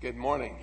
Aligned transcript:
Good 0.00 0.16
morning. 0.16 0.54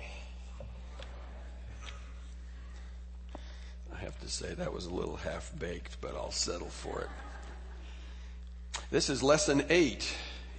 I 3.94 3.98
have 3.98 4.18
to 4.22 4.30
say 4.30 4.54
that 4.54 4.72
was 4.72 4.86
a 4.86 4.90
little 4.90 5.16
half 5.16 5.52
baked, 5.58 6.00
but 6.00 6.14
I'll 6.14 6.30
settle 6.30 6.70
for 6.70 7.02
it. 7.02 7.08
This 8.90 9.10
is 9.10 9.22
lesson 9.22 9.66
eight 9.68 10.10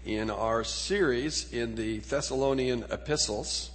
in 0.05 0.29
our 0.29 0.63
series 0.63 1.51
in 1.51 1.73
the 1.73 1.97
Thessalonian 2.01 2.85
epistles. 2.91 3.71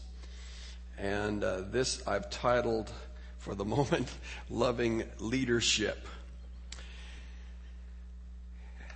And 0.96 1.42
uh, 1.42 1.62
this 1.62 2.06
I've 2.06 2.30
titled, 2.30 2.92
for 3.38 3.56
the 3.56 3.64
moment, 3.76 4.08
Loving 4.50 5.02
Leadership. 5.18 6.06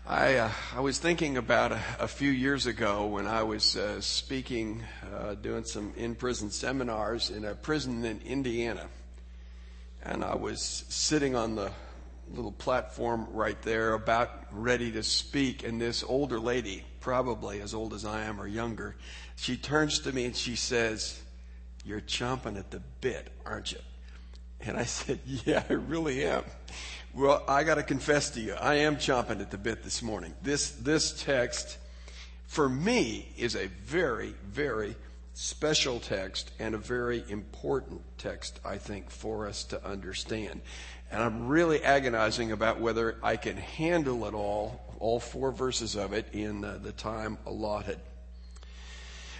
I, 0.08 0.36
uh, 0.36 0.52
I 0.76 0.80
was 0.82 1.00
thinking 1.00 1.36
about 1.36 1.72
a, 1.72 1.80
a, 1.98 2.06
few 2.06 2.30
years 2.30 2.66
ago 2.66 3.06
when 3.06 3.26
I 3.26 3.42
was 3.42 3.74
uh, 3.74 4.00
speaking, 4.00 4.84
uh, 5.12 5.34
doing 5.34 5.64
some 5.64 5.92
in 5.96 6.14
prison 6.14 6.52
seminars 6.52 7.30
in 7.30 7.44
a 7.44 7.56
prison 7.56 8.04
in 8.04 8.20
Indiana. 8.20 8.86
And 10.04 10.22
I 10.22 10.36
was 10.36 10.84
sitting 10.88 11.34
on 11.34 11.56
the 11.56 11.72
little 12.32 12.52
platform 12.52 13.26
right 13.32 13.60
there, 13.62 13.94
about 13.94 14.30
ready 14.52 14.92
to 14.92 15.02
speak. 15.02 15.64
And 15.64 15.80
this 15.80 16.04
older 16.04 16.38
lady, 16.38 16.84
probably 17.00 17.60
as 17.60 17.74
old 17.74 17.92
as 17.92 18.04
I 18.04 18.26
am 18.26 18.40
or 18.40 18.46
younger, 18.46 18.94
she 19.34 19.56
turns 19.56 19.98
to 20.00 20.12
me 20.12 20.26
and 20.26 20.36
she 20.36 20.54
says, 20.54 21.20
You're 21.84 22.00
chomping 22.00 22.56
at 22.56 22.70
the 22.70 22.80
bit, 23.00 23.32
aren't 23.44 23.72
you? 23.72 23.80
And 24.60 24.76
I 24.76 24.84
said, 24.84 25.18
Yeah, 25.24 25.64
I 25.68 25.72
really 25.72 26.24
am. 26.24 26.44
Well, 27.16 27.42
I 27.48 27.64
got 27.64 27.76
to 27.76 27.82
confess 27.82 28.28
to 28.30 28.42
you, 28.42 28.52
I 28.52 28.74
am 28.74 28.96
chomping 28.96 29.40
at 29.40 29.50
the 29.50 29.56
bit 29.56 29.82
this 29.82 30.02
morning. 30.02 30.34
This, 30.42 30.72
this 30.72 31.24
text, 31.24 31.78
for 32.46 32.68
me, 32.68 33.32
is 33.38 33.56
a 33.56 33.68
very, 33.86 34.34
very 34.46 34.96
special 35.32 35.98
text 35.98 36.50
and 36.58 36.74
a 36.74 36.78
very 36.78 37.24
important 37.30 38.02
text, 38.18 38.60
I 38.66 38.76
think, 38.76 39.08
for 39.08 39.48
us 39.48 39.64
to 39.64 39.82
understand. 39.82 40.60
And 41.10 41.22
I'm 41.22 41.48
really 41.48 41.82
agonizing 41.82 42.52
about 42.52 42.80
whether 42.80 43.16
I 43.22 43.36
can 43.36 43.56
handle 43.56 44.26
it 44.26 44.34
all, 44.34 44.94
all 44.98 45.18
four 45.18 45.52
verses 45.52 45.96
of 45.96 46.12
it, 46.12 46.26
in 46.34 46.66
uh, 46.66 46.80
the 46.82 46.92
time 46.92 47.38
allotted. 47.46 47.98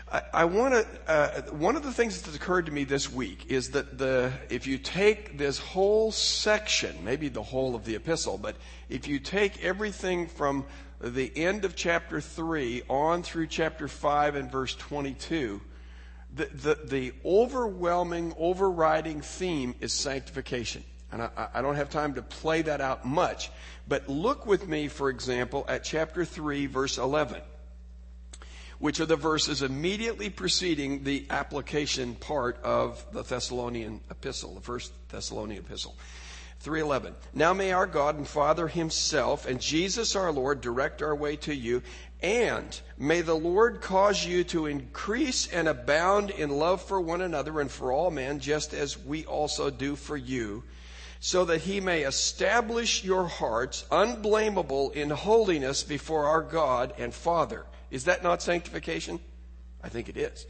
I, 0.09 0.45
want 0.45 0.75
to. 0.75 0.87
Uh, 1.11 1.43
one 1.53 1.75
of 1.75 1.83
the 1.83 1.93
things 1.93 2.23
that's 2.23 2.37
occurred 2.37 2.67
to 2.67 2.73
me 2.73 2.85
this 2.85 3.13
week 3.13 3.51
is 3.51 3.71
that 3.71 3.99
the 3.99 4.33
if 4.49 4.67
you 4.67 4.79
take 4.79 5.37
this 5.37 5.59
whole 5.59 6.13
section, 6.13 7.05
maybe 7.05 7.29
the 7.29 7.43
whole 7.43 7.75
of 7.75 7.85
the 7.85 7.97
epistle, 7.97 8.39
but 8.39 8.57
if 8.89 9.09
you 9.09 9.19
take 9.19 9.65
everything 9.65 10.29
from 10.29 10.65
the 11.01 11.33
end 11.37 11.65
of 11.65 11.75
chapter 11.75 12.21
three 12.21 12.83
on 12.89 13.25
through 13.25 13.49
chapter 13.49 13.89
five 13.89 14.37
and 14.37 14.51
verse 14.51 14.77
twenty-two, 14.77 15.61
the 16.33 16.45
the, 16.47 16.79
the 16.85 17.13
overwhelming, 17.25 18.33
overriding 18.39 19.23
theme 19.23 19.75
is 19.81 19.93
sanctification. 19.93 20.85
And 21.11 21.23
I, 21.23 21.49
I, 21.55 21.63
don't 21.63 21.77
have 21.77 21.89
time 21.89 22.15
to 22.15 22.23
play 22.23 22.63
that 22.63 22.81
out 22.81 23.05
much, 23.05 23.51
but 23.89 24.09
look 24.09 24.45
with 24.45 24.67
me, 24.67 24.89
for 24.89 25.09
example, 25.09 25.65
at 25.69 25.85
chapter 25.85 26.25
3, 26.25 26.67
verse 26.67 26.99
11 26.99 27.41
which 28.79 29.01
are 29.01 29.07
the 29.07 29.17
verses 29.17 29.63
immediately 29.63 30.31
preceding 30.31 31.05
the 31.05 31.27
application 31.31 32.15
part 32.15 32.63
of 32.63 33.05
the 33.13 33.23
Thessalonian 33.23 34.01
epistle, 34.11 34.55
the 34.55 34.61
first 34.61 34.93
Thessalonian 35.09 35.65
epistle. 35.65 35.97
3:11 36.65 37.15
Now 37.35 37.53
may 37.53 37.73
our 37.73 37.87
God 37.87 38.17
and 38.17 38.27
Father 38.27 38.67
himself 38.67 39.47
and 39.47 39.61
Jesus 39.61 40.17
our 40.17 40.33
Lord 40.33 40.61
direct 40.61 41.03
our 41.03 41.15
way 41.15 41.37
to 41.37 41.55
you 41.55 41.83
and 42.23 42.81
may 42.97 43.21
the 43.21 43.37
Lord 43.37 43.81
cause 43.83 44.25
you 44.25 44.43
to 44.45 44.67
increase 44.67 45.47
and 45.49 45.69
abound 45.69 46.31
in 46.31 46.51
love 46.51 46.83
for 46.83 47.01
one 47.01 47.21
another 47.21 47.61
and 47.61 47.71
for 47.71 47.93
all 47.93 48.11
men 48.11 48.41
just 48.41 48.73
as 48.73 48.99
we 48.99 49.27
also 49.27 49.71
do 49.71 49.97
for 49.97 50.17
you 50.17 50.65
so 51.21 51.45
that 51.45 51.61
he 51.63 51.81
may 51.81 52.03
establish 52.03 53.05
your 53.05 53.29
hearts 53.29 53.85
unblameable 53.91 54.91
in 54.91 55.11
holiness 55.11 55.83
before 55.83 56.25
our 56.25 56.43
God 56.43 56.95
and 56.99 57.13
Father 57.13 57.67
is 57.91 58.05
that 58.05 58.23
not 58.23 58.43
sanctification? 58.43 59.21
I 59.83 59.89
think 59.89 60.09
it 60.09 60.17
is. 60.17 60.47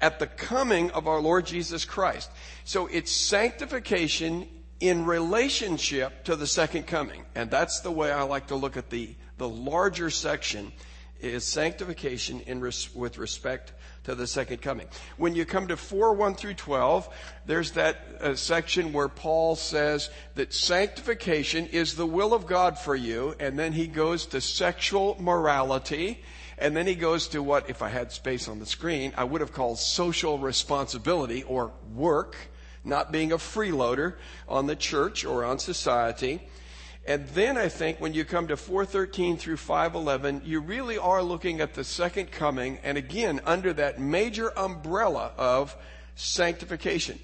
At 0.00 0.18
the 0.18 0.26
coming 0.26 0.90
of 0.92 1.06
our 1.06 1.20
Lord 1.20 1.46
Jesus 1.46 1.84
Christ. 1.84 2.30
So 2.64 2.86
it's 2.86 3.12
sanctification 3.12 4.48
in 4.80 5.04
relationship 5.04 6.24
to 6.24 6.36
the 6.36 6.46
second 6.46 6.86
coming. 6.86 7.22
And 7.34 7.50
that's 7.50 7.80
the 7.80 7.90
way 7.90 8.10
I 8.10 8.22
like 8.22 8.48
to 8.48 8.56
look 8.56 8.76
at 8.76 8.90
the, 8.90 9.14
the 9.36 9.48
larger 9.48 10.10
section 10.10 10.72
is 11.20 11.44
sanctification 11.44 12.40
in 12.40 12.60
res, 12.60 12.94
with 12.94 13.18
respect 13.18 13.74
to 14.04 14.14
the 14.14 14.26
second 14.26 14.62
coming. 14.62 14.86
When 15.18 15.34
you 15.34 15.44
come 15.44 15.68
to 15.68 15.76
4 15.76 16.14
1 16.14 16.34
through 16.34 16.54
12, 16.54 17.08
there's 17.44 17.72
that 17.72 17.98
uh, 18.20 18.34
section 18.34 18.94
where 18.94 19.08
Paul 19.08 19.56
says 19.56 20.08
that 20.34 20.54
sanctification 20.54 21.66
is 21.66 21.94
the 21.94 22.06
will 22.06 22.32
of 22.32 22.46
God 22.46 22.78
for 22.78 22.96
you, 22.96 23.34
and 23.38 23.58
then 23.58 23.72
he 23.72 23.86
goes 23.86 24.26
to 24.26 24.40
sexual 24.40 25.16
morality 25.20 26.22
and 26.60 26.76
then 26.76 26.86
he 26.86 26.94
goes 26.94 27.28
to 27.28 27.42
what, 27.42 27.70
if 27.70 27.80
I 27.80 27.88
had 27.88 28.12
space 28.12 28.46
on 28.46 28.58
the 28.58 28.66
screen, 28.66 29.14
I 29.16 29.24
would 29.24 29.40
have 29.40 29.52
called 29.52 29.78
social 29.78 30.38
responsibility 30.38 31.42
or 31.42 31.72
work, 31.94 32.36
not 32.84 33.10
being 33.10 33.32
a 33.32 33.38
freeloader 33.38 34.16
on 34.46 34.66
the 34.66 34.76
church 34.76 35.24
or 35.24 35.44
on 35.44 35.58
society. 35.58 36.42
And 37.06 37.26
then 37.28 37.56
I 37.56 37.68
think 37.68 37.98
when 37.98 38.12
you 38.12 38.26
come 38.26 38.48
to 38.48 38.58
413 38.58 39.38
through 39.38 39.56
511, 39.56 40.42
you 40.44 40.60
really 40.60 40.98
are 40.98 41.22
looking 41.22 41.62
at 41.62 41.72
the 41.72 41.82
second 41.82 42.30
coming, 42.30 42.78
and 42.82 42.98
again, 42.98 43.40
under 43.46 43.72
that 43.72 43.98
major 43.98 44.56
umbrella 44.56 45.32
of 45.38 45.74
sanctification. 46.14 47.18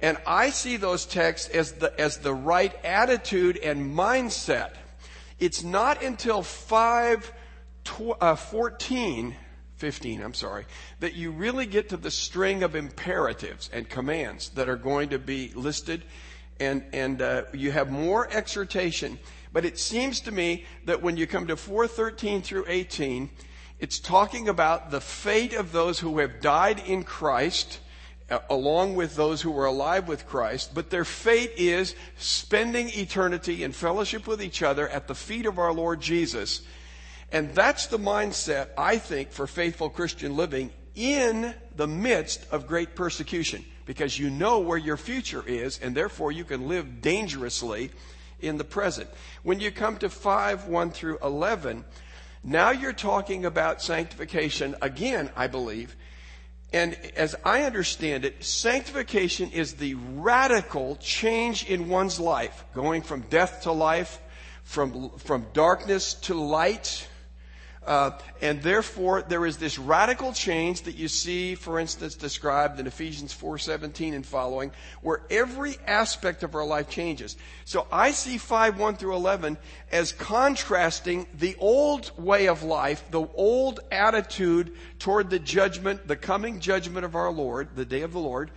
And 0.00 0.16
I 0.26 0.48
see 0.48 0.78
those 0.78 1.04
texts 1.04 1.50
as 1.50 1.72
the, 1.72 2.00
as 2.00 2.16
the 2.16 2.32
right 2.32 2.74
attitude 2.82 3.58
and 3.58 3.94
mindset. 3.94 4.70
It's 5.38 5.62
not 5.62 6.02
until 6.02 6.42
5 6.42 7.32
tw- 7.90 8.16
uh, 8.20 8.36
14, 8.36 9.34
15, 9.76 10.22
I'm 10.22 10.34
sorry, 10.34 10.66
that 11.00 11.14
you 11.14 11.30
really 11.30 11.66
get 11.66 11.88
to 11.88 11.96
the 11.96 12.10
string 12.10 12.62
of 12.62 12.76
imperatives 12.76 13.68
and 13.72 13.88
commands 13.88 14.50
that 14.50 14.68
are 14.68 14.76
going 14.76 15.10
to 15.10 15.18
be 15.18 15.50
listed, 15.54 16.02
and, 16.60 16.84
and 16.92 17.20
uh, 17.20 17.42
you 17.52 17.72
have 17.72 17.90
more 17.90 18.30
exhortation. 18.30 19.18
But 19.52 19.64
it 19.64 19.78
seems 19.78 20.20
to 20.20 20.32
me 20.32 20.66
that 20.84 21.02
when 21.02 21.16
you 21.16 21.26
come 21.26 21.48
to 21.48 21.56
413 21.56 22.42
through 22.42 22.64
18, 22.68 23.30
it's 23.80 23.98
talking 23.98 24.48
about 24.48 24.90
the 24.90 25.00
fate 25.00 25.54
of 25.54 25.72
those 25.72 25.98
who 25.98 26.18
have 26.18 26.40
died 26.40 26.80
in 26.86 27.02
Christ, 27.02 27.80
uh, 28.30 28.38
along 28.48 28.94
with 28.94 29.16
those 29.16 29.42
who 29.42 29.50
were 29.50 29.64
alive 29.64 30.06
with 30.06 30.28
Christ, 30.28 30.74
but 30.74 30.90
their 30.90 31.04
fate 31.04 31.54
is 31.56 31.96
spending 32.18 32.90
eternity 32.90 33.64
in 33.64 33.72
fellowship 33.72 34.28
with 34.28 34.40
each 34.40 34.62
other 34.62 34.88
at 34.88 35.08
the 35.08 35.14
feet 35.14 35.46
of 35.46 35.58
our 35.58 35.72
Lord 35.72 36.00
Jesus 36.00 36.62
and 37.32 37.54
that's 37.54 37.86
the 37.86 37.98
mindset, 37.98 38.68
I 38.76 38.98
think, 38.98 39.30
for 39.30 39.46
faithful 39.46 39.90
Christian 39.90 40.36
living 40.36 40.70
in 40.94 41.54
the 41.76 41.86
midst 41.86 42.46
of 42.50 42.66
great 42.66 42.94
persecution. 42.94 43.64
Because 43.86 44.18
you 44.18 44.30
know 44.30 44.60
where 44.60 44.78
your 44.78 44.96
future 44.96 45.42
is, 45.46 45.78
and 45.80 45.96
therefore 45.96 46.32
you 46.32 46.44
can 46.44 46.68
live 46.68 47.00
dangerously 47.00 47.90
in 48.40 48.56
the 48.56 48.64
present. 48.64 49.08
When 49.42 49.60
you 49.60 49.70
come 49.70 49.96
to 49.98 50.08
5, 50.08 50.66
1 50.66 50.90
through 50.90 51.18
11, 51.22 51.84
now 52.42 52.70
you're 52.70 52.92
talking 52.92 53.44
about 53.44 53.82
sanctification 53.82 54.76
again, 54.80 55.30
I 55.36 55.46
believe. 55.46 55.96
And 56.72 56.96
as 57.16 57.34
I 57.44 57.62
understand 57.62 58.24
it, 58.24 58.44
sanctification 58.44 59.50
is 59.50 59.74
the 59.74 59.94
radical 59.94 60.96
change 60.96 61.64
in 61.68 61.88
one's 61.88 62.20
life, 62.20 62.64
going 62.74 63.02
from 63.02 63.22
death 63.22 63.62
to 63.62 63.72
life, 63.72 64.20
from, 64.62 65.10
from 65.18 65.46
darkness 65.52 66.14
to 66.14 66.34
light, 66.34 67.08
uh, 67.90 68.16
and 68.40 68.62
therefore, 68.62 69.22
there 69.22 69.44
is 69.44 69.56
this 69.56 69.76
radical 69.76 70.32
change 70.32 70.82
that 70.82 70.94
you 70.94 71.08
see, 71.08 71.56
for 71.56 71.80
instance, 71.80 72.14
described 72.14 72.78
in 72.78 72.86
Ephesians 72.86 73.34
4:17 73.34 74.14
and 74.14 74.24
following, 74.24 74.70
where 75.02 75.22
every 75.28 75.76
aspect 75.88 76.44
of 76.44 76.54
our 76.54 76.64
life 76.64 76.88
changes. 76.88 77.36
So 77.64 77.88
I 77.90 78.12
see 78.12 78.38
5 78.38 78.78
1 78.78 78.94
through 78.94 79.16
11 79.16 79.58
as 79.90 80.12
contrasting 80.12 81.26
the 81.34 81.56
old 81.58 82.12
way 82.16 82.46
of 82.46 82.62
life, 82.62 83.02
the 83.10 83.26
old 83.34 83.80
attitude 83.90 84.72
toward 85.00 85.28
the 85.28 85.40
judgment, 85.40 86.06
the 86.06 86.14
coming 86.14 86.60
judgment 86.60 87.04
of 87.04 87.16
our 87.16 87.32
Lord, 87.32 87.70
the 87.74 87.84
day 87.84 88.02
of 88.02 88.12
the 88.12 88.20
Lord, 88.20 88.52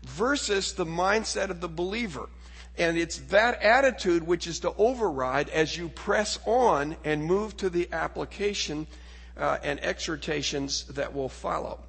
versus 0.00 0.72
the 0.72 0.86
mindset 0.86 1.50
of 1.50 1.60
the 1.60 1.68
believer. 1.68 2.30
And 2.78 2.96
it's 2.96 3.18
that 3.28 3.60
attitude 3.62 4.24
which 4.24 4.46
is 4.46 4.60
to 4.60 4.72
override 4.76 5.48
as 5.48 5.76
you 5.76 5.88
press 5.88 6.38
on 6.46 6.96
and 7.04 7.24
move 7.24 7.56
to 7.58 7.68
the 7.68 7.88
application 7.92 8.86
uh, 9.36 9.58
and 9.62 9.82
exhortations 9.82 10.84
that 10.84 11.12
will 11.12 11.28
follow. 11.28 11.80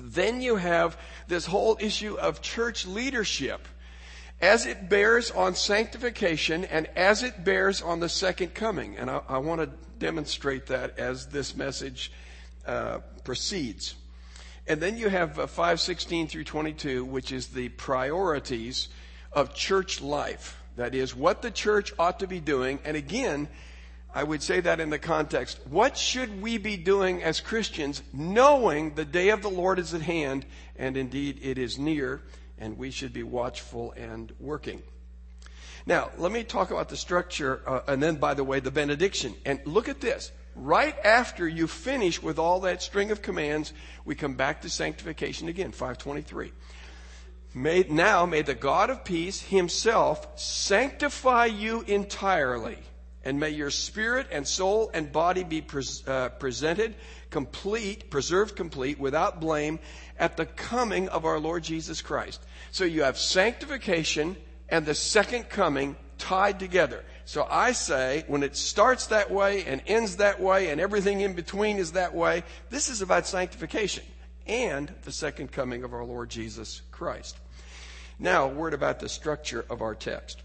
Then 0.00 0.40
you 0.40 0.56
have 0.56 0.98
this 1.28 1.46
whole 1.46 1.76
issue 1.80 2.16
of 2.16 2.42
church 2.42 2.86
leadership 2.86 3.66
as 4.40 4.66
it 4.66 4.88
bears 4.88 5.30
on 5.30 5.54
sanctification 5.54 6.64
and 6.66 6.86
as 6.96 7.22
it 7.22 7.44
bears 7.44 7.80
on 7.80 8.00
the 8.00 8.08
second 8.08 8.54
coming. 8.54 8.96
And 8.96 9.10
I, 9.10 9.20
I 9.28 9.38
want 9.38 9.60
to 9.62 9.70
demonstrate 9.98 10.66
that 10.66 10.98
as 10.98 11.26
this 11.26 11.56
message 11.56 12.12
uh, 12.66 12.98
proceeds. 13.24 13.94
And 14.66 14.80
then 14.80 14.98
you 14.98 15.08
have 15.08 15.38
uh, 15.38 15.46
516 15.46 16.28
through 16.28 16.44
22, 16.44 17.04
which 17.04 17.32
is 17.32 17.48
the 17.48 17.68
priorities 17.70 18.88
of 19.36 19.54
church 19.54 20.00
life. 20.00 20.60
That 20.76 20.94
is, 20.94 21.14
what 21.14 21.42
the 21.42 21.50
church 21.50 21.92
ought 21.98 22.18
to 22.20 22.26
be 22.26 22.40
doing. 22.40 22.80
And 22.84 22.96
again, 22.96 23.48
I 24.12 24.24
would 24.24 24.42
say 24.42 24.60
that 24.60 24.80
in 24.80 24.90
the 24.90 24.98
context. 24.98 25.60
What 25.68 25.96
should 25.96 26.40
we 26.40 26.56
be 26.56 26.76
doing 26.78 27.22
as 27.22 27.40
Christians, 27.40 28.02
knowing 28.12 28.94
the 28.94 29.04
day 29.04 29.28
of 29.28 29.42
the 29.42 29.50
Lord 29.50 29.78
is 29.78 29.92
at 29.92 30.00
hand, 30.00 30.46
and 30.76 30.96
indeed 30.96 31.38
it 31.42 31.58
is 31.58 31.78
near, 31.78 32.22
and 32.58 32.78
we 32.78 32.90
should 32.90 33.12
be 33.12 33.22
watchful 33.22 33.92
and 33.92 34.32
working? 34.40 34.82
Now, 35.84 36.10
let 36.16 36.32
me 36.32 36.42
talk 36.42 36.70
about 36.70 36.88
the 36.88 36.96
structure, 36.96 37.60
uh, 37.66 37.80
and 37.86 38.02
then, 38.02 38.16
by 38.16 38.34
the 38.34 38.42
way, 38.42 38.60
the 38.60 38.70
benediction. 38.70 39.34
And 39.44 39.60
look 39.66 39.88
at 39.88 40.00
this. 40.00 40.32
Right 40.54 40.96
after 41.04 41.46
you 41.46 41.66
finish 41.66 42.22
with 42.22 42.38
all 42.38 42.60
that 42.60 42.82
string 42.82 43.10
of 43.10 43.20
commands, 43.20 43.74
we 44.06 44.14
come 44.14 44.34
back 44.34 44.62
to 44.62 44.70
sanctification 44.70 45.48
again, 45.48 45.72
523. 45.72 46.52
May, 47.56 47.86
now 47.88 48.26
may 48.26 48.42
the 48.42 48.54
God 48.54 48.90
of 48.90 49.02
peace 49.02 49.40
himself 49.40 50.38
sanctify 50.38 51.46
you 51.46 51.80
entirely, 51.86 52.76
and 53.24 53.40
may 53.40 53.48
your 53.48 53.70
spirit 53.70 54.26
and 54.30 54.46
soul 54.46 54.90
and 54.92 55.10
body 55.10 55.42
be 55.42 55.62
pres, 55.62 56.06
uh, 56.06 56.28
presented 56.28 56.94
complete, 57.30 58.10
preserved 58.10 58.56
complete, 58.56 58.98
without 58.98 59.40
blame, 59.40 59.78
at 60.18 60.36
the 60.36 60.44
coming 60.44 61.08
of 61.08 61.24
our 61.24 61.40
Lord 61.40 61.64
Jesus 61.64 62.02
Christ. 62.02 62.44
So 62.72 62.84
you 62.84 63.04
have 63.04 63.16
sanctification 63.16 64.36
and 64.68 64.84
the 64.84 64.94
second 64.94 65.48
coming 65.48 65.96
tied 66.18 66.58
together. 66.60 67.06
So 67.24 67.48
I 67.50 67.72
say, 67.72 68.24
when 68.26 68.42
it 68.42 68.54
starts 68.54 69.06
that 69.06 69.30
way 69.30 69.64
and 69.64 69.80
ends 69.86 70.16
that 70.16 70.42
way 70.42 70.68
and 70.68 70.78
everything 70.78 71.22
in 71.22 71.32
between 71.32 71.78
is 71.78 71.92
that 71.92 72.14
way, 72.14 72.44
this 72.68 72.90
is 72.90 73.00
about 73.00 73.26
sanctification 73.26 74.04
and 74.46 74.92
the 75.04 75.12
second 75.12 75.52
coming 75.52 75.84
of 75.84 75.94
our 75.94 76.04
Lord 76.04 76.28
Jesus 76.28 76.82
Christ. 76.90 77.38
Now, 78.18 78.46
a 78.46 78.48
word 78.48 78.74
about 78.74 79.00
the 79.00 79.08
structure 79.08 79.64
of 79.68 79.82
our 79.82 79.94
text. 79.94 80.42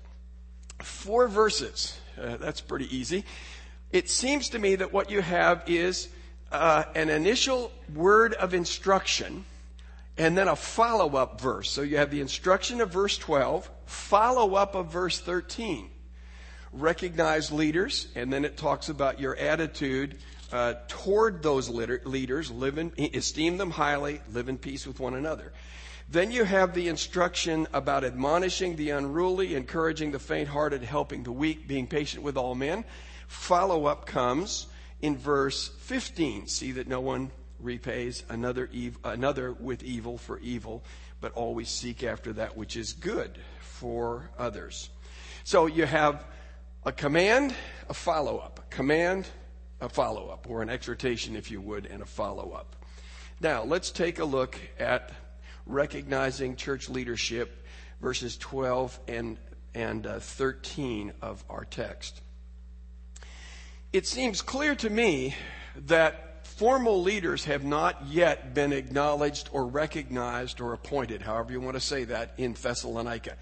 Four 0.79 1.27
verses. 1.27 1.97
Uh, 2.21 2.38
that's 2.38 2.62
pretty 2.62 2.95
easy. 2.95 3.23
It 3.91 4.09
seems 4.09 4.50
to 4.50 4.59
me 4.59 4.75
that 4.75 4.91
what 4.91 5.09
you 5.09 5.21
have 5.21 5.63
is 5.68 6.09
uh, 6.51 6.83
an 6.95 7.09
initial 7.09 7.71
word 7.94 8.33
of 8.33 8.53
instruction 8.53 9.45
and 10.18 10.38
then 10.38 10.47
a 10.47 10.56
follow 10.56 11.15
up 11.15 11.39
verse. 11.39 11.71
So 11.71 11.81
you 11.81 11.97
have 11.97 12.12
the 12.12 12.21
instruction 12.21 12.81
of 12.81 12.91
verse 12.91 13.18
12, 13.18 13.69
follow 13.85 14.56
up 14.56 14.75
of 14.75 14.91
verse 14.91 15.19
13. 15.19 15.89
Recognize 16.73 17.51
leaders, 17.51 18.07
and 18.15 18.31
then 18.31 18.45
it 18.45 18.57
talks 18.57 18.89
about 18.89 19.19
your 19.19 19.35
attitude 19.35 20.18
uh, 20.51 20.75
toward 20.88 21.41
those 21.41 21.69
leaders, 21.69 22.51
live 22.51 22.77
in, 22.77 22.91
esteem 23.13 23.57
them 23.57 23.71
highly, 23.71 24.21
live 24.33 24.50
in 24.50 24.57
peace 24.57 24.85
with 24.85 25.00
one 25.00 25.13
another. 25.13 25.53
Then 26.11 26.29
you 26.29 26.43
have 26.43 26.73
the 26.73 26.89
instruction 26.89 27.67
about 27.71 28.03
admonishing 28.03 28.75
the 28.75 28.89
unruly, 28.89 29.55
encouraging 29.55 30.11
the 30.11 30.19
faint 30.19 30.49
hearted, 30.49 30.83
helping 30.83 31.23
the 31.23 31.31
weak, 31.31 31.69
being 31.69 31.87
patient 31.87 32.21
with 32.21 32.35
all 32.35 32.53
men. 32.53 32.83
Follow 33.27 33.85
up 33.85 34.05
comes 34.05 34.67
in 35.01 35.17
verse 35.17 35.69
15. 35.69 36.47
See 36.47 36.73
that 36.73 36.89
no 36.89 36.99
one 36.99 37.31
repays 37.61 38.25
another, 38.27 38.69
ev- 38.75 38.97
another 39.05 39.53
with 39.53 39.83
evil 39.83 40.17
for 40.17 40.37
evil, 40.39 40.83
but 41.21 41.31
always 41.31 41.69
seek 41.69 42.03
after 42.03 42.33
that 42.33 42.57
which 42.57 42.75
is 42.75 42.91
good 42.91 43.39
for 43.61 44.31
others. 44.37 44.89
So 45.45 45.67
you 45.67 45.85
have 45.85 46.25
a 46.83 46.91
command, 46.91 47.55
a 47.87 47.93
follow 47.93 48.37
up. 48.37 48.69
Command, 48.69 49.27
a 49.79 49.87
follow 49.87 50.27
up, 50.27 50.45
or 50.49 50.61
an 50.61 50.69
exhortation, 50.69 51.37
if 51.37 51.49
you 51.49 51.61
would, 51.61 51.85
and 51.85 52.01
a 52.01 52.05
follow 52.05 52.51
up. 52.51 52.75
Now, 53.39 53.63
let's 53.63 53.91
take 53.91 54.19
a 54.19 54.25
look 54.25 54.59
at 54.77 55.13
recognizing 55.65 56.55
church 56.55 56.89
leadership, 56.89 57.65
verses 58.01 58.37
12 58.37 58.99
and, 59.07 59.37
and 59.73 60.07
uh, 60.07 60.19
13 60.19 61.13
of 61.21 61.43
our 61.49 61.65
text. 61.65 62.21
It 63.93 64.07
seems 64.07 64.41
clear 64.41 64.75
to 64.75 64.89
me 64.89 65.35
that 65.87 66.47
formal 66.47 67.01
leaders 67.01 67.45
have 67.45 67.63
not 67.63 68.07
yet 68.07 68.53
been 68.53 68.73
acknowledged 68.73 69.49
or 69.51 69.65
recognized 69.65 70.61
or 70.61 70.73
appointed, 70.73 71.21
however 71.21 71.51
you 71.51 71.61
want 71.61 71.75
to 71.75 71.81
say 71.81 72.03
that, 72.05 72.33
in 72.37 72.53
Thessalonica. 72.53 73.35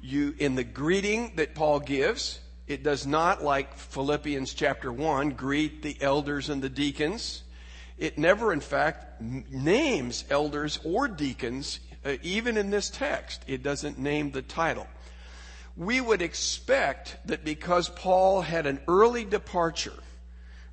You, 0.00 0.34
in 0.38 0.54
the 0.54 0.64
greeting 0.64 1.32
that 1.36 1.54
Paul 1.54 1.80
gives, 1.80 2.40
it 2.66 2.82
does 2.82 3.06
not, 3.06 3.42
like 3.42 3.76
Philippians 3.76 4.52
chapter 4.52 4.92
1, 4.92 5.30
greet 5.30 5.82
the 5.82 5.96
elders 6.00 6.50
and 6.50 6.60
the 6.60 6.68
deacons. 6.68 7.42
It 7.98 8.16
never, 8.16 8.52
in 8.52 8.60
fact, 8.60 9.20
names 9.20 10.24
elders 10.30 10.78
or 10.84 11.08
deacons, 11.08 11.80
uh, 12.04 12.16
even 12.22 12.56
in 12.56 12.70
this 12.70 12.90
text. 12.90 13.42
It 13.46 13.62
doesn't 13.62 13.98
name 13.98 14.30
the 14.30 14.42
title. 14.42 14.86
We 15.76 16.00
would 16.00 16.22
expect 16.22 17.16
that 17.26 17.44
because 17.44 17.88
Paul 17.88 18.40
had 18.40 18.66
an 18.66 18.80
early 18.88 19.24
departure, 19.24 19.94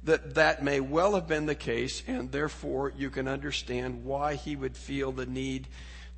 that 0.04 0.36
that 0.36 0.64
may 0.64 0.80
well 0.80 1.16
have 1.16 1.28
been 1.28 1.48
the 1.48 1.56
case, 1.56 2.04
and 2.08 2.32
therefore 2.32 2.94
you 2.96 3.10
can 3.10 3.28
understand 3.28 4.04
why 4.04 4.36
he 4.36 4.56
would 4.56 4.78
feel 4.78 5.12
the 5.12 5.26
need 5.26 5.68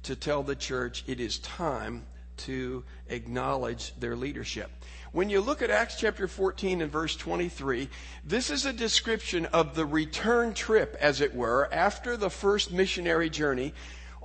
to 0.03 0.15
tell 0.15 0.43
the 0.43 0.55
church 0.55 1.03
it 1.07 1.19
is 1.19 1.39
time 1.39 2.05
to 2.37 2.83
acknowledge 3.07 3.93
their 3.99 4.15
leadership. 4.15 4.69
When 5.13 5.29
you 5.29 5.39
look 5.39 5.61
at 5.61 5.71
Acts 5.71 5.95
chapter 5.95 6.27
14 6.27 6.81
and 6.81 6.91
verse 6.91 7.15
23, 7.15 7.89
this 8.25 8.49
is 8.49 8.65
a 8.65 8.73
description 8.73 9.45
of 9.47 9.73
the 9.73 9.85
return 9.85 10.53
trip, 10.53 10.97
as 10.99 11.21
it 11.21 11.33
were, 11.33 11.69
after 11.73 12.17
the 12.17 12.29
first 12.29 12.73
missionary 12.73 13.29
journey. 13.29 13.73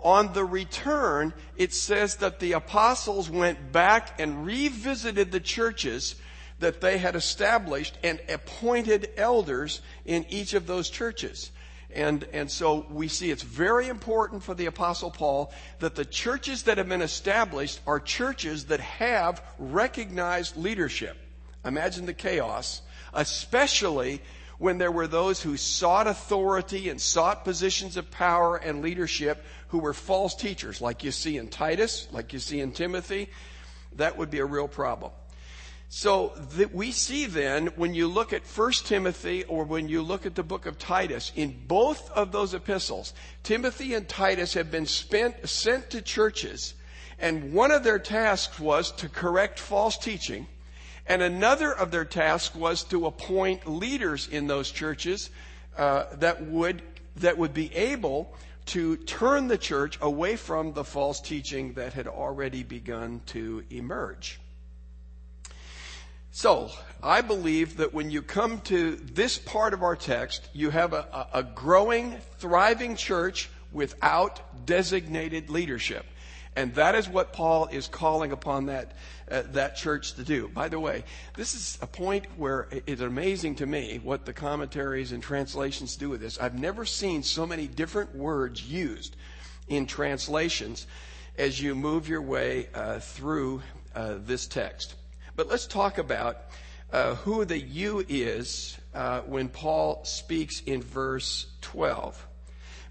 On 0.02 0.32
the 0.32 0.44
return, 0.44 1.32
it 1.56 1.73
says 1.73 2.17
that 2.17 2.40
the 2.40 2.52
apostles 2.52 3.31
went 3.31 3.70
back 3.70 4.20
and 4.20 4.44
revisited 4.44 5.31
the 5.31 5.40
churches 5.40 6.17
that 6.58 6.81
they 6.81 6.99
had 6.99 7.14
established 7.14 7.96
and 8.02 8.20
appointed 8.28 9.11
elders 9.17 9.82
in 10.05 10.26
each 10.31 10.52
of 10.55 10.67
those 10.67 10.90
churches. 10.90 11.52
And, 11.94 12.24
and 12.32 12.50
so 12.50 12.86
we 12.90 13.08
see 13.08 13.30
it's 13.30 13.42
very 13.42 13.88
important 13.88 14.42
for 14.42 14.54
the 14.54 14.66
Apostle 14.66 15.10
Paul 15.10 15.52
that 15.80 15.94
the 15.94 16.04
churches 16.04 16.64
that 16.64 16.78
have 16.78 16.88
been 16.88 17.02
established 17.02 17.80
are 17.86 18.00
churches 18.00 18.66
that 18.66 18.80
have 18.80 19.42
recognized 19.58 20.56
leadership. 20.56 21.16
Imagine 21.64 22.06
the 22.06 22.14
chaos, 22.14 22.82
especially 23.12 24.20
when 24.58 24.78
there 24.78 24.92
were 24.92 25.06
those 25.06 25.42
who 25.42 25.56
sought 25.56 26.06
authority 26.06 26.88
and 26.88 27.00
sought 27.00 27.44
positions 27.44 27.96
of 27.96 28.10
power 28.10 28.56
and 28.56 28.80
leadership 28.80 29.44
who 29.68 29.78
were 29.78 29.92
false 29.92 30.34
teachers, 30.34 30.80
like 30.80 31.04
you 31.04 31.11
see 31.11 31.37
in 31.37 31.49
Titus, 31.49 32.08
like 32.12 32.32
you 32.32 32.38
see 32.38 32.61
in 32.61 32.72
Timothy. 32.72 33.28
That 33.96 34.16
would 34.16 34.30
be 34.30 34.38
a 34.38 34.44
real 34.44 34.68
problem. 34.68 35.12
So 35.94 36.32
that 36.56 36.75
we 36.75 36.90
see 36.90 37.26
then, 37.26 37.66
when 37.76 37.92
you 37.92 38.08
look 38.08 38.32
at 38.32 38.46
1 38.46 38.72
Timothy 38.87 39.44
or 39.44 39.64
when 39.64 39.88
you 39.90 40.00
look 40.00 40.25
at 40.25 40.34
the 40.34 40.42
book 40.42 40.64
of 40.64 40.78
Titus, 40.78 41.30
in 41.37 41.64
both 41.68 42.11
of 42.12 42.32
those 42.32 42.54
epistles, 42.54 43.12
Timothy 43.42 43.92
and 43.92 44.08
Titus 44.08 44.54
have 44.54 44.70
been 44.70 44.87
spent, 44.87 45.46
sent 45.46 45.90
to 45.90 46.00
churches, 46.00 46.72
and 47.18 47.52
one 47.52 47.70
of 47.70 47.84
their 47.84 47.99
tasks 47.99 48.58
was 48.58 48.90
to 48.92 49.08
correct 49.11 49.58
false 49.58 49.99
teaching, 49.99 50.46
and 51.06 51.20
another 51.20 51.70
of 51.70 51.90
their 51.90 52.06
tasks 52.06 52.56
was 52.56 52.84
to 52.84 53.04
appoint 53.04 53.68
leaders 53.68 54.28
in 54.28 54.46
those 54.46 54.70
churches 54.70 55.28
uh, 55.76 56.04
that 56.14 56.42
would 56.46 56.80
that 57.16 57.37
would 57.37 57.52
be 57.52 57.70
able 57.75 58.34
to 58.64 58.96
turn 58.96 59.46
the 59.46 59.58
church 59.58 59.99
away 60.00 60.37
from 60.37 60.72
the 60.72 60.84
false 60.84 61.20
teaching 61.20 61.75
that 61.75 61.92
had 61.92 62.06
already 62.06 62.62
begun 62.62 63.20
to 63.26 63.62
emerge. 63.68 64.40
So, 66.34 66.70
I 67.02 67.20
believe 67.20 67.76
that 67.76 67.92
when 67.92 68.10
you 68.10 68.22
come 68.22 68.62
to 68.62 68.96
this 68.96 69.36
part 69.36 69.74
of 69.74 69.82
our 69.82 69.94
text, 69.94 70.48
you 70.54 70.70
have 70.70 70.94
a, 70.94 71.28
a 71.34 71.42
growing, 71.42 72.16
thriving 72.38 72.96
church 72.96 73.50
without 73.70 74.64
designated 74.64 75.50
leadership. 75.50 76.06
And 76.56 76.74
that 76.74 76.94
is 76.94 77.06
what 77.06 77.34
Paul 77.34 77.66
is 77.66 77.86
calling 77.86 78.32
upon 78.32 78.66
that, 78.66 78.92
uh, 79.30 79.42
that 79.52 79.76
church 79.76 80.14
to 80.14 80.22
do. 80.22 80.48
By 80.48 80.70
the 80.70 80.80
way, 80.80 81.04
this 81.36 81.54
is 81.54 81.78
a 81.82 81.86
point 81.86 82.24
where 82.38 82.66
it's 82.86 83.02
amazing 83.02 83.56
to 83.56 83.66
me 83.66 84.00
what 84.02 84.24
the 84.24 84.32
commentaries 84.32 85.12
and 85.12 85.22
translations 85.22 85.96
do 85.96 86.08
with 86.08 86.22
this. 86.22 86.38
I've 86.40 86.58
never 86.58 86.86
seen 86.86 87.22
so 87.22 87.46
many 87.46 87.66
different 87.66 88.14
words 88.16 88.62
used 88.62 89.16
in 89.68 89.84
translations 89.84 90.86
as 91.36 91.60
you 91.60 91.74
move 91.74 92.08
your 92.08 92.22
way 92.22 92.68
uh, 92.74 93.00
through 93.00 93.60
uh, 93.94 94.14
this 94.24 94.46
text. 94.46 94.94
But 95.42 95.50
let's 95.50 95.66
talk 95.66 95.99
about 95.99 96.37
uh, 96.92 97.16
who 97.16 97.44
the 97.44 97.58
you 97.58 98.04
is 98.08 98.78
uh, 98.94 99.22
when 99.22 99.49
Paul 99.49 100.04
speaks 100.04 100.61
in 100.61 100.80
verse 100.80 101.46
12. 101.62 102.28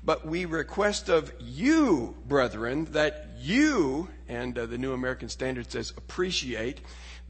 But 0.04 0.28
we 0.28 0.44
request 0.44 1.08
of 1.08 1.32
you, 1.40 2.14
brethren, 2.28 2.90
that 2.92 3.30
you, 3.40 4.10
and 4.28 4.58
uh, 4.60 4.66
the 4.66 4.78
New 4.78 4.92
American 4.92 5.30
Standard 5.30 5.72
says 5.72 5.94
appreciate, 5.96 6.82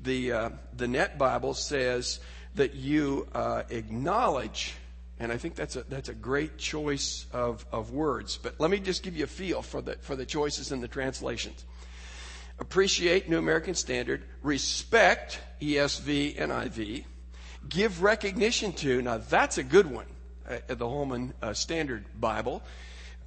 the, 0.02 0.32
uh, 0.32 0.50
the 0.76 0.88
Net 0.88 1.20
Bible 1.20 1.54
says 1.54 2.20
that 2.56 2.74
you 2.74 3.28
uh, 3.36 3.62
acknowledge 3.70 4.74
And 5.20 5.32
I 5.32 5.38
think 5.38 5.54
that's 5.54 5.76
a, 5.76 5.84
that's 5.84 6.10
a 6.10 6.16
great 6.16 6.58
choice 6.58 7.28
of, 7.32 7.64
of 7.72 7.92
words. 7.92 8.40
But 8.42 8.60
let 8.60 8.72
me 8.72 8.80
just 8.80 9.04
give 9.04 9.16
you 9.16 9.26
a 9.26 9.28
feel 9.28 9.62
for 9.62 9.80
the, 9.84 9.98
for 10.02 10.16
the 10.16 10.26
choices 10.26 10.72
in 10.72 10.82
the 10.82 10.88
translations. 10.88 11.64
Appreciate 12.62 13.28
New 13.28 13.40
American 13.40 13.74
Standard, 13.74 14.22
respect 14.44 15.40
ESV 15.62 16.38
NIV, 16.38 17.06
give 17.68 18.04
recognition 18.04 18.72
to, 18.74 19.02
now 19.02 19.18
that's 19.18 19.58
a 19.58 19.64
good 19.64 19.88
one, 19.88 20.06
uh, 20.48 20.58
the 20.68 20.88
Holman 20.88 21.34
uh, 21.42 21.54
Standard 21.54 22.06
Bible, 22.20 22.62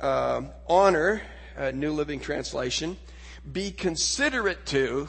uh, 0.01 0.43
honor, 0.69 1.21
uh, 1.59 1.73
New 1.73 1.93
Living 1.93 2.21
Translation, 2.21 2.97
be 3.53 3.73
considerate 3.73 4.67
to, 4.67 5.09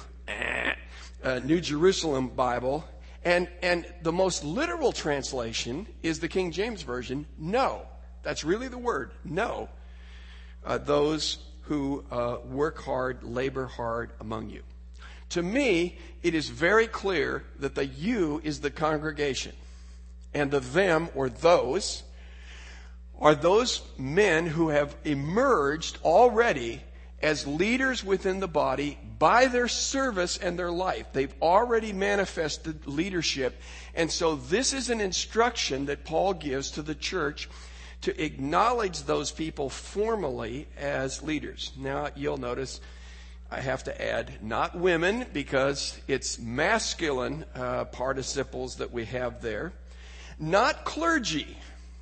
uh, 1.23 1.39
New 1.43 1.61
Jerusalem 1.61 2.29
Bible, 2.29 2.83
and, 3.23 3.47
and 3.61 3.85
the 4.01 4.11
most 4.11 4.43
literal 4.43 4.91
translation 4.91 5.85
is 6.01 6.19
the 6.19 6.27
King 6.27 6.51
James 6.51 6.81
Version, 6.81 7.27
no. 7.37 7.83
That's 8.23 8.43
really 8.43 8.69
the 8.69 8.79
word, 8.79 9.11
no. 9.23 9.69
Uh, 10.65 10.79
those 10.79 11.37
who 11.67 12.03
uh, 12.11 12.37
work 12.45 12.81
hard, 12.81 13.23
labor 13.23 13.65
hard 13.65 14.11
among 14.19 14.49
you. 14.49 14.61
To 15.29 15.41
me, 15.41 15.97
it 16.21 16.33
is 16.35 16.49
very 16.49 16.87
clear 16.87 17.43
that 17.59 17.75
the 17.75 17.85
you 17.85 18.41
is 18.43 18.61
the 18.61 18.71
congregation, 18.71 19.53
and 20.33 20.51
the 20.51 20.59
them 20.59 21.09
or 21.15 21.29
those 21.29 22.03
are 23.19 23.35
those 23.35 23.81
men 23.97 24.45
who 24.45 24.69
have 24.69 24.95
emerged 25.03 25.97
already 26.03 26.81
as 27.21 27.47
leaders 27.47 28.03
within 28.03 28.39
the 28.39 28.47
body 28.47 28.97
by 29.17 29.47
their 29.47 29.67
service 29.67 30.37
and 30.37 30.59
their 30.59 30.71
life. 30.71 31.07
They've 31.13 31.33
already 31.41 31.93
manifested 31.93 32.85
leadership. 32.85 33.59
And 33.95 34.11
so 34.11 34.35
this 34.35 34.73
is 34.73 34.89
an 34.89 34.99
instruction 34.99 35.85
that 35.85 36.03
Paul 36.03 36.33
gives 36.33 36.71
to 36.71 36.81
the 36.81 36.93
church 36.93 37.49
to 38.05 38.23
acknowledge 38.23 39.01
those 39.03 39.31
people 39.31 39.67
formally 39.67 40.67
as 40.77 41.23
leaders. 41.23 41.71
Now, 41.75 42.09
you'll 42.15 42.37
notice 42.37 42.79
I 43.49 43.59
have 43.59 43.83
to 43.85 43.99
add 43.99 44.43
not 44.43 44.77
women 44.77 45.25
because 45.33 45.99
it's 46.07 46.37
masculine 46.37 47.45
uh, 47.55 47.85
participles 47.85 48.75
that 48.75 48.91
we 48.91 49.05
have 49.05 49.41
there. 49.41 49.73
Not 50.37 50.85
clergy. 50.85 51.57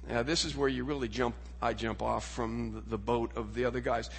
Now, 0.09 0.23
this 0.23 0.43
is 0.43 0.57
where 0.57 0.67
you 0.67 0.83
really 0.83 1.07
jump, 1.07 1.35
I 1.61 1.71
jump 1.71 2.01
off 2.01 2.27
from 2.27 2.83
the 2.87 2.97
boat 2.97 3.37
of 3.37 3.53
the 3.53 3.63
other 3.63 3.79
guys. 3.79 4.09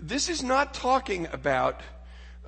This 0.00 0.30
is 0.30 0.42
not 0.42 0.72
talking 0.72 1.28
about 1.30 1.82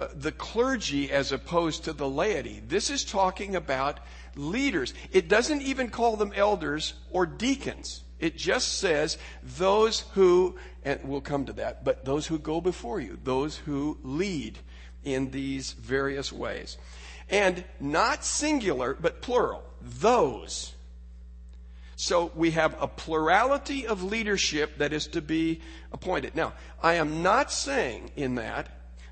uh, 0.01 0.09
the 0.15 0.33
clergy 0.33 1.13
as 1.13 1.33
opposed 1.33 1.85
to 1.85 1.93
the 1.93 2.09
laity. 2.09 2.63
This 2.67 2.89
is 2.89 3.05
talking 3.05 3.57
about 3.57 4.01
leaders. 4.37 4.95
It 5.13 5.29
doesn't 5.29 5.61
even 5.61 5.91
call 5.91 6.17
them 6.17 6.33
elders 6.35 6.95
or 7.11 7.27
deacons. 7.27 8.05
It 8.21 8.37
just 8.37 8.79
says 8.79 9.19
those 9.43 10.01
who, 10.13 10.57
and 10.85 11.01
we'll 11.03 11.23
come 11.23 11.47
to 11.47 11.53
that, 11.55 11.85
but 11.85 12.05
those 12.05 12.27
who 12.27 12.39
go 12.39 12.61
before 12.61 13.01
you, 13.01 13.19
those 13.25 13.57
who 13.57 13.99
lead 14.03 14.59
in 15.03 15.31
these 15.31 15.73
various 15.73 16.33
ways. 16.33 16.77
And 17.31 17.65
not 17.81 18.25
singular, 18.25 18.95
but 18.95 19.23
plural. 19.23 19.63
Those. 19.81 20.75
So 21.97 22.31
we 22.35 22.53
have 22.53 22.77
a 22.81 22.87
plurality 22.87 23.87
of 23.87 24.03
leadership 24.03 24.79
that 24.79 24.93
is 24.93 25.07
to 25.09 25.23
be 25.23 25.61
appointed. 25.93 26.35
Now, 26.35 26.55
I 26.83 26.95
am 26.95 27.23
not 27.23 27.53
saying 27.53 28.11
in 28.17 28.37
that 28.37 28.69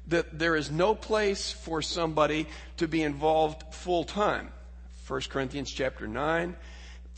that 0.06 0.38
there 0.38 0.56
is 0.56 0.70
no 0.70 0.94
place 0.94 1.52
for 1.52 1.82
somebody 1.82 2.46
to 2.78 2.88
be 2.88 3.02
involved 3.02 3.74
full 3.74 4.04
time. 4.04 4.52
1 5.06 5.20
Corinthians 5.28 5.70
chapter 5.70 6.06
9, 6.06 6.56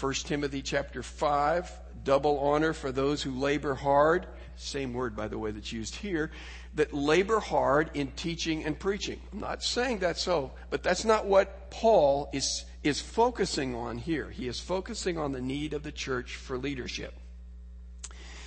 1 0.00 0.14
Timothy 0.14 0.62
chapter 0.62 1.02
5, 1.02 1.70
double 2.04 2.38
honor 2.38 2.72
for 2.72 2.90
those 2.90 3.22
who 3.22 3.32
labor 3.32 3.74
hard. 3.74 4.26
Same 4.56 4.94
word, 4.94 5.14
by 5.14 5.28
the 5.28 5.38
way, 5.38 5.50
that's 5.50 5.72
used 5.72 5.94
here. 5.94 6.30
That 6.74 6.94
labor 6.94 7.38
hard 7.38 7.90
in 7.92 8.12
teaching 8.12 8.64
and 8.64 8.78
preaching. 8.78 9.20
I'm 9.30 9.40
not 9.40 9.62
saying 9.62 9.98
that's 9.98 10.22
so, 10.22 10.52
but 10.70 10.82
that's 10.82 11.04
not 11.04 11.26
what 11.26 11.70
Paul 11.70 12.30
is, 12.32 12.64
is 12.82 12.98
focusing 12.98 13.74
on 13.74 13.98
here. 13.98 14.30
He 14.30 14.48
is 14.48 14.58
focusing 14.58 15.18
on 15.18 15.32
the 15.32 15.40
need 15.40 15.74
of 15.74 15.82
the 15.82 15.92
church 15.92 16.36
for 16.36 16.56
leadership. 16.56 17.12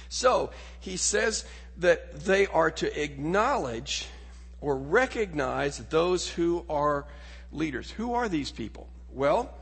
So, 0.09 0.49
he 0.79 0.97
says 0.97 1.45
that 1.77 2.19
they 2.21 2.47
are 2.47 2.71
to 2.71 3.01
acknowledge 3.01 4.07
or 4.59 4.75
recognize 4.75 5.77
those 5.77 6.27
who 6.27 6.65
are 6.67 7.05
leaders. 7.51 7.91
Who 7.91 8.15
are 8.15 8.27
these 8.27 8.49
people? 8.49 8.87
Well, 9.11 9.53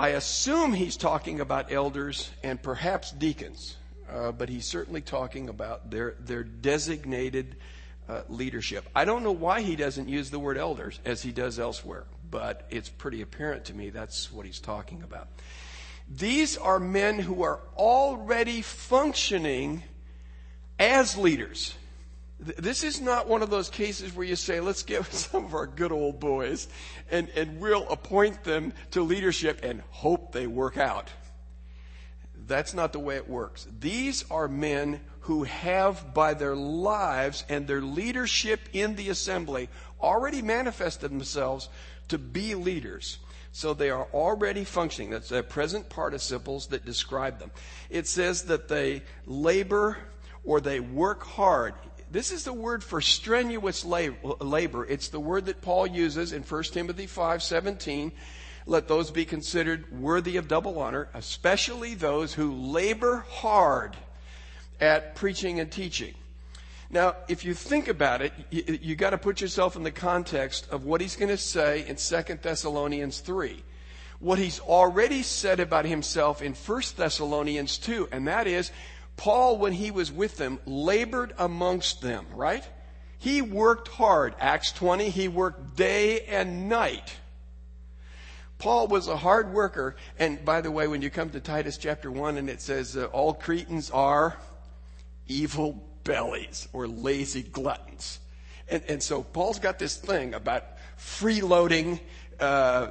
I 0.00 0.10
assume 0.10 0.74
he's 0.74 0.96
talking 0.96 1.40
about 1.40 1.72
elders 1.72 2.30
and 2.44 2.62
perhaps 2.62 3.10
deacons, 3.10 3.76
uh, 4.08 4.30
but 4.30 4.48
he's 4.48 4.64
certainly 4.64 5.00
talking 5.00 5.48
about 5.48 5.90
their, 5.90 6.14
their 6.20 6.44
designated 6.44 7.56
uh, 8.08 8.22
leadership. 8.28 8.88
I 8.94 9.04
don't 9.04 9.24
know 9.24 9.32
why 9.32 9.62
he 9.62 9.74
doesn't 9.74 10.08
use 10.08 10.30
the 10.30 10.38
word 10.38 10.56
elders 10.56 11.00
as 11.04 11.20
he 11.20 11.32
does 11.32 11.58
elsewhere, 11.58 12.04
but 12.30 12.68
it's 12.70 12.88
pretty 12.88 13.22
apparent 13.22 13.64
to 13.66 13.74
me 13.74 13.90
that's 13.90 14.30
what 14.30 14.46
he's 14.46 14.60
talking 14.60 15.02
about. 15.02 15.26
These 16.08 16.56
are 16.56 16.78
men 16.78 17.18
who 17.18 17.42
are 17.42 17.58
already 17.76 18.62
functioning 18.62 19.82
as 20.78 21.18
leaders. 21.18 21.74
This 22.40 22.84
is 22.84 23.00
not 23.00 23.26
one 23.26 23.42
of 23.42 23.50
those 23.50 23.68
cases 23.68 24.14
where 24.14 24.26
you 24.26 24.36
say, 24.36 24.60
let's 24.60 24.84
get 24.84 25.04
some 25.12 25.44
of 25.44 25.54
our 25.54 25.66
good 25.66 25.92
old 25.92 26.20
boys 26.20 26.68
and, 27.10 27.28
and 27.30 27.60
we'll 27.60 27.88
appoint 27.88 28.44
them 28.44 28.72
to 28.92 29.02
leadership 29.02 29.60
and 29.62 29.82
hope 29.90 30.32
they 30.32 30.46
work 30.46 30.76
out. 30.76 31.10
That's 32.46 32.72
not 32.72 32.92
the 32.92 32.98
way 32.98 33.16
it 33.16 33.28
works. 33.28 33.66
These 33.80 34.24
are 34.30 34.48
men 34.48 35.00
who 35.20 35.44
have, 35.44 36.14
by 36.14 36.32
their 36.32 36.56
lives 36.56 37.44
and 37.48 37.66
their 37.66 37.82
leadership 37.82 38.60
in 38.72 38.94
the 38.94 39.10
assembly, 39.10 39.68
already 40.00 40.40
manifested 40.40 41.10
themselves 41.10 41.68
to 42.08 42.16
be 42.16 42.54
leaders. 42.54 43.18
So 43.52 43.74
they 43.74 43.90
are 43.90 44.06
already 44.14 44.64
functioning. 44.64 45.10
That's 45.10 45.28
the 45.28 45.42
present 45.42 45.90
participles 45.90 46.68
that 46.68 46.86
describe 46.86 47.38
them. 47.38 47.50
It 47.90 48.06
says 48.06 48.44
that 48.44 48.68
they 48.68 49.02
labor 49.26 49.98
or 50.44 50.60
they 50.60 50.80
work 50.80 51.24
hard. 51.24 51.74
This 52.10 52.32
is 52.32 52.44
the 52.44 52.54
word 52.54 52.82
for 52.82 53.02
strenuous 53.02 53.84
labor. 53.84 54.86
It's 54.86 55.08
the 55.08 55.20
word 55.20 55.46
that 55.46 55.60
Paul 55.60 55.86
uses 55.86 56.32
in 56.32 56.42
1 56.42 56.72
Timothy 56.72 57.06
5:17. 57.06 58.12
Let 58.64 58.88
those 58.88 59.10
be 59.10 59.24
considered 59.24 59.90
worthy 59.92 60.36
of 60.36 60.48
double 60.48 60.78
honor, 60.78 61.08
especially 61.12 61.94
those 61.94 62.34
who 62.34 62.54
labor 62.54 63.26
hard 63.28 63.96
at 64.80 65.14
preaching 65.16 65.60
and 65.60 65.70
teaching. 65.70 66.14
Now, 66.90 67.16
if 67.28 67.44
you 67.44 67.52
think 67.52 67.88
about 67.88 68.22
it, 68.22 68.32
you, 68.50 68.78
you 68.80 68.96
got 68.96 69.10
to 69.10 69.18
put 69.18 69.42
yourself 69.42 69.76
in 69.76 69.82
the 69.82 69.90
context 69.90 70.66
of 70.70 70.86
what 70.86 71.02
he's 71.02 71.16
going 71.16 71.28
to 71.28 71.36
say 71.36 71.86
in 71.86 71.96
2 71.96 72.38
Thessalonians 72.40 73.20
3. 73.20 73.62
What 74.20 74.38
he's 74.38 74.60
already 74.60 75.22
said 75.22 75.60
about 75.60 75.84
himself 75.84 76.40
in 76.40 76.54
1 76.54 76.82
Thessalonians 76.96 77.76
2, 77.78 78.08
and 78.10 78.26
that 78.26 78.46
is, 78.46 78.70
Paul, 79.18 79.58
when 79.58 79.72
he 79.72 79.90
was 79.90 80.10
with 80.10 80.36
them, 80.36 80.60
labored 80.64 81.34
amongst 81.36 82.00
them, 82.00 82.24
right? 82.34 82.66
He 83.18 83.42
worked 83.42 83.88
hard. 83.88 84.34
Acts 84.38 84.70
20, 84.72 85.10
he 85.10 85.26
worked 85.26 85.76
day 85.76 86.20
and 86.20 86.68
night. 86.68 87.16
Paul 88.58 88.86
was 88.86 89.08
a 89.08 89.16
hard 89.16 89.52
worker. 89.52 89.96
And 90.20 90.44
by 90.44 90.60
the 90.60 90.70
way, 90.70 90.86
when 90.86 91.02
you 91.02 91.10
come 91.10 91.30
to 91.30 91.40
Titus 91.40 91.78
chapter 91.78 92.12
1 92.12 92.38
and 92.38 92.48
it 92.48 92.60
says, 92.60 92.96
uh, 92.96 93.06
all 93.06 93.34
Cretans 93.34 93.90
are 93.90 94.36
evil 95.26 95.84
bellies 96.04 96.68
or 96.72 96.86
lazy 96.86 97.42
gluttons. 97.42 98.20
And, 98.68 98.84
and 98.88 99.02
so 99.02 99.24
Paul's 99.24 99.58
got 99.58 99.80
this 99.80 99.96
thing 99.96 100.32
about 100.32 100.64
freeloading 100.96 101.98
uh, 102.40 102.88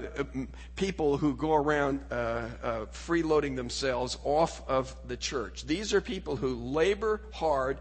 people 0.76 1.18
who 1.18 1.36
go 1.36 1.54
around 1.54 2.02
uh, 2.12 2.14
uh, 2.14 2.86
freeloading 2.92 3.56
themselves 3.56 4.18
off 4.24 4.68
of 4.68 4.96
the 5.08 5.18
church. 5.18 5.66
These 5.66 5.94
are 5.94 6.02
people 6.02 6.36
who 6.36 6.56
labor 6.56 7.22
hard, 7.34 7.78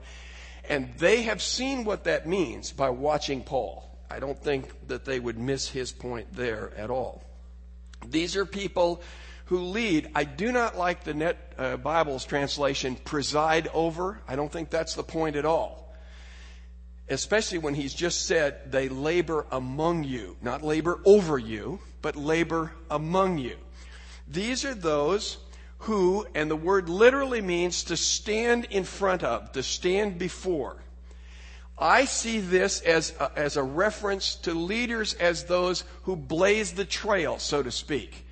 and 0.68 0.92
they 0.99 1.23
have 1.23 1.42
seen 1.42 1.85
what 1.85 2.04
that 2.04 2.26
means 2.26 2.73
by 2.73 2.90
watching 2.90 3.42
Paul. 3.42 3.90
I 4.11 4.20
don't 4.20 4.38
think 4.38 4.70
that 4.88 5.04
they 5.04 5.18
would 5.18 5.38
miss 5.38 5.68
his 5.68 5.92
point 5.92 6.28
there 6.32 6.73
at 6.76 6.90
all. 6.90 7.23
These 8.08 8.37
are 8.37 8.46
people 8.46 9.02
who 9.46 9.58
lead. 9.58 10.11
I 10.14 10.25
do 10.25 10.52
not 10.52 10.76
like 10.76 11.04
the 11.04 11.14
Net 11.14 11.52
uh, 11.58 11.76
Bible's 11.76 12.25
translation, 12.25 12.96
preside 12.96 13.68
over. 13.73 14.20
I 14.28 14.37
don't 14.37 14.52
think 14.52 14.70
that's 14.70 14.94
the 14.94 15.02
point 15.02 15.37
at 15.37 15.44
all. 15.44 15.85
Especially 17.08 17.58
when 17.58 17.75
he's 17.75 17.94
just 17.94 18.26
said, 18.26 18.72
they 18.72 18.88
labor 18.88 19.46
among 19.52 20.04
you. 20.04 20.36
Not 20.42 20.62
labor 20.62 21.00
over 21.04 21.38
you, 21.38 21.78
but 22.02 22.16
labor 22.16 22.72
among 22.90 23.38
you. 23.38 23.56
These 24.28 24.64
are 24.64 24.75
those 24.75 25.38
who, 25.80 26.26
and 26.34 26.50
the 26.50 26.56
word 26.56 26.88
literally 26.88 27.40
means 27.40 27.84
to 27.84 27.96
stand 27.96 28.64
in 28.70 28.82
front 28.82 29.22
of, 29.22 29.52
to 29.52 29.62
stand 29.62 30.18
before. 30.18 30.82
I 31.78 32.06
see 32.06 32.40
this 32.40 32.80
as 32.80 33.12
a, 33.20 33.30
as 33.36 33.56
a 33.56 33.62
reference 33.62 34.34
to 34.36 34.54
leaders 34.54 35.14
as 35.14 35.44
those 35.44 35.84
who 36.04 36.16
blaze 36.16 36.72
the 36.72 36.86
trail, 36.86 37.38
so 37.38 37.62
to 37.62 37.70
speak 37.70 38.25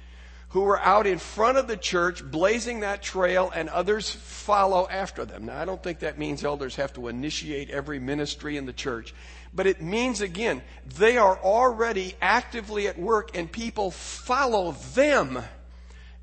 who 0.54 0.64
are 0.64 0.78
out 0.78 1.04
in 1.04 1.18
front 1.18 1.58
of 1.58 1.66
the 1.66 1.76
church 1.76 2.24
blazing 2.24 2.78
that 2.78 3.02
trail 3.02 3.50
and 3.56 3.68
others 3.68 4.08
follow 4.08 4.86
after 4.88 5.24
them. 5.24 5.46
Now, 5.46 5.60
I 5.60 5.64
don't 5.64 5.82
think 5.82 5.98
that 5.98 6.16
means 6.16 6.44
elders 6.44 6.76
have 6.76 6.92
to 6.92 7.08
initiate 7.08 7.70
every 7.70 7.98
ministry 7.98 8.56
in 8.56 8.64
the 8.64 8.72
church, 8.72 9.12
but 9.52 9.66
it 9.66 9.82
means 9.82 10.20
again, 10.20 10.62
they 10.96 11.16
are 11.18 11.36
already 11.36 12.14
actively 12.22 12.86
at 12.86 12.96
work 12.96 13.36
and 13.36 13.50
people 13.50 13.90
follow 13.90 14.76
them 14.94 15.42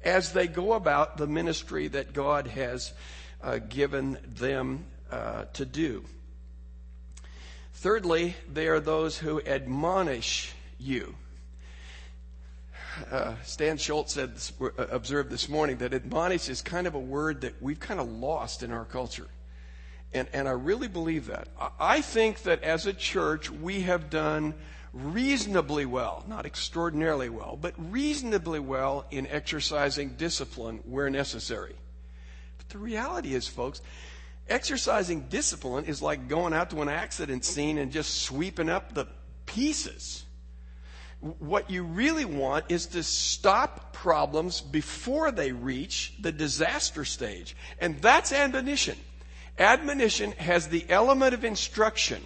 as 0.02 0.32
they 0.32 0.48
go 0.48 0.72
about 0.74 1.18
the 1.18 1.28
ministry 1.28 1.90
that 1.90 2.14
God 2.14 2.48
has 2.48 2.94
uh, 3.44 3.58
given 3.58 4.18
them 4.26 4.86
uh, 5.12 5.44
to 5.56 5.66
do. 5.66 6.06
Thirdly, 7.74 8.38
they 8.50 8.70
are 8.70 8.80
those 8.80 9.18
who 9.18 9.42
admonish 9.42 10.54
you. 10.80 11.16
Uh, 13.12 13.36
Stan 13.44 13.78
Schultz 13.78 14.14
said, 14.14 14.34
uh, 14.62 14.70
observed 14.92 15.30
this 15.30 15.48
morning 15.48 15.78
that 15.78 15.94
admonish 15.94 16.50
is 16.50 16.62
kind 16.62 16.88
of 16.88 16.96
a 16.96 17.00
word 17.00 17.42
that 17.42 17.62
we've 17.62 17.80
kind 17.80 18.00
of 18.00 18.10
lost 18.10 18.64
in 18.64 18.72
our 18.72 18.86
culture. 18.86 19.28
And, 20.14 20.28
and 20.34 20.48
I 20.48 20.52
really 20.52 20.90
believe 20.90 21.28
that. 21.28 21.48
I 21.80 22.02
think 22.02 22.44
that 22.44 22.64
as 22.64 22.86
a 22.86 22.94
church, 22.94 23.50
we 23.50 23.82
have 23.82 24.10
done 24.10 24.54
reasonably 24.94 25.86
well, 25.86 26.26
not 26.28 26.46
extraordinarily 26.46 27.30
well, 27.30 27.58
but 27.60 27.74
reasonably 27.78 28.60
well 28.60 29.06
in 29.10 29.26
exercising 29.28 30.16
discipline 30.16 30.82
where 30.86 31.10
necessary. 31.10 31.76
But 32.58 32.70
the 32.70 32.78
reality 32.78 33.34
is, 33.34 33.48
folks, 33.48 33.82
exercising 34.50 35.28
discipline 35.30 35.86
is 35.86 36.02
like 36.02 36.28
going 36.28 36.54
out 36.54 36.70
to 36.72 36.82
an 36.82 36.90
accident 36.90 37.46
scene 37.46 37.78
and 37.78 37.90
just 37.90 38.24
sweeping 38.24 38.68
up 38.68 38.94
the 38.94 39.08
pieces. 39.46 40.26
What 41.22 41.70
you 41.70 41.84
really 41.84 42.26
want 42.26 42.66
is 42.70 42.88
to 42.88 43.04
stop 43.04 43.94
problems 43.94 44.60
before 44.60 45.32
they 45.32 45.52
reach 45.52 46.16
the 46.20 46.32
disaster 46.32 47.06
stage. 47.06 47.56
And 47.80 48.02
that's 48.02 48.32
admonition. 48.32 48.98
Admonition 49.60 50.32
has 50.34 50.68
the 50.68 50.86
element 50.90 51.34
of 51.34 51.46
instruction 51.46 52.22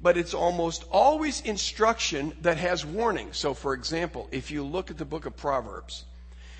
but 0.00 0.16
it's 0.16 0.34
almost 0.34 0.84
always 0.90 1.40
instruction 1.40 2.32
that 2.42 2.58
has 2.58 2.84
warning. 2.84 3.28
So, 3.32 3.54
for 3.54 3.74
example, 3.74 4.28
if 4.30 4.50
you 4.50 4.62
look 4.62 4.90
at 4.90 4.98
the 4.98 5.04
book 5.04 5.26
of 5.26 5.36
Proverbs, 5.36 6.04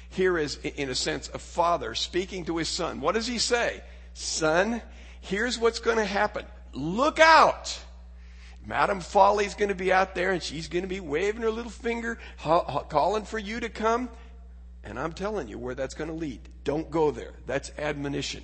here 0.08 0.38
is, 0.38 0.56
in 0.56 0.88
a 0.88 0.94
sense, 0.94 1.30
a 1.34 1.38
father 1.38 1.94
speaking 1.94 2.44
to 2.46 2.56
his 2.56 2.68
son. 2.68 3.00
What 3.00 3.14
does 3.14 3.26
he 3.26 3.38
say? 3.38 3.82
Son, 4.14 4.80
here's 5.20 5.58
what's 5.58 5.80
going 5.80 5.98
to 5.98 6.04
happen. 6.04 6.46
Look 6.72 7.20
out! 7.20 7.78
Madam 8.66 9.00
Folly's 9.00 9.54
going 9.54 9.68
to 9.68 9.74
be 9.74 9.92
out 9.92 10.14
there 10.14 10.32
and 10.32 10.42
she's 10.42 10.68
going 10.68 10.82
to 10.82 10.88
be 10.88 11.00
waving 11.00 11.42
her 11.42 11.50
little 11.50 11.70
finger, 11.70 12.18
calling 12.42 13.24
for 13.24 13.38
you 13.38 13.60
to 13.60 13.68
come. 13.68 14.10
And 14.82 14.98
I'm 14.98 15.12
telling 15.12 15.48
you 15.48 15.58
where 15.58 15.74
that's 15.74 15.94
going 15.94 16.10
to 16.10 16.16
lead. 16.16 16.40
Don't 16.64 16.90
go 16.90 17.10
there. 17.10 17.32
That's 17.46 17.70
admonition. 17.78 18.42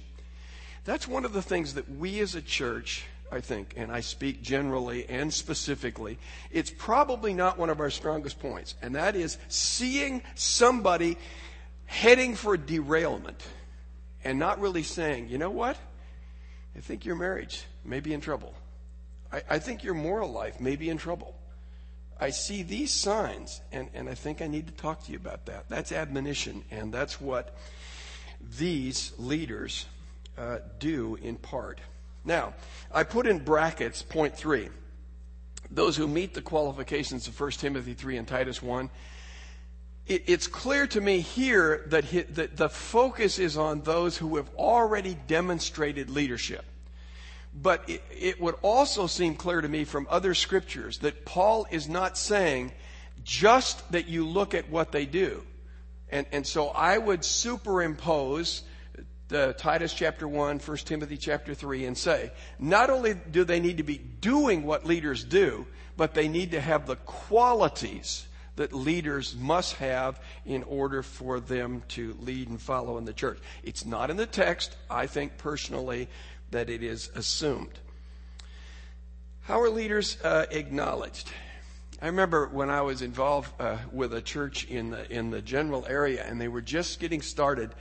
That's 0.85 1.07
one 1.07 1.25
of 1.25 1.33
the 1.33 1.43
things 1.43 1.75
that 1.75 1.91
we 1.91 2.21
as 2.21 2.35
a 2.35 2.43
church 2.43 3.05
I 3.33 3.41
think, 3.41 3.75
and 3.79 3.91
I 3.91 4.01
speak 4.01 4.43
generally 4.43 5.09
and 5.09 5.33
specifically, 5.33 6.19
it's 6.51 6.71
probably 6.71 7.33
not 7.33 7.57
one 7.57 7.71
of 7.71 7.81
our 7.81 7.89
strongest 7.89 8.39
points, 8.41 8.75
and 8.83 8.95
that 8.95 9.17
is 9.17 9.39
seeing 9.49 10.23
somebody 10.35 11.17
heading 11.87 12.35
for 12.35 12.59
derailment 12.59 13.43
and 14.23 14.39
not 14.39 14.61
really 14.61 14.83
saying, 14.83 15.29
you 15.29 15.39
know 15.39 15.51
what? 15.51 15.79
I 16.77 16.81
think 16.81 17.07
your 17.07 17.17
marriage 17.17 17.65
may 17.85 18.01
be 18.01 18.13
in 18.13 18.21
trouble. 18.21 18.55
I, 19.33 19.43
I 19.51 19.59
think 19.59 19.83
your 19.83 19.95
moral 19.95 20.31
life 20.31 20.61
may 20.61 20.77
be 20.77 20.91
in 20.91 20.99
trouble. 20.99 21.35
I 22.21 22.31
see 22.31 22.63
these 22.63 22.93
signs, 22.93 23.61
and, 23.73 23.89
and 23.95 24.09
I 24.09 24.15
think 24.15 24.43
I 24.43 24.47
need 24.47 24.69
to 24.69 24.73
talk 24.75 25.05
to 25.07 25.13
you 25.13 25.19
about 25.19 25.47
that. 25.47 25.69
That's 25.69 25.91
admonition, 25.91 26.63
and 26.71 26.93
that's 26.93 27.21
what 27.21 27.57
these 28.59 29.13
leaders 29.19 29.87
uh, 30.39 30.59
do 30.79 31.17
in 31.17 31.37
part. 31.37 31.81
Now, 32.25 32.55
I 32.93 33.03
put 33.03 33.27
in 33.27 33.41
brackets 33.41 34.03
point 34.03 34.37
three. 34.37 34.69
Those 35.71 35.97
who 35.97 36.07
meet 36.07 36.35
the 36.35 36.43
qualifications 36.43 37.27
of 37.27 37.41
1 37.41 37.51
Timothy 37.53 37.95
3 37.95 38.19
and 38.19 38.29
Titus 38.29 38.63
1. 38.63 38.91
It, 40.07 40.25
it's 40.27 40.47
clear 40.47 40.87
to 40.89 41.01
me 41.01 41.21
here 41.21 41.85
that, 41.87 42.05
he, 42.05 42.21
that 42.21 42.57
the 42.57 42.69
focus 42.69 43.39
is 43.39 43.57
on 43.57 43.81
those 43.83 44.17
who 44.17 44.37
have 44.37 44.51
already 44.57 45.17
demonstrated 45.27 46.11
leadership. 46.11 46.65
But 47.55 47.89
it, 47.89 48.03
it 48.11 48.41
would 48.41 48.55
also 48.63 49.07
seem 49.07 49.35
clear 49.35 49.61
to 49.61 49.69
me 49.69 49.85
from 49.85 50.07
other 50.11 50.35
scriptures 50.35 50.99
that 50.99 51.25
Paul 51.25 51.67
is 51.71 51.89
not 51.89 52.17
saying 52.17 52.73
just 53.25 53.91
that 53.93 54.09
you 54.09 54.27
look 54.27 54.55
at 54.55 54.71
what 54.71 54.93
they 54.93 55.07
do. 55.07 55.43
And, 56.09 56.27
and 56.33 56.47
so 56.47 56.69
I 56.69 56.99
would 56.99 57.25
superimpose 57.25 58.63
the 59.29 59.55
Titus 59.59 59.95
chapter 59.95 60.29
1, 60.29 60.59
1 60.59 60.77
Timothy 60.79 61.17
chapter 61.17 61.55
3 61.55 61.87
and 61.87 61.97
say, 61.97 62.31
not 62.59 62.91
only 62.91 63.15
do 63.15 63.45
they 63.45 63.61
need 63.61 63.79
to 63.79 63.83
be 63.83 63.97
doing 63.97 64.65
what 64.65 64.85
leaders 64.85 65.25
do, 65.25 65.67
but 65.97 66.15
they 66.15 66.29
need 66.29 66.51
to 66.53 66.61
have 66.61 66.87
the 66.87 66.97
qualities 66.97 68.27
that 68.57 68.75
leaders 68.75 69.35
must 69.35 69.77
have 69.77 70.21
in 70.45 70.63
order 70.65 71.03
for 71.03 71.41
them 71.41 71.83
to 71.89 72.15
lead 72.21 72.49
and 72.49 72.61
follow 72.61 72.99
in 72.99 73.07
the 73.07 73.13
church. 73.13 73.39
It's 73.63 73.87
not 73.87 74.11
in 74.11 74.19
the 74.19 74.27
text. 74.27 74.77
I 74.91 75.07
think 75.07 75.39
personally 75.39 76.09
that 76.53 76.71
it 76.71 76.83
is 76.83 77.11
assumed. 77.15 77.79
How 79.43 79.61
are 79.61 79.69
leaders 79.69 80.17
uh, 80.23 80.47
acknowledged? 80.51 81.31
I 82.01 82.07
remember 82.07 82.49
when 82.49 82.71
I 82.71 82.83
was 82.83 83.03
involved 83.03 83.53
uh, 83.61 83.79
with 83.93 84.15
a 84.15 84.23
church 84.23 84.65
in 84.65 84.91
the 84.91 85.11
in 85.13 85.31
the 85.31 85.43
general 85.43 85.85
area, 85.87 86.25
and 86.25 86.41
they 86.41 86.49
were 86.49 86.63
just 86.63 87.01
getting 87.01 87.21
started 87.21 87.75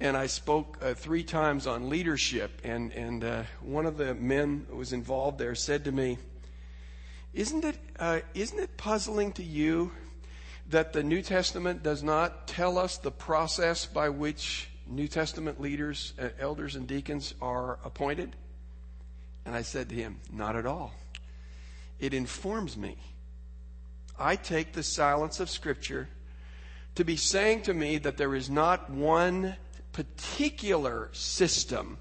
and 0.00 0.16
I 0.16 0.26
spoke 0.26 0.78
uh, 0.80 0.94
three 0.94 1.24
times 1.24 1.66
on 1.66 1.88
leadership. 1.88 2.60
And, 2.64 2.92
and 2.92 3.24
uh, 3.24 3.42
one 3.60 3.86
of 3.86 3.96
the 3.96 4.14
men 4.14 4.66
who 4.70 4.76
was 4.76 4.92
involved 4.92 5.38
there 5.38 5.54
said 5.54 5.84
to 5.84 5.92
me, 5.92 6.18
Isn't 7.34 7.64
it, 7.64 7.78
uh, 7.98 8.20
isn't 8.34 8.58
it 8.58 8.76
puzzling 8.76 9.32
to 9.32 9.42
you 9.42 9.92
that 10.70 10.92
the 10.92 11.02
New 11.02 11.22
Testament 11.22 11.82
does 11.82 12.02
not 12.02 12.46
tell 12.46 12.78
us 12.78 12.98
the 12.98 13.10
process 13.10 13.86
by 13.86 14.08
which 14.08 14.68
New 14.88 15.08
Testament 15.08 15.60
leaders, 15.60 16.14
uh, 16.18 16.28
elders, 16.38 16.74
and 16.74 16.86
deacons 16.86 17.34
are 17.40 17.78
appointed? 17.84 18.34
And 19.44 19.54
I 19.54 19.62
said 19.62 19.88
to 19.90 19.94
him, 19.94 20.20
Not 20.32 20.56
at 20.56 20.66
all. 20.66 20.92
It 21.98 22.14
informs 22.14 22.76
me. 22.76 22.96
I 24.18 24.36
take 24.36 24.72
the 24.72 24.82
silence 24.82 25.40
of 25.40 25.50
Scripture 25.50 26.08
to 26.94 27.04
be 27.04 27.16
saying 27.16 27.62
to 27.62 27.74
me 27.74 27.98
that 27.98 28.16
there 28.16 28.34
is 28.34 28.50
not 28.50 28.90
one 28.90 29.56
particular 29.92 31.08
system 31.12 31.98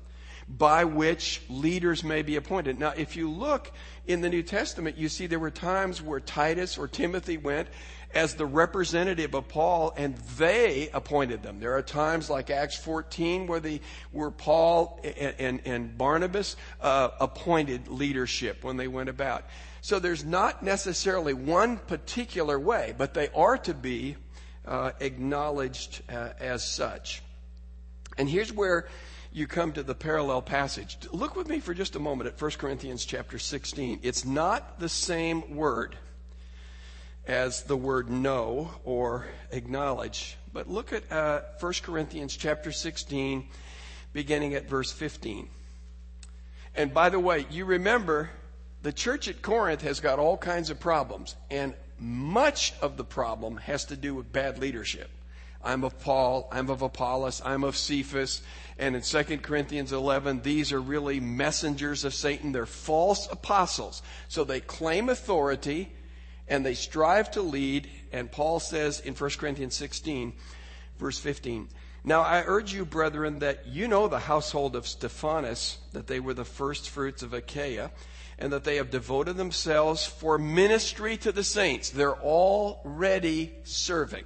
by 0.48 0.86
which 0.86 1.42
leaders 1.50 2.04
may 2.04 2.22
be 2.22 2.38
appointed. 2.38 2.80
Now, 2.80 2.94
if 2.96 3.16
you 3.16 3.30
look 3.30 3.72
in 4.08 4.22
the 4.22 4.30
New 4.30 4.44
Testament, 4.44 4.98
you 4.98 5.10
see 5.10 5.28
there 5.28 5.40
were 5.40 5.52
times 5.52 6.02
where 6.02 6.20
Titus 6.20 6.78
or 6.78 6.88
Timothy 6.88 7.38
went 7.38 7.68
as 8.18 8.34
the 8.34 8.48
representative 8.48 9.36
of 9.36 9.48
Paul 9.48 9.94
and 9.96 10.18
they 10.40 10.90
appointed 10.92 11.44
them. 11.44 11.60
There 11.60 11.78
are 11.78 11.84
times 11.84 12.32
like 12.32 12.50
Acts 12.50 12.76
14 12.76 13.46
where 13.46 13.60
the 13.60 13.80
where 14.12 14.32
Paul 14.32 15.00
and, 15.04 15.36
and, 15.38 15.62
and 15.66 15.98
Barnabas 16.00 16.56
uh, 16.82 17.10
appointed 17.20 17.88
leadership 17.88 18.64
when 18.64 18.76
they 18.76 18.88
went 18.88 19.10
about. 19.10 19.46
So 19.82 20.00
there's 20.00 20.26
not 20.26 20.64
necessarily 20.64 21.36
one 21.36 21.78
particular 21.78 22.60
way, 22.60 22.96
but 22.98 23.14
they 23.14 23.30
are 23.36 23.60
to 23.60 23.76
be 23.76 24.16
uh, 24.66 24.94
acknowledged 25.00 26.02
uh, 26.10 26.30
as 26.40 26.68
such. 26.68 27.22
And 28.18 28.28
here's 28.28 28.52
where 28.52 28.88
you 29.32 29.46
come 29.46 29.74
to 29.74 29.84
the 29.84 29.94
parallel 29.94 30.42
passage. 30.42 30.98
Look 31.12 31.36
with 31.36 31.48
me 31.48 31.60
for 31.60 31.76
just 31.76 31.96
a 31.96 32.00
moment 32.00 32.28
at 32.34 32.42
1 32.42 32.52
Corinthians 32.58 33.06
chapter 33.06 33.38
16. 33.38 34.00
It's 34.02 34.26
not 34.26 34.80
the 34.80 34.90
same 34.90 35.56
word 35.56 35.96
as 37.28 37.64
the 37.64 37.76
word 37.76 38.10
know 38.10 38.72
or 38.86 39.28
acknowledge, 39.52 40.38
but 40.54 40.70
look 40.70 40.94
at 40.94 41.12
uh, 41.12 41.42
1 41.60 41.74
Corinthians 41.84 42.36
chapter 42.38 42.72
16, 42.72 43.46
beginning 44.14 44.54
at 44.54 44.70
verse 44.70 44.92
15. 44.94 45.50
And 46.74 46.94
by 46.94 47.10
the 47.10 47.20
way, 47.20 47.46
you 47.50 47.66
remember 47.66 48.30
the 48.82 48.94
church 48.94 49.28
at 49.28 49.42
Corinth 49.42 49.82
has 49.82 50.00
got 50.00 50.20
all 50.20 50.38
kinds 50.38 50.70
of 50.70 50.80
problems, 50.80 51.36
and 51.52 51.74
much 52.00 52.74
of 52.82 52.96
the 52.96 53.04
problem 53.04 53.58
has 53.58 53.86
to 53.86 53.98
do 53.98 54.16
with 54.16 54.32
bad 54.32 54.60
leadership. 54.60 55.10
I'm 55.64 55.84
of 55.84 56.00
Paul, 56.00 56.48
I'm 56.52 56.70
of 56.70 56.82
Apollos, 56.82 57.42
I'm 57.44 57.64
of 57.66 57.76
Cephas. 57.76 58.42
And 58.78 58.96
in 58.96 59.02
2 59.02 59.40
Corinthians 59.40 59.92
11, 59.92 60.42
these 60.44 60.72
are 60.72 60.80
really 60.80 61.20
messengers 61.20 62.06
of 62.06 62.14
Satan. 62.14 62.52
They're 62.52 62.66
false 62.66 63.28
apostles. 63.30 64.02
So 64.30 64.44
they 64.44 64.62
claim 64.62 65.10
authority 65.10 65.92
and 66.48 66.66
they 66.66 66.74
strive 66.74 67.32
to 67.32 67.42
lead. 67.42 67.90
And 68.12 68.32
Paul 68.32 68.60
says 68.60 69.00
in 69.00 69.14
1 69.14 69.30
Corinthians 69.32 69.76
16, 69.76 70.34
verse 70.98 71.20
15, 71.20 71.70
Now 72.04 72.22
I 72.22 72.44
urge 72.46 72.74
you, 72.74 72.86
brethren, 72.86 73.40
that 73.40 73.68
you 73.68 73.88
know 73.88 74.08
the 74.08 74.20
household 74.20 74.76
of 74.76 74.88
Stephanas, 74.88 75.78
that 75.94 76.08
they 76.08 76.20
were 76.20 76.34
the 76.34 76.46
first 76.46 76.90
fruits 76.90 77.24
of 77.24 77.34
Achaia, 77.34 77.92
and 78.40 78.54
that 78.54 78.64
they 78.64 78.76
have 78.76 78.92
devoted 78.92 79.36
themselves 79.36 80.06
for 80.06 80.38
ministry 80.38 81.18
to 81.18 81.32
the 81.32 81.44
saints. 81.44 81.90
They're 81.90 82.16
already 82.16 83.54
serving. 83.64 84.26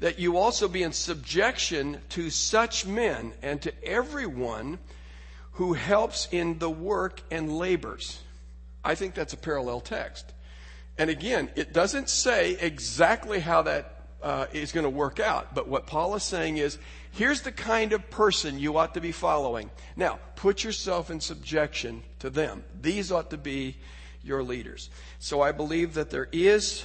that 0.00 0.18
you 0.18 0.36
also 0.36 0.68
be 0.68 0.82
in 0.82 0.92
subjection 0.92 1.98
to 2.10 2.28
such 2.28 2.84
men 2.84 3.32
and 3.42 3.62
to 3.62 3.72
everyone 3.84 4.78
who 5.52 5.72
helps 5.72 6.28
in 6.30 6.58
the 6.58 6.68
work 6.70 7.22
and 7.30 7.56
labors. 7.58 8.20
I 8.84 8.94
think 8.94 9.14
that's 9.14 9.32
a 9.32 9.38
parallel 9.38 9.80
text. 9.80 10.32
And 10.98 11.10
again, 11.10 11.50
it 11.56 11.72
doesn't 11.72 12.08
say 12.08 12.52
exactly 12.60 13.40
how 13.40 13.62
that 13.62 14.02
uh, 14.22 14.46
is 14.52 14.72
going 14.72 14.84
to 14.84 14.90
work 14.90 15.20
out. 15.20 15.54
But 15.54 15.68
what 15.68 15.86
Paul 15.86 16.14
is 16.14 16.22
saying 16.22 16.58
is, 16.58 16.78
here's 17.10 17.42
the 17.42 17.52
kind 17.52 17.92
of 17.92 18.10
person 18.10 18.58
you 18.58 18.78
ought 18.78 18.94
to 18.94 19.00
be 19.00 19.12
following. 19.12 19.70
Now, 19.96 20.18
put 20.36 20.64
yourself 20.64 21.10
in 21.10 21.20
subjection 21.20 22.02
to 22.20 22.30
them. 22.30 22.64
These 22.80 23.10
ought 23.10 23.30
to 23.30 23.36
be 23.36 23.76
your 24.22 24.42
leaders. 24.42 24.88
So 25.18 25.40
I 25.40 25.52
believe 25.52 25.94
that 25.94 26.10
there 26.10 26.28
is 26.32 26.84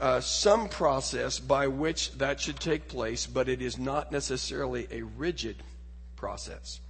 uh, 0.00 0.20
some 0.20 0.68
process 0.68 1.38
by 1.38 1.68
which 1.68 2.12
that 2.18 2.40
should 2.40 2.58
take 2.58 2.88
place, 2.88 3.26
but 3.26 3.48
it 3.48 3.62
is 3.62 3.78
not 3.78 4.10
necessarily 4.10 4.88
a 4.90 5.02
rigid 5.02 5.56
process. 6.16 6.80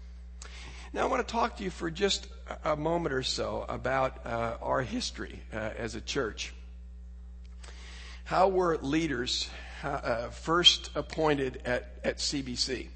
Now, 0.92 1.02
I 1.02 1.06
want 1.06 1.26
to 1.26 1.30
talk 1.30 1.56
to 1.56 1.64
you 1.64 1.70
for 1.70 1.90
just 1.90 2.28
a 2.64 2.76
moment 2.76 3.14
or 3.14 3.22
so 3.22 3.64
about 3.68 4.24
uh, 4.26 4.56
our 4.60 4.82
history 4.82 5.40
uh, 5.52 5.70
as 5.76 5.94
a 5.94 6.00
church. 6.00 6.52
How 8.24 8.48
were 8.48 8.78
leaders 8.78 9.48
uh, 9.82 10.28
first 10.28 10.90
appointed 10.94 11.60
at, 11.64 11.92
at 12.02 12.18
CBC? 12.18 12.88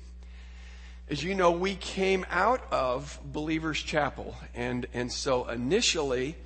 As 1.10 1.24
you 1.24 1.34
know, 1.34 1.50
we 1.50 1.74
came 1.74 2.26
out 2.30 2.62
of 2.70 3.18
Believers 3.24 3.82
Chapel, 3.82 4.36
and, 4.54 4.86
and 4.92 5.10
so 5.10 5.48
initially 5.48 6.36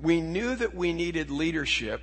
we 0.00 0.20
knew 0.20 0.56
that 0.56 0.74
we 0.74 0.92
needed 0.92 1.30
leadership, 1.30 2.02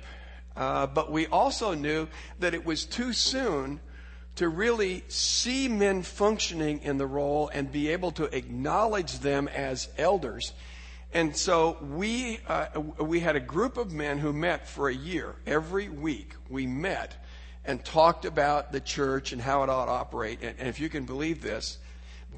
uh, 0.56 0.86
but 0.86 1.12
we 1.12 1.26
also 1.26 1.74
knew 1.74 2.08
that 2.38 2.54
it 2.54 2.64
was 2.64 2.84
too 2.84 3.12
soon 3.12 3.80
to 4.38 4.48
really 4.48 5.02
see 5.08 5.66
men 5.66 6.00
functioning 6.00 6.80
in 6.84 6.96
the 6.96 7.06
role 7.06 7.50
and 7.52 7.72
be 7.72 7.88
able 7.88 8.12
to 8.12 8.24
acknowledge 8.36 9.18
them 9.18 9.48
as 9.48 9.88
elders. 9.98 10.52
And 11.12 11.36
so 11.36 11.76
we, 11.80 12.38
uh, 12.46 12.66
we 13.00 13.18
had 13.18 13.34
a 13.34 13.40
group 13.40 13.76
of 13.76 13.92
men 13.92 14.18
who 14.18 14.32
met 14.32 14.68
for 14.68 14.88
a 14.88 14.94
year. 14.94 15.34
Every 15.44 15.88
week 15.88 16.34
we 16.48 16.68
met 16.68 17.16
and 17.64 17.84
talked 17.84 18.24
about 18.26 18.70
the 18.70 18.78
church 18.78 19.32
and 19.32 19.42
how 19.42 19.64
it 19.64 19.70
ought 19.70 19.86
to 19.86 19.90
operate. 19.90 20.38
And, 20.40 20.54
and 20.60 20.68
if 20.68 20.78
you 20.78 20.88
can 20.88 21.04
believe 21.04 21.42
this, 21.42 21.78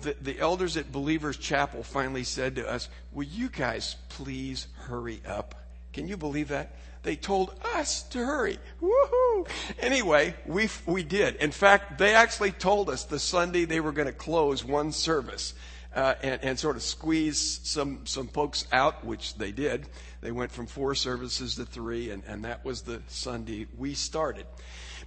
the, 0.01 0.17
the 0.23 0.39
elders 0.39 0.79
at 0.79 0.91
Believers 0.91 1.37
Chapel 1.37 1.83
finally 1.83 2.25
said 2.25 2.57
to 2.57 2.67
us, 2.67 2.89
Will 3.13 3.25
you 3.25 3.51
guys 3.51 3.97
please 4.09 4.69
hurry 4.87 5.21
up? 5.27 5.55
Can 5.93 6.09
you 6.09 6.17
believe 6.17 6.49
that? 6.49 6.75
They 7.03 7.17
told 7.17 7.55
us 7.75 8.03
to 8.05 8.19
hurry. 8.19 8.59
Woohoo! 8.83 9.49
Anyway, 9.79 10.35
we, 10.47 10.69
we 10.87 11.03
did. 11.03 11.37
In 11.37 11.51
fact, 11.51 11.99
they 11.99 12.15
actually 12.15 12.53
told 12.53 12.91
us 12.91 13.05
the 13.05 13.19
Sunday 13.19 13.65
they 13.65 13.81
were 13.81 13.93
going 13.93 14.07
to 14.07 14.13
close 14.13 14.65
one 14.65 14.93
service. 14.93 15.55
Uh, 15.93 16.15
and, 16.23 16.45
and, 16.45 16.57
sort 16.57 16.77
of 16.77 16.85
squeeze 16.85 17.59
some, 17.65 18.07
some 18.07 18.29
folks 18.29 18.65
out, 18.71 19.05
which 19.05 19.35
they 19.35 19.51
did. 19.51 19.89
They 20.21 20.31
went 20.31 20.53
from 20.53 20.67
four 20.69 20.95
services 20.95 21.57
to 21.57 21.65
three, 21.65 22.11
and, 22.11 22.23
and 22.29 22.45
that 22.45 22.65
was 22.65 22.83
the 22.83 23.03
Sunday 23.09 23.67
we 23.77 23.95
started. 23.95 24.47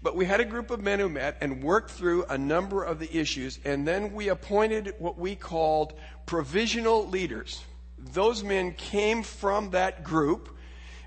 But 0.02 0.18
we 0.18 0.26
had 0.26 0.42
a 0.42 0.46
group 0.46 0.72
of 0.72 0.82
men 0.82 1.00
who 1.00 1.08
met 1.08 1.38
and 1.40 1.64
worked 1.64 1.92
through 1.92 2.26
a 2.26 2.38
number 2.38 2.84
of 2.84 3.00
the 3.00 3.18
issues, 3.18 3.60
and 3.64 3.88
then 3.88 4.12
we 4.12 4.28
appointed 4.28 4.94
what 5.00 5.18
we 5.18 5.36
called 5.36 5.94
provisional 6.26 7.08
leaders. 7.08 7.64
Those 7.98 8.44
men 8.44 8.74
came 8.74 9.24
from 9.24 9.70
that 9.70 10.04
group 10.04 10.53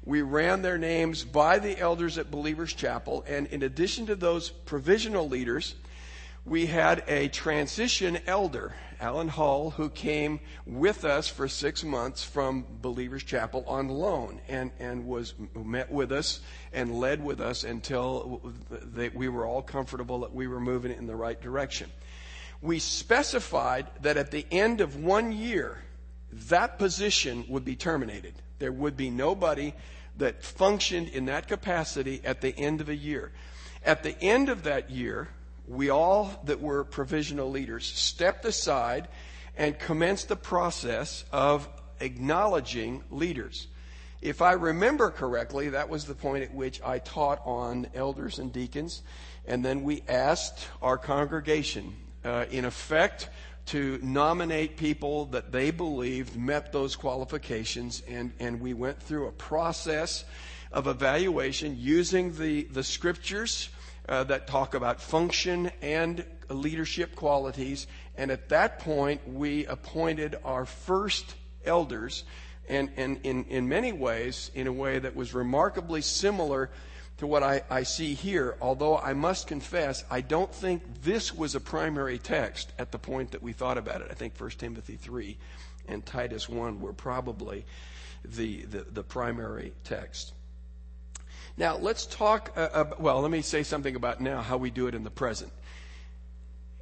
we 0.07 0.23
ran 0.23 0.63
their 0.63 0.79
names 0.79 1.25
by 1.25 1.59
the 1.59 1.79
elders 1.79 2.17
at 2.17 2.31
Believers 2.31 2.73
Chapel. 2.73 3.25
And 3.27 3.49
in 3.49 3.65
addition 3.65 4.07
to 4.07 4.15
those 4.15 4.49
provisional 4.49 5.29
leaders, 5.29 5.75
we 6.45 6.67
had 6.67 7.03
a 7.09 7.27
transition 7.27 8.21
elder, 8.25 8.73
Alan 9.01 9.27
Hull, 9.27 9.71
who 9.71 9.91
came 9.91 10.39
with 10.65 11.05
us 11.05 11.27
for 11.27 11.49
six 11.49 11.83
months 11.83 12.23
from 12.23 12.65
Believers 12.81 13.25
Chapel 13.25 13.65
on 13.67 13.89
loan 13.89 14.41
and, 14.47 14.71
and 14.79 15.09
was 15.09 15.35
met 15.57 15.91
with 15.91 16.13
us 16.13 16.39
and 16.73 17.01
led 17.01 17.23
with 17.23 17.41
us 17.41 17.65
until 17.65 18.55
they, 18.71 19.09
we 19.09 19.29
were 19.29 19.45
all 19.45 19.61
comfortable 19.61 20.21
that 20.21 20.33
we 20.33 20.47
were 20.47 20.61
moving 20.61 20.93
in 20.93 21.09
the 21.09 21.17
right 21.17 21.41
direction. 21.41 21.91
We 22.63 22.79
specified 22.79 23.89
that 24.03 24.17
at 24.17 24.31
the 24.31 24.47
end 24.53 24.81
of 24.81 24.95
one 25.03 25.33
year, 25.33 25.83
that 26.33 26.79
position 26.79 27.45
would 27.49 27.65
be 27.65 27.75
terminated. 27.75 28.35
There 28.61 28.73
would 28.73 28.97
be 28.97 29.11
nobody 29.11 29.75
that 30.19 30.43
functioned 30.43 31.09
in 31.09 31.27
that 31.27 31.49
capacity 31.49 32.21
at 32.25 32.41
the 32.41 32.57
end 32.57 32.81
of 32.81 32.89
a 32.89 32.97
year. 32.97 33.33
At 33.85 34.03
the 34.03 34.21
end 34.23 34.49
of 34.49 34.65
that 34.65 34.91
year, 34.91 35.29
we 35.69 35.91
all 35.91 36.41
that 36.45 36.61
were 36.61 36.85
provisional 36.85 37.51
leaders 37.51 37.87
stepped 37.87 38.45
aside 38.45 39.09
and 39.57 39.79
commenced 39.79 40.29
the 40.29 40.37
process 40.37 41.25
of 41.33 41.69
acknowledging 42.01 43.03
leaders. 43.11 43.69
If 44.23 44.43
I 44.43 44.53
remember 44.53 45.11
correctly, 45.11 45.71
that 45.71 45.89
was 45.89 46.05
the 46.05 46.15
point 46.15 46.45
at 46.45 46.55
which 46.55 46.81
I 46.83 46.99
taught 46.99 47.41
on 47.45 47.89
elders 47.95 48.39
and 48.39 48.53
deacons, 48.53 49.03
and 49.47 49.65
then 49.65 49.83
we 49.83 50.03
asked 50.09 50.67
our 50.83 50.99
congregation, 50.99 51.95
uh, 52.25 52.47
in 52.51 52.65
effect, 52.65 53.29
to 53.67 53.99
nominate 54.03 54.77
people 54.77 55.27
that 55.27 55.51
they 55.51 55.71
believed 55.71 56.37
met 56.37 56.73
those 56.73 56.95
qualifications, 56.95 58.03
and, 58.09 58.33
and 58.39 58.61
we 58.61 58.75
went 58.75 59.03
through 59.03 59.27
a 59.27 59.33
process 59.33 60.25
of 60.73 60.87
evaluation 60.87 61.77
using 61.79 62.33
the, 62.37 62.65
the 62.65 62.83
scriptures 62.83 63.69
uh, 64.09 64.23
that 64.25 64.47
talk 64.47 64.75
about 64.75 65.01
function 65.01 65.71
and 65.83 66.25
leadership 66.49 67.17
qualities. 67.17 67.87
And 68.17 68.31
at 68.31 68.49
that 68.51 68.79
point, 68.79 69.21
we 69.29 69.67
appointed 69.67 70.37
our 70.45 70.65
first 70.65 71.35
elders, 71.65 72.25
and, 72.69 72.91
and 72.97 73.19
in, 73.25 73.45
in 73.47 73.69
many 73.69 73.93
ways, 73.93 74.51
in 74.55 74.69
a 74.69 74.73
way 74.73 74.99
that 74.99 75.17
was 75.17 75.35
remarkably 75.35 76.03
similar 76.03 76.71
to 77.19 77.27
what 77.27 77.43
I, 77.43 77.63
I 77.71 77.83
see 77.83 78.15
here, 78.15 78.57
although 78.61 78.99
I 78.99 79.15
must 79.15 79.47
confess, 79.47 80.05
I 80.11 80.21
don't 80.21 80.53
think 80.55 80.83
this 81.03 81.35
was 81.35 81.55
a 81.55 81.61
primary 81.61 82.19
text 82.19 82.73
at 82.79 82.93
the 82.93 82.99
point 82.99 83.31
that 83.31 83.43
we 83.43 83.53
thought 83.53 83.79
about 83.79 84.03
it. 84.03 84.09
I 84.11 84.15
think 84.15 84.39
1 84.39 84.51
Timothy 84.51 84.97
3 84.97 85.37
and 85.89 86.05
Titus 86.05 86.49
1 86.49 86.81
were 86.81 86.93
probably 86.93 87.65
the, 88.25 88.63
the, 88.63 88.87
the 88.91 89.03
primary 89.03 89.73
text. 89.85 90.35
Now, 91.57 91.79
let's 91.79 92.05
talk, 92.05 92.53
uh, 92.55 92.69
uh, 92.73 92.85
well, 92.99 93.21
let 93.23 93.31
me 93.31 93.41
say 93.41 93.63
something 93.63 93.97
about 93.97 94.21
now 94.21 94.43
how 94.43 94.59
we 94.59 94.71
do 94.71 94.89
it 94.89 94.95
in 94.95 95.05
the 95.05 95.11
present. 95.11 95.51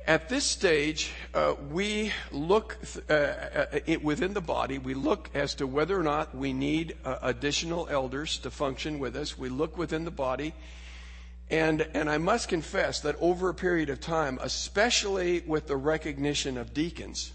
At 0.06 0.28
this 0.28 0.44
stage, 0.44 1.12
uh, 1.32 1.54
we 1.70 2.12
look 2.30 2.76
uh, 3.08 3.12
uh, 3.12 3.66
it, 3.86 4.04
within 4.04 4.34
the 4.34 4.42
body, 4.42 4.76
we 4.76 4.92
look 4.92 5.30
as 5.32 5.54
to 5.54 5.66
whether 5.66 5.98
or 5.98 6.02
not 6.02 6.36
we 6.36 6.52
need 6.52 6.94
uh, 7.06 7.16
additional 7.22 7.88
elders 7.90 8.36
to 8.38 8.50
function 8.50 8.98
with 8.98 9.16
us. 9.16 9.38
We 9.38 9.48
look 9.48 9.78
within 9.78 10.04
the 10.04 10.10
body. 10.10 10.52
And, 11.48 11.88
and 11.94 12.10
I 12.10 12.18
must 12.18 12.48
confess 12.48 13.00
that 13.00 13.16
over 13.18 13.48
a 13.48 13.54
period 13.54 13.88
of 13.88 13.98
time, 13.98 14.38
especially 14.42 15.40
with 15.46 15.68
the 15.68 15.76
recognition 15.76 16.58
of 16.58 16.74
deacons 16.74 17.32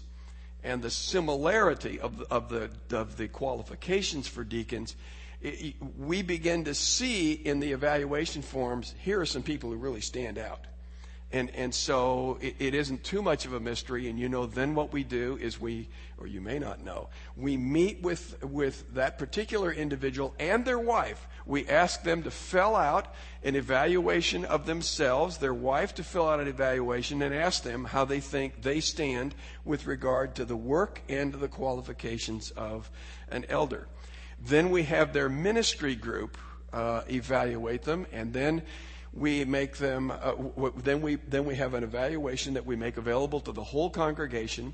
and 0.62 0.80
the 0.80 0.90
similarity 0.90 1.98
of, 1.98 2.22
of, 2.30 2.50
the, 2.50 2.70
of 2.92 3.16
the 3.16 3.26
qualifications 3.26 4.28
for 4.28 4.44
deacons, 4.44 4.94
it, 5.42 5.74
we 5.98 6.22
begin 6.22 6.64
to 6.64 6.74
see 6.74 7.32
in 7.32 7.58
the 7.58 7.72
evaluation 7.72 8.42
forms 8.42 8.94
here 9.02 9.20
are 9.20 9.26
some 9.26 9.42
people 9.42 9.70
who 9.70 9.76
really 9.76 10.00
stand 10.00 10.38
out. 10.38 10.66
And, 11.32 11.54
and 11.54 11.72
so 11.72 12.38
it, 12.40 12.56
it 12.58 12.74
isn't 12.74 13.04
too 13.04 13.22
much 13.22 13.46
of 13.46 13.52
a 13.52 13.60
mystery. 13.60 14.08
And 14.08 14.18
you 14.18 14.28
know, 14.28 14.46
then 14.46 14.74
what 14.74 14.92
we 14.92 15.04
do 15.04 15.38
is 15.40 15.60
we, 15.60 15.88
or 16.18 16.26
you 16.26 16.40
may 16.40 16.58
not 16.58 16.84
know, 16.84 17.08
we 17.36 17.56
meet 17.56 18.02
with, 18.02 18.42
with 18.42 18.94
that 18.94 19.16
particular 19.16 19.72
individual 19.72 20.34
and 20.40 20.64
their 20.64 20.78
wife. 20.78 21.28
We 21.46 21.68
ask 21.68 22.02
them 22.02 22.24
to 22.24 22.30
fill 22.30 22.74
out 22.74 23.14
an 23.44 23.54
evaluation 23.54 24.44
of 24.44 24.66
themselves, 24.66 25.38
their 25.38 25.54
wife 25.54 25.94
to 25.96 26.04
fill 26.04 26.28
out 26.28 26.40
an 26.40 26.48
evaluation, 26.48 27.22
and 27.22 27.34
ask 27.34 27.62
them 27.62 27.84
how 27.84 28.04
they 28.04 28.20
think 28.20 28.62
they 28.62 28.80
stand 28.80 29.34
with 29.64 29.86
regard 29.86 30.34
to 30.36 30.44
the 30.44 30.56
work 30.56 31.00
and 31.08 31.32
the 31.32 31.48
qualifications 31.48 32.50
of 32.52 32.90
an 33.30 33.46
elder. 33.48 33.86
Then 34.44 34.70
we 34.70 34.82
have 34.84 35.12
their 35.12 35.28
ministry 35.28 35.94
group 35.94 36.36
uh, 36.72 37.02
evaluate 37.08 37.82
them, 37.82 38.06
and 38.12 38.32
then 38.32 38.62
we 39.12 39.44
make 39.44 39.76
them, 39.76 40.10
uh, 40.10 40.32
w- 40.32 40.72
then, 40.76 41.02
we, 41.02 41.16
then 41.16 41.44
we 41.44 41.56
have 41.56 41.74
an 41.74 41.84
evaluation 41.84 42.54
that 42.54 42.64
we 42.64 42.76
make 42.76 42.96
available 42.96 43.40
to 43.40 43.52
the 43.52 43.64
whole 43.64 43.90
congregation. 43.90 44.72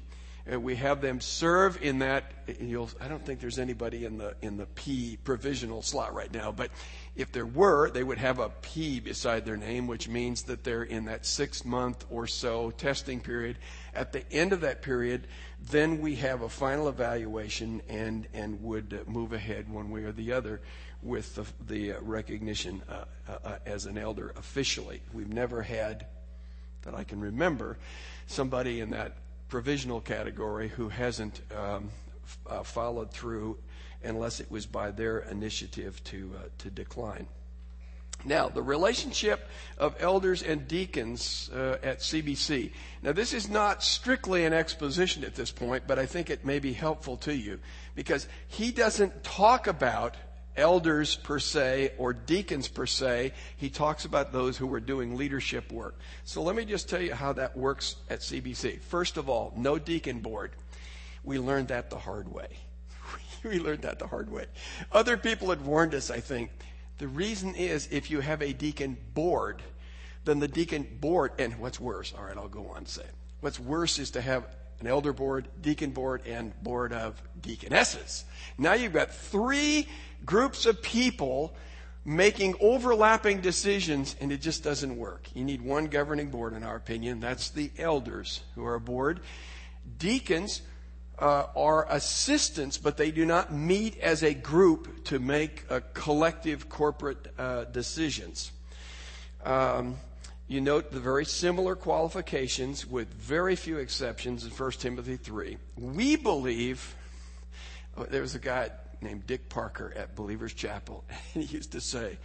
And 0.49 0.62
we 0.62 0.77
have 0.77 1.01
them 1.01 1.20
serve 1.20 1.83
in 1.83 1.99
that. 1.99 2.22
I 2.49 3.09
don't 3.09 3.25
think 3.27 3.40
there's 3.40 3.59
anybody 3.59 4.05
in 4.05 4.16
the 4.16 4.37
in 4.42 4.57
the 4.57 4.66
P 4.66 5.18
provisional 5.25 5.83
slot 5.83 6.14
right 6.14 6.33
now, 6.33 6.53
but 6.53 6.70
if 7.16 7.33
there 7.33 7.46
were, 7.46 7.90
they 7.90 8.05
would 8.05 8.18
have 8.18 8.38
a 8.38 8.50
P 8.61 9.00
beside 9.00 9.44
their 9.44 9.57
name, 9.57 9.87
which 9.87 10.07
means 10.09 10.42
that 10.42 10.64
they're 10.64 10.83
in 10.83 11.07
that 11.07 11.24
six 11.24 11.64
month 11.64 12.05
or 12.11 12.26
so 12.26 12.70
testing 12.72 13.20
period. 13.20 13.57
At 13.94 14.12
the 14.12 14.31
end 14.31 14.52
of 14.52 14.61
that 14.61 14.83
period, 14.83 15.26
then 15.70 16.00
we 16.00 16.16
have 16.16 16.42
a 16.42 16.48
final 16.48 16.88
evaluation 16.88 17.81
and, 17.88 18.29
and 18.35 18.62
would 18.62 19.09
move 19.09 19.33
ahead 19.33 19.68
one 19.68 19.90
way 19.90 20.05
or 20.05 20.12
the 20.12 20.33
other 20.33 20.61
with 21.02 21.35
the, 21.35 21.46
the 21.66 21.92
recognition 22.02 22.83
uh, 22.88 23.05
uh, 23.44 23.57
as 23.64 23.87
an 23.87 23.96
elder 23.96 24.33
officially. 24.37 25.00
We've 25.14 25.33
never 25.33 25.62
had, 25.62 26.07
that 26.83 26.94
I 26.94 27.05
can 27.05 27.20
remember, 27.20 27.79
somebody 28.26 28.81
in 28.81 28.90
that 28.90 29.16
provisional 29.48 30.00
category 30.00 30.68
who 30.68 30.88
hasn't 30.88 31.40
um, 31.57 31.88
f- 32.24 32.38
uh, 32.46 32.62
followed 32.62 33.11
through 33.11 33.57
unless 34.02 34.40
it 34.40 34.50
was 34.50 34.66
by 34.66 34.90
their 34.90 35.20
initiative 35.20 36.02
to, 36.04 36.32
uh, 36.37 36.48
to 36.59 36.70
decline. 36.70 37.26
Now, 38.24 38.48
the 38.48 38.62
relationship 38.62 39.48
of 39.78 39.94
elders 40.00 40.42
and 40.42 40.66
deacons 40.66 41.50
uh, 41.54 41.76
at 41.82 42.00
CBC. 42.00 42.72
Now, 43.02 43.12
this 43.12 43.32
is 43.32 43.48
not 43.48 43.82
strictly 43.82 44.44
an 44.44 44.52
exposition 44.52 45.22
at 45.22 45.35
this 45.35 45.50
point, 45.50 45.85
but 45.87 45.98
I 45.98 46.06
think 46.06 46.30
it 46.30 46.44
may 46.44 46.59
be 46.59 46.72
helpful 46.72 47.18
to 47.18 47.35
you 47.35 47.61
because 47.94 48.26
he 48.48 48.72
doesn't 48.72 49.22
talk 49.22 49.66
about 49.66 50.16
elders 50.56 51.16
per 51.16 51.38
se 51.38 51.92
or 51.98 52.12
deacons 52.12 52.68
per 52.68 52.87
se. 52.87 53.32
He 53.56 53.68
talks 53.68 54.06
about 54.06 54.32
those 54.32 54.56
who 54.56 54.72
are 54.74 54.80
doing 54.80 55.16
leadership 55.16 55.70
work. 55.70 55.96
So 56.24 56.42
let 56.42 56.56
me 56.56 56.64
just 56.64 56.88
tell 56.88 57.00
you 57.00 57.14
how 57.14 57.35
that 57.35 57.56
works 57.56 57.96
at 58.11 58.20
CBC. 58.20 58.80
First 58.80 59.18
of 59.18 59.28
all, 59.28 59.52
no 59.56 59.78
deacon 59.78 60.20
board. 60.20 60.52
We 61.22 61.38
learned 61.38 61.68
that 61.68 61.90
the 61.90 61.98
hard 61.98 62.32
way. 62.32 62.48
we 63.50 63.59
learned 63.59 63.82
that 63.82 63.98
the 63.98 64.06
hard 64.06 64.30
way. 64.30 64.46
Other 64.92 65.16
people 65.16 65.50
had 65.50 65.64
warned 65.64 65.94
us, 65.94 66.11
I 66.11 66.20
think. 66.20 66.50
The 66.98 67.09
reason 67.09 67.54
is 67.54 67.88
if 67.90 68.11
you 68.11 68.20
have 68.20 68.42
a 68.42 68.52
deacon 68.52 68.96
board, 69.14 69.62
then 70.24 70.38
the 70.38 70.48
deacon 70.48 70.87
board, 71.00 71.32
and 71.38 71.59
what's 71.59 71.78
worse, 71.78 72.12
all 72.16 72.24
right, 72.24 72.37
I'll 72.37 72.48
go 72.48 72.68
on 72.68 72.78
and 72.78 72.88
say, 72.88 73.04
what's 73.40 73.61
worse 73.61 73.98
is 73.98 74.11
to 74.12 74.20
have 74.20 74.46
an 74.80 74.87
elder 74.87 75.12
board, 75.12 75.48
deacon 75.61 75.90
board, 75.90 76.22
and 76.26 76.52
board 76.62 76.92
of 76.92 77.20
deaconesses. 77.40 78.24
Now 78.59 78.74
you've 78.74 78.92
got 78.92 79.11
three 79.11 79.88
groups 80.24 80.66
of 80.66 80.82
people 80.82 81.54
making 82.04 82.54
overlapping 82.61 83.40
decisions, 83.40 84.16
and 84.20 84.30
it 84.30 84.40
just 84.40 84.62
doesn't 84.62 84.96
work. 84.96 85.28
You 85.35 85.44
need 85.44 85.61
one 85.61 85.87
governing 85.87 86.30
board, 86.30 86.54
in 86.54 86.62
our 86.62 86.76
opinion. 86.76 87.20
That's 87.20 87.50
the 87.50 87.70
elders 87.78 88.42
who 88.54 88.64
are 88.64 88.74
a 88.74 88.80
board. 88.80 89.20
Deacons 89.98 90.62
uh, 91.18 91.46
are 91.57 91.87
assistants, 91.90 92.76
but 92.76 92.96
they 92.96 93.11
do 93.11 93.24
not 93.24 93.52
meet 93.52 93.98
as 94.00 94.22
a 94.22 94.35
group 94.35 95.05
to 95.05 95.18
make 95.18 95.64
uh, 95.70 95.81
collective 95.94 96.68
corporate 96.68 97.33
uh, 97.38 97.64
decisions. 97.64 98.52
Um, 99.44 99.96
you 100.48 100.61
note 100.61 100.92
the 100.92 101.00
very 101.00 101.24
similar 101.24 101.74
qualifications 101.74 102.87
with 102.87 103.12
very 103.14 103.57
few 103.57 103.79
exceptions 103.79 104.44
in 104.44 104.50
1 104.50 104.70
Timothy 104.72 105.16
3. 105.16 105.57
We 105.76 106.16
believe, 106.16 106.94
oh, 107.96 108.05
there 108.05 108.22
was 108.22 108.35
a 108.35 108.38
guy 108.38 108.70
named 109.00 109.26
Dick 109.26 109.48
Parker 109.48 109.92
at 109.96 110.14
Believers 110.14 110.52
Chapel, 110.52 111.05
and 111.35 111.44
he 111.44 111.57
used 111.57 111.72
to 111.72 111.81
say, 111.81 112.18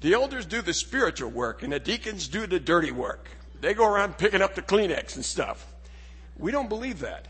the 0.00 0.12
elders 0.12 0.44
do 0.44 0.60
the 0.60 0.74
spiritual 0.74 1.30
work 1.30 1.62
and 1.62 1.72
the 1.72 1.80
deacons 1.80 2.28
do 2.28 2.46
the 2.46 2.60
dirty 2.60 2.90
work. 2.90 3.28
They 3.60 3.72
go 3.72 3.90
around 3.90 4.18
picking 4.18 4.42
up 4.42 4.54
the 4.54 4.60
Kleenex 4.60 5.16
and 5.16 5.24
stuff. 5.24 5.72
We 6.36 6.52
don't 6.52 6.68
believe 6.68 7.00
that. 7.00 7.28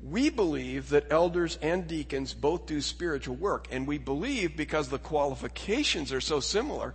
We 0.00 0.30
believe 0.30 0.90
that 0.90 1.10
elders 1.10 1.58
and 1.60 1.86
deacons 1.86 2.32
both 2.32 2.66
do 2.66 2.80
spiritual 2.80 3.34
work, 3.34 3.66
and 3.72 3.86
we 3.86 3.98
believe 3.98 4.56
because 4.56 4.88
the 4.88 4.98
qualifications 4.98 6.12
are 6.12 6.20
so 6.20 6.38
similar, 6.38 6.94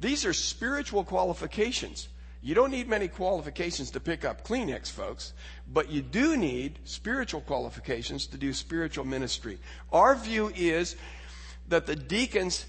these 0.00 0.24
are 0.24 0.32
spiritual 0.32 1.04
qualifications. 1.04 2.08
You 2.42 2.54
don't 2.54 2.70
need 2.70 2.88
many 2.88 3.06
qualifications 3.06 3.90
to 3.92 4.00
pick 4.00 4.24
up 4.24 4.44
Kleenex, 4.44 4.90
folks, 4.90 5.34
but 5.70 5.90
you 5.90 6.00
do 6.00 6.36
need 6.36 6.78
spiritual 6.84 7.42
qualifications 7.42 8.26
to 8.28 8.38
do 8.38 8.52
spiritual 8.52 9.04
ministry. 9.04 9.58
Our 9.92 10.16
view 10.16 10.50
is 10.56 10.96
that 11.68 11.86
the 11.86 11.96
deacons 11.96 12.64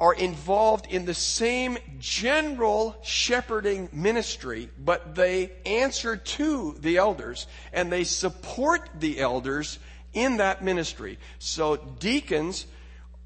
are 0.00 0.14
involved 0.14 0.86
in 0.86 1.04
the 1.04 1.14
same 1.14 1.76
general 1.98 2.96
shepherding 3.02 3.88
ministry, 3.92 4.70
but 4.82 5.14
they 5.14 5.52
answer 5.66 6.16
to 6.16 6.74
the 6.80 6.96
elders 6.96 7.46
and 7.72 7.92
they 7.92 8.02
support 8.02 8.88
the 8.98 9.20
elders 9.20 9.78
in 10.14 10.38
that 10.38 10.64
ministry. 10.64 11.18
So 11.38 11.76
deacons 11.76 12.66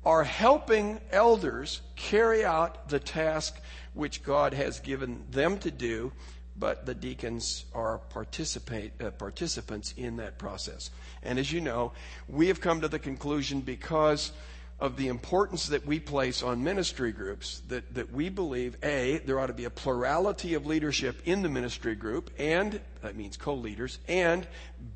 are 0.05 0.25
helping 0.25 1.01
elders 1.13 1.81
carry 1.95 2.45
out 2.45 2.89
the 2.89 2.99
task 2.99 3.59
which 3.95 4.25
God 4.25 4.53
has 4.53 4.81
given 4.81 5.25
them 5.31 5.59
to 5.59 5.71
do, 5.71 6.13
but 6.57 6.87
the 6.87 6.95
deacons 6.95 7.65
are 7.73 7.95
uh, 7.95 9.11
participants 9.11 9.95
in 9.97 10.17
that 10.17 10.39
process. 10.39 10.91
And 11.23 11.39
as 11.39 11.53
you 11.53 11.61
know, 11.61 11.93
we 12.29 12.49
have 12.49 12.61
come 12.61 12.81
to 12.81 12.89
the 12.89 12.99
conclusion 12.99 13.61
because 13.61 14.33
of 14.81 14.97
the 14.97 15.09
importance 15.09 15.69
that 15.69 15.87
we 15.87 16.01
place 16.01 16.43
on 16.43 16.65
ministry 16.65 17.13
groups 17.13 17.63
that, 17.69 17.95
that 17.95 18.13
we 18.13 18.29
believe 18.29 18.77
A, 18.83 19.19
there 19.25 19.39
ought 19.39 19.47
to 19.47 19.53
be 19.53 19.65
a 19.65 19.71
plurality 19.71 20.55
of 20.55 20.67
leadership 20.67 21.23
in 21.25 21.43
the 21.43 21.49
ministry 21.49 21.95
group, 21.95 22.31
and 22.39 22.81
that 23.03 23.17
means 23.17 23.37
co 23.37 23.55
leaders, 23.55 23.99
and 24.09 24.47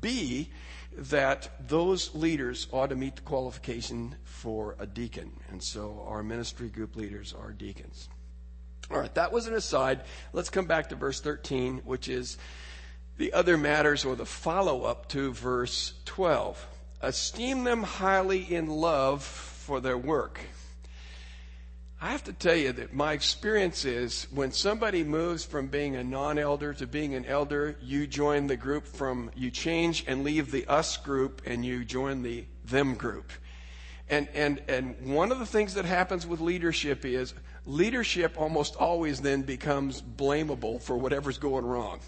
B, 0.01 0.49
that 0.97 1.67
those 1.67 2.13
leaders 2.13 2.67
ought 2.71 2.89
to 2.89 2.95
meet 2.95 3.15
the 3.15 3.21
qualification 3.21 4.15
for 4.25 4.75
a 4.79 4.85
deacon. 4.85 5.31
And 5.49 5.63
so 5.63 6.03
our 6.07 6.23
ministry 6.23 6.67
group 6.67 6.95
leaders 6.95 7.33
are 7.39 7.51
deacons. 7.51 8.09
All 8.91 8.99
right, 8.99 9.13
that 9.15 9.31
was 9.31 9.47
an 9.47 9.53
aside. 9.53 10.01
Let's 10.33 10.49
come 10.49 10.65
back 10.65 10.89
to 10.89 10.95
verse 10.95 11.21
13, 11.21 11.81
which 11.85 12.09
is 12.09 12.37
the 13.17 13.33
other 13.33 13.57
matters 13.57 14.03
or 14.03 14.15
the 14.15 14.25
follow 14.25 14.83
up 14.83 15.07
to 15.09 15.31
verse 15.31 15.93
12. 16.05 16.65
Esteem 17.01 17.63
them 17.63 17.83
highly 17.83 18.41
in 18.53 18.67
love 18.67 19.48
for 19.69 19.79
their 19.79 19.99
work. 19.99 20.39
I 22.01 22.09
have 22.09 22.23
to 22.23 22.33
tell 22.33 22.55
you 22.55 22.71
that 22.71 22.91
my 22.91 23.13
experience 23.13 23.85
is 23.85 24.25
when 24.31 24.51
somebody 24.51 25.03
moves 25.03 25.45
from 25.45 25.67
being 25.67 25.95
a 25.95 26.03
non 26.03 26.39
elder 26.39 26.73
to 26.73 26.87
being 26.87 27.13
an 27.13 27.23
elder, 27.25 27.75
you 27.79 28.07
join 28.07 28.47
the 28.47 28.57
group 28.57 28.87
from, 28.87 29.29
you 29.35 29.51
change 29.51 30.05
and 30.07 30.23
leave 30.23 30.49
the 30.49 30.65
us 30.65 30.97
group 30.97 31.43
and 31.45 31.63
you 31.63 31.85
join 31.85 32.23
the 32.23 32.45
them 32.65 32.95
group. 32.95 33.31
And, 34.09 34.27
and, 34.33 34.59
and 34.67 35.13
one 35.13 35.31
of 35.31 35.37
the 35.37 35.45
things 35.45 35.75
that 35.75 35.85
happens 35.85 36.25
with 36.25 36.39
leadership 36.39 37.05
is 37.05 37.35
leadership 37.67 38.41
almost 38.41 38.75
always 38.75 39.21
then 39.21 39.43
becomes 39.43 40.01
blamable 40.01 40.81
for 40.81 40.97
whatever's 40.97 41.37
going 41.37 41.63
wrong. 41.63 41.99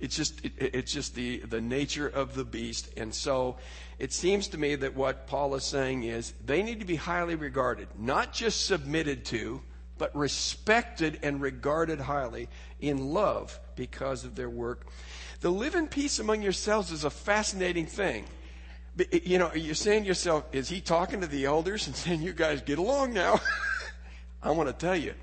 It's 0.00 0.16
just, 0.16 0.44
it, 0.44 0.52
it's 0.58 0.92
just 0.92 1.14
the, 1.14 1.38
the 1.38 1.60
nature 1.60 2.08
of 2.08 2.34
the 2.34 2.44
beast. 2.44 2.92
And 2.96 3.14
so 3.14 3.58
it 3.98 4.12
seems 4.12 4.48
to 4.48 4.58
me 4.58 4.74
that 4.76 4.94
what 4.94 5.26
Paul 5.26 5.54
is 5.54 5.64
saying 5.64 6.04
is 6.04 6.32
they 6.44 6.62
need 6.62 6.80
to 6.80 6.86
be 6.86 6.96
highly 6.96 7.34
regarded, 7.34 7.88
not 7.98 8.32
just 8.32 8.66
submitted 8.66 9.24
to, 9.26 9.62
but 9.98 10.14
respected 10.16 11.20
and 11.22 11.40
regarded 11.40 12.00
highly 12.00 12.48
in 12.80 13.12
love 13.12 13.58
because 13.76 14.24
of 14.24 14.34
their 14.34 14.50
work. 14.50 14.86
The 15.40 15.50
live 15.50 15.74
in 15.74 15.86
peace 15.86 16.18
among 16.18 16.42
yourselves 16.42 16.90
is 16.90 17.04
a 17.04 17.10
fascinating 17.10 17.86
thing. 17.86 18.24
You 19.10 19.38
know, 19.38 19.52
you're 19.54 19.74
saying 19.74 20.02
to 20.02 20.08
yourself, 20.08 20.44
is 20.52 20.68
he 20.68 20.80
talking 20.80 21.20
to 21.20 21.26
the 21.26 21.44
elders 21.44 21.86
and 21.86 21.94
saying, 21.96 22.22
you 22.22 22.32
guys 22.32 22.62
get 22.62 22.78
along 22.78 23.12
now? 23.12 23.40
I 24.42 24.50
want 24.50 24.68
to 24.68 24.74
tell 24.74 24.96
you 24.96 25.14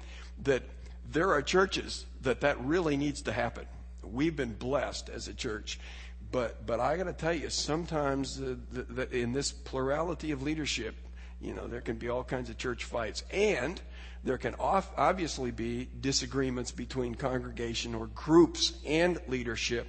that 0.43 0.63
there 1.09 1.31
are 1.33 1.41
churches 1.41 2.05
that 2.21 2.41
that 2.41 2.59
really 2.63 2.97
needs 2.97 3.21
to 3.23 3.31
happen. 3.31 3.65
We've 4.03 4.35
been 4.35 4.53
blessed 4.53 5.09
as 5.09 5.27
a 5.27 5.33
church. 5.33 5.79
But, 6.31 6.65
but 6.65 6.79
I 6.79 6.95
got 6.95 7.05
to 7.05 7.13
tell 7.13 7.33
you, 7.33 7.49
sometimes 7.49 8.39
uh, 8.41 8.55
the, 8.71 8.83
the, 8.83 9.17
in 9.17 9.33
this 9.33 9.51
plurality 9.51 10.31
of 10.31 10.41
leadership, 10.41 10.95
you 11.41 11.53
know, 11.53 11.67
there 11.67 11.81
can 11.81 11.97
be 11.97 12.09
all 12.09 12.23
kinds 12.23 12.49
of 12.49 12.57
church 12.57 12.85
fights. 12.85 13.23
And 13.31 13.81
there 14.23 14.37
can 14.37 14.55
off, 14.55 14.91
obviously 14.97 15.51
be 15.51 15.89
disagreements 15.99 16.71
between 16.71 17.15
congregation 17.15 17.95
or 17.95 18.07
groups 18.07 18.73
and 18.85 19.19
leadership. 19.27 19.87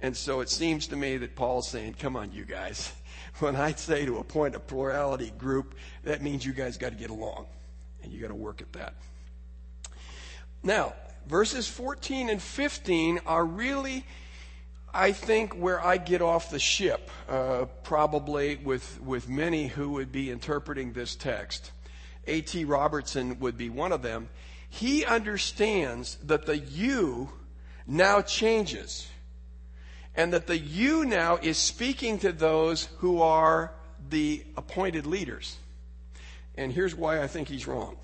And 0.00 0.16
so 0.16 0.40
it 0.40 0.48
seems 0.48 0.88
to 0.88 0.96
me 0.96 1.16
that 1.18 1.34
Paul's 1.34 1.68
saying, 1.68 1.94
come 1.94 2.16
on, 2.16 2.32
you 2.32 2.44
guys. 2.44 2.92
When 3.40 3.54
I 3.54 3.72
say 3.72 4.04
to 4.04 4.18
appoint 4.18 4.56
a 4.56 4.60
plurality 4.60 5.30
group, 5.30 5.76
that 6.02 6.22
means 6.22 6.44
you 6.44 6.52
guys 6.52 6.76
got 6.76 6.90
to 6.90 6.96
get 6.96 7.10
along. 7.10 7.46
And 8.02 8.12
you 8.12 8.20
got 8.20 8.28
to 8.28 8.34
work 8.34 8.60
at 8.60 8.72
that. 8.72 8.94
Now, 10.64 10.94
verses 11.28 11.68
14 11.68 12.30
and 12.30 12.42
15 12.42 13.20
are 13.26 13.44
really, 13.44 14.04
I 14.92 15.12
think, 15.12 15.54
where 15.54 15.84
I 15.84 15.98
get 15.98 16.22
off 16.22 16.50
the 16.50 16.58
ship, 16.58 17.10
uh, 17.28 17.66
probably 17.82 18.56
with, 18.56 19.00
with 19.00 19.28
many 19.28 19.66
who 19.66 19.90
would 19.90 20.10
be 20.10 20.30
interpreting 20.30 20.92
this 20.92 21.14
text. 21.14 21.72
A.T. 22.26 22.64
Robertson 22.64 23.38
would 23.40 23.56
be 23.56 23.70
one 23.70 23.92
of 23.92 24.02
them. 24.02 24.28
He 24.68 25.04
understands 25.04 26.16
that 26.24 26.46
the 26.46 26.58
you 26.58 27.30
now 27.86 28.20
changes 28.20 29.08
and 30.14 30.32
that 30.32 30.46
the 30.46 30.58
you 30.58 31.04
now 31.04 31.38
is 31.40 31.56
speaking 31.56 32.18
to 32.18 32.32
those 32.32 32.88
who 32.98 33.22
are 33.22 33.72
the 34.10 34.44
appointed 34.56 35.06
leaders. 35.06 35.56
And 36.56 36.72
here's 36.72 36.94
why 36.94 37.22
I 37.22 37.28
think 37.28 37.48
he's 37.48 37.66
wrong. 37.66 37.96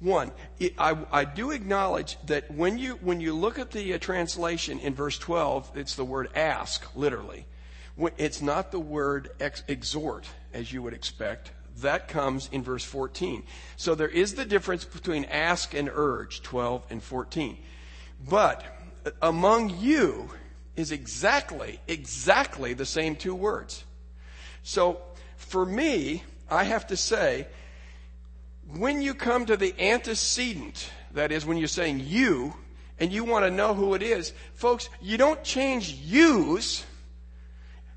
One, 0.00 0.32
it, 0.58 0.74
I, 0.78 0.96
I, 1.10 1.24
do 1.24 1.50
acknowledge 1.50 2.18
that 2.26 2.50
when 2.50 2.78
you, 2.78 2.94
when 2.96 3.20
you 3.20 3.34
look 3.34 3.58
at 3.58 3.70
the 3.70 3.94
uh, 3.94 3.98
translation 3.98 4.78
in 4.80 4.94
verse 4.94 5.18
12, 5.18 5.72
it's 5.76 5.94
the 5.94 6.04
word 6.04 6.28
ask, 6.34 6.84
literally. 6.94 7.46
It's 8.18 8.42
not 8.42 8.72
the 8.72 8.80
word 8.80 9.30
ex- 9.40 9.62
exhort, 9.68 10.26
as 10.52 10.72
you 10.72 10.82
would 10.82 10.94
expect. 10.94 11.52
That 11.80 12.08
comes 12.08 12.48
in 12.52 12.62
verse 12.62 12.84
14. 12.84 13.44
So 13.76 13.94
there 13.94 14.08
is 14.08 14.34
the 14.34 14.44
difference 14.44 14.84
between 14.84 15.24
ask 15.26 15.74
and 15.74 15.90
urge, 15.92 16.42
12 16.42 16.86
and 16.90 17.02
14. 17.02 17.58
But 18.28 18.64
among 19.22 19.78
you 19.78 20.30
is 20.76 20.92
exactly, 20.92 21.80
exactly 21.86 22.74
the 22.74 22.86
same 22.86 23.16
two 23.16 23.34
words. 23.34 23.84
So 24.62 25.00
for 25.36 25.64
me, 25.64 26.24
I 26.50 26.64
have 26.64 26.86
to 26.88 26.96
say, 26.96 27.46
when 28.76 29.02
you 29.02 29.14
come 29.14 29.46
to 29.46 29.56
the 29.56 29.74
antecedent, 29.78 30.90
that 31.12 31.32
is, 31.32 31.46
when 31.46 31.56
you're 31.56 31.68
saying 31.68 32.00
you, 32.00 32.54
and 32.98 33.12
you 33.12 33.24
want 33.24 33.44
to 33.44 33.50
know 33.50 33.74
who 33.74 33.94
it 33.94 34.02
is, 34.02 34.32
folks, 34.54 34.88
you 35.00 35.16
don't 35.16 35.42
change 35.42 35.92
yous 35.92 36.84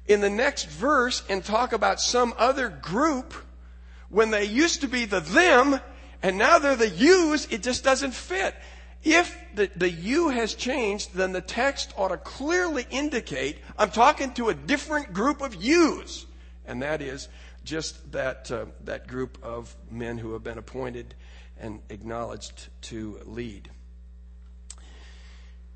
in 0.08 0.22
the 0.22 0.30
next 0.30 0.66
verse 0.66 1.24
and 1.30 1.44
talk 1.44 1.74
about 1.74 2.00
some 2.00 2.34
other 2.38 2.70
group 2.70 3.34
when 4.10 4.32
they 4.32 4.46
used 4.46 4.82
to 4.82 4.88
be 4.88 5.06
the 5.06 5.20
them 5.20 5.80
and 6.24 6.38
now 6.38 6.60
they're 6.60 6.76
the 6.76 6.90
yous, 6.90 7.46
it 7.52 7.62
just 7.62 7.84
doesn't 7.84 8.14
fit. 8.14 8.56
If 9.04 9.38
the, 9.54 9.70
the 9.76 9.90
you 9.90 10.30
has 10.30 10.56
changed, 10.56 11.14
then 11.14 11.32
the 11.32 11.42
text 11.42 11.94
ought 11.96 12.08
to 12.08 12.18
clearly 12.18 12.88
indicate 12.90 13.58
I'm 13.78 13.92
talking 13.92 14.34
to 14.34 14.50
a 14.50 14.54
different 14.54 15.14
group 15.14 15.42
of 15.42 15.56
yous. 15.56 16.26
And 16.66 16.82
that 16.82 17.02
is 17.02 17.30
just 17.68 18.14
that, 18.14 18.50
uh, 18.50 18.66
that 18.86 19.08
group 19.08 19.38
of 19.44 19.76
men 19.92 20.18
who 20.18 20.34
have 20.34 20.44
been 20.44 20.58
appointed 20.58 21.14
and 21.60 21.82
acknowledged 21.90 22.70
to 22.82 23.20
lead. 23.26 23.70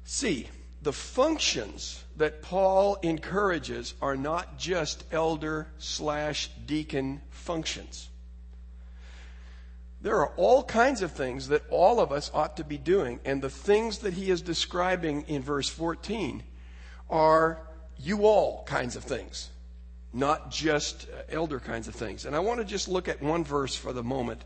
See, 0.06 0.48
the 0.82 0.94
functions 0.94 2.04
that 2.18 2.42
Paul 2.42 2.98
encourages 3.04 3.94
are 4.02 4.16
not 4.16 4.58
just 4.58 5.04
elder 5.12 5.68
slash 5.78 6.50
deacon 6.66 7.22
functions. 7.30 8.10
There 10.02 10.18
are 10.18 10.32
all 10.38 10.64
kinds 10.64 11.02
of 11.04 11.12
things 11.12 11.50
that 11.50 11.62
all 11.70 12.00
of 12.00 12.12
us 12.12 12.32
ought 12.34 12.58
to 12.58 12.64
be 12.64 12.78
doing, 12.78 13.20
and 13.26 13.42
the 13.42 13.50
things 13.50 14.00
that 14.00 14.14
he 14.14 14.32
is 14.32 14.42
describing 14.42 15.24
in 15.28 15.44
verse 15.44 15.70
14 15.70 16.42
are 17.10 17.60
you 18.00 18.26
all 18.26 18.64
kinds 18.64 18.96
of 18.96 19.04
things, 19.04 19.50
not 20.14 20.52
just 20.52 21.08
uh, 21.10 21.22
elder 21.30 21.60
kinds 21.60 21.88
of 21.88 21.96
things. 21.96 22.26
And 22.26 22.36
I 22.36 22.40
want 22.40 22.60
to 22.60 22.66
just 22.66 22.88
look 22.88 23.08
at 23.08 23.22
one 23.22 23.44
verse 23.44 23.76
for 23.76 23.94
the 23.94 24.04
moment 24.04 24.44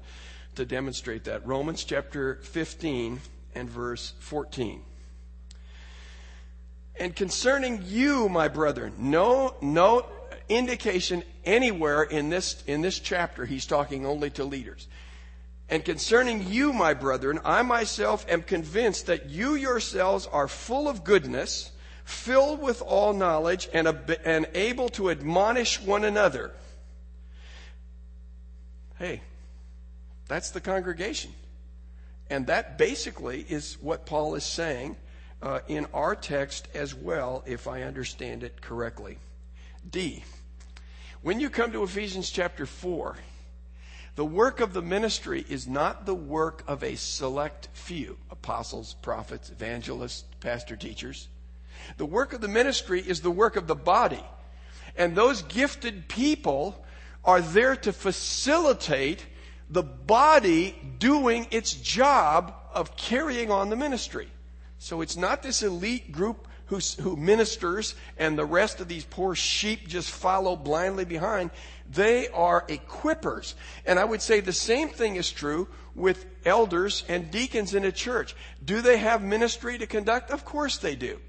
to 0.56 0.66
demonstrate 0.66 1.26
that 1.26 1.46
Romans 1.46 1.84
chapter 1.84 2.36
15 2.44 3.20
and 3.56 3.70
verse 3.70 4.14
14. 4.20 4.82
And 6.98 7.16
concerning 7.16 7.84
you, 7.86 8.30
my 8.30 8.48
brethren, 8.48 8.94
no, 8.98 9.56
no 9.62 10.06
indication 10.48 11.24
anywhere 11.44 12.04
in 12.04 12.30
this, 12.30 12.64
in 12.68 12.82
this 12.82 13.00
chapter, 13.00 13.46
he's 13.46 13.66
talking 13.66 14.06
only 14.06 14.30
to 14.32 14.46
leaders. 14.46 14.88
And 15.68 15.84
concerning 15.84 16.48
you, 16.48 16.72
my 16.74 16.94
brethren, 16.94 17.40
I 17.44 17.64
myself 17.64 18.26
am 18.30 18.44
convinced 18.44 19.08
that 19.08 19.30
you 19.30 19.56
yourselves 19.56 20.28
are 20.28 20.48
full 20.48 20.88
of 20.88 21.04
goodness, 21.04 21.72
filled 22.06 22.62
with 22.62 22.82
all 22.82 23.14
knowledge, 23.14 23.68
and, 23.74 23.88
and 24.24 24.48
able 24.54 24.90
to 24.90 25.10
admonish 25.10 25.82
one 25.82 26.06
another. 26.06 26.52
Hey, 28.98 29.22
that's 30.28 30.52
the 30.52 30.62
congregation. 30.62 31.34
And 32.30 32.48
that 32.48 32.78
basically 32.78 33.46
is 33.50 33.78
what 33.82 34.06
Paul 34.06 34.36
is 34.36 34.44
saying 34.44 34.96
uh, 35.42 35.60
in 35.68 35.88
our 35.94 36.16
text 36.16 36.68
as 36.74 36.96
well, 36.96 37.44
if 37.46 37.68
I 37.68 37.82
understand 37.84 38.44
it 38.44 38.62
correctly. 38.62 39.18
D. 39.90 40.24
When 41.22 41.40
you 41.40 41.50
come 41.50 41.72
to 41.72 41.84
Ephesians 41.84 42.30
chapter 42.30 42.66
4, 42.66 43.18
the 44.16 44.26
work 44.26 44.60
of 44.60 44.74
the 44.74 44.82
ministry 44.82 45.46
is 45.50 45.68
not 45.68 46.06
the 46.06 46.16
work 46.16 46.64
of 46.68 46.84
a 46.84 46.96
select 46.96 47.68
few 47.74 48.18
apostles, 48.32 48.96
prophets, 49.02 49.50
evangelists, 49.50 50.24
pastor 50.40 50.76
teachers. 50.76 51.28
The 51.98 52.06
work 52.06 52.34
of 52.34 52.42
the 52.42 52.48
ministry 52.48 53.02
is 53.02 53.22
the 53.22 53.32
work 53.32 53.56
of 53.56 53.68
the 53.68 53.76
body. 53.76 54.24
And 54.98 55.16
those 55.16 55.42
gifted 55.44 56.08
people 56.08 56.84
are 57.24 57.42
there 57.42 57.76
to 57.76 57.92
facilitate 57.92 59.26
the 59.70 59.84
body 59.84 60.76
doing 61.00 61.48
its 61.52 61.74
job 61.74 62.54
of 62.74 62.96
carrying 62.96 63.52
on 63.52 63.70
the 63.70 63.76
ministry. 63.76 64.28
So 64.78 65.02
it's 65.02 65.18
not 65.18 65.42
this 65.42 65.64
elite 65.64 66.12
group 66.12 66.48
who, 66.68 66.78
who 67.02 67.16
ministers 67.16 67.96
and 68.18 68.38
the 68.38 68.46
rest 68.46 68.80
of 68.80 68.88
these 68.88 69.06
poor 69.06 69.36
sheep 69.36 69.88
just 69.88 70.12
follow 70.12 70.56
blindly 70.56 71.06
behind. 71.06 71.52
They 71.90 72.28
are 72.30 72.66
equippers. 72.68 73.54
And 73.86 74.00
I 74.00 74.06
would 74.06 74.22
say 74.22 74.40
the 74.40 74.54
same 74.54 74.90
thing 74.90 75.16
is 75.16 75.32
true 75.32 75.68
with 75.94 76.26
elders 76.46 77.04
and 77.08 77.32
deacons 77.32 77.74
in 77.74 77.86
a 77.86 77.92
church. 77.92 78.36
Do 78.64 78.82
they 78.82 78.98
have 78.98 79.24
ministry 79.24 79.78
to 79.78 79.88
conduct? 79.88 80.32
Of 80.32 80.46
course 80.46 80.78
they 80.78 80.96
do. 80.96 81.20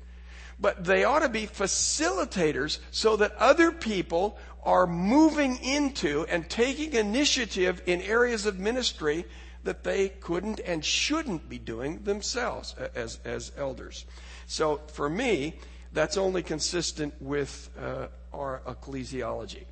But 0.59 0.85
they 0.85 1.05
ought 1.05 1.21
to 1.21 1.29
be 1.29 1.47
facilitators 1.47 2.79
so 2.91 3.17
that 3.17 3.35
other 3.37 3.71
people 3.71 4.39
are 4.63 4.87
moving 4.87 5.57
into 5.63 6.27
and 6.29 6.49
taking 6.49 6.95
initiative 6.95 7.83
in 7.87 8.01
areas 8.03 8.47
of 8.47 8.59
ministry 8.59 9.25
that 9.65 9.85
they 9.85 10.09
couldn't 10.09 10.61
and 10.61 10.85
shouldn't 10.85 11.49
be 11.49 11.59
doing 11.59 12.03
themselves 12.05 12.75
as, 12.95 13.19
as 13.25 13.53
elders. 13.57 14.07
So 14.47 14.81
for 14.93 15.09
me, 15.09 15.59
that's 15.93 16.17
only 16.17 16.43
consistent 16.43 17.15
with 17.21 17.71
uh, 17.79 18.07
our 18.33 18.63
ecclesiology. 18.67 19.65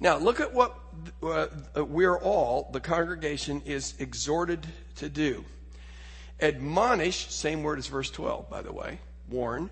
Now, 0.00 0.18
look 0.18 0.40
at 0.40 0.52
what 0.52 0.76
uh, 1.22 1.46
we're 1.76 2.18
all, 2.18 2.70
the 2.72 2.80
congregation, 2.80 3.62
is 3.64 3.94
exhorted 3.98 4.66
to 4.96 5.08
do. 5.08 5.44
Admonish, 6.40 7.30
same 7.30 7.62
word 7.62 7.78
as 7.78 7.86
verse 7.86 8.10
12, 8.10 8.50
by 8.50 8.62
the 8.62 8.72
way, 8.72 8.98
warn. 9.28 9.70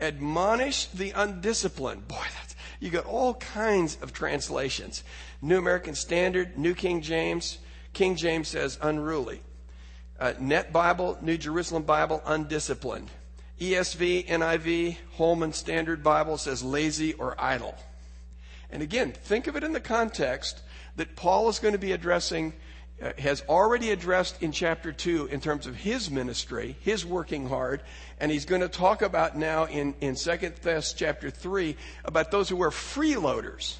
Admonish 0.00 0.86
the 0.86 1.10
undisciplined. 1.10 2.06
Boy, 2.06 2.24
that's, 2.36 2.54
you 2.80 2.90
got 2.90 3.06
all 3.06 3.34
kinds 3.34 3.98
of 4.00 4.12
translations. 4.12 5.02
New 5.42 5.58
American 5.58 5.94
Standard, 5.94 6.56
New 6.56 6.74
King 6.74 7.02
James, 7.02 7.58
King 7.92 8.16
James 8.16 8.48
says 8.48 8.78
unruly. 8.80 9.42
Uh, 10.20 10.34
Net 10.38 10.72
Bible, 10.72 11.18
New 11.20 11.36
Jerusalem 11.36 11.82
Bible, 11.82 12.22
undisciplined. 12.24 13.10
ESV, 13.60 14.26
NIV, 14.26 14.96
Holman 15.14 15.52
Standard 15.52 16.02
Bible 16.02 16.38
says 16.38 16.62
lazy 16.62 17.14
or 17.14 17.34
idle. 17.40 17.74
And 18.70 18.82
again, 18.82 19.12
think 19.12 19.46
of 19.46 19.56
it 19.56 19.64
in 19.64 19.72
the 19.72 19.80
context 19.80 20.60
that 20.96 21.16
Paul 21.16 21.48
is 21.48 21.58
going 21.58 21.72
to 21.72 21.78
be 21.78 21.92
addressing, 21.92 22.52
has 23.18 23.42
already 23.48 23.90
addressed 23.90 24.42
in 24.42 24.52
chapter 24.52 24.92
2 24.92 25.26
in 25.26 25.40
terms 25.40 25.66
of 25.66 25.76
his 25.76 26.10
ministry, 26.10 26.76
his 26.80 27.06
working 27.06 27.48
hard, 27.48 27.82
and 28.18 28.30
he's 28.30 28.44
going 28.44 28.60
to 28.60 28.68
talk 28.68 29.02
about 29.02 29.36
now 29.36 29.66
in, 29.66 29.94
in 30.00 30.16
2 30.16 30.36
Thess 30.36 30.92
chapter 30.92 31.30
3 31.30 31.76
about 32.04 32.30
those 32.30 32.48
who 32.48 32.62
are 32.62 32.70
freeloaders 32.70 33.76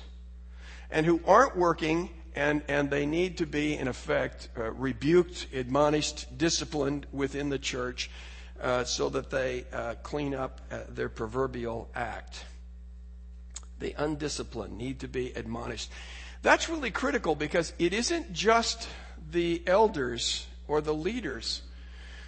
and 0.91 1.05
who 1.05 1.21
aren't 1.27 1.57
working 1.57 2.11
and, 2.35 2.63
and 2.69 2.89
they 2.89 3.05
need 3.05 3.39
to 3.39 3.47
be, 3.47 3.77
in 3.77 3.89
effect, 3.89 4.49
uh, 4.57 4.71
rebuked, 4.71 5.49
admonished, 5.53 6.39
disciplined 6.39 7.05
within 7.13 7.49
the 7.49 7.59
church 7.59 8.11
uh, 8.63 8.85
so 8.85 9.09
that 9.09 9.31
they 9.31 9.65
uh, 9.73 9.95
clean 10.05 10.35
up 10.35 10.61
uh, 10.71 10.81
their 10.89 11.09
proverbial 11.09 11.89
act. 11.97 12.45
The 13.81 13.95
undisciplined 13.99 14.79
need 14.79 15.01
to 15.01 15.09
be 15.09 15.33
admonished. 15.33 15.91
That's 16.43 16.69
really 16.69 16.93
critical 16.93 17.35
because 17.35 17.73
it 17.81 17.93
isn't 17.93 18.33
just 18.33 18.89
the 19.31 19.63
elders 19.67 20.47
or 20.67 20.81
the 20.81 20.95
leaders 20.95 21.63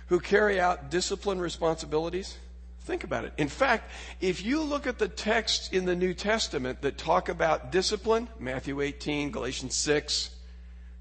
who 0.09 0.21
carry 0.21 0.61
out 0.61 0.91
discipline 0.91 1.41
responsibilities. 1.41 2.37
Think 2.81 3.05
about 3.05 3.25
it. 3.25 3.33
In 3.37 3.49
fact, 3.49 3.91
if 4.21 4.45
you 4.45 4.63
look 4.63 4.87
at 4.87 4.99
the 4.99 5.09
texts 5.09 5.69
in 5.69 5.85
the 5.85 5.95
New 5.95 6.15
Testament 6.15 6.83
that 6.83 6.99
talk 6.99 7.29
about 7.29 7.71
discipline, 7.71 8.29
Matthew 8.39 8.81
18, 8.81 9.31
Galatians 9.31 9.77
6, 9.77 10.31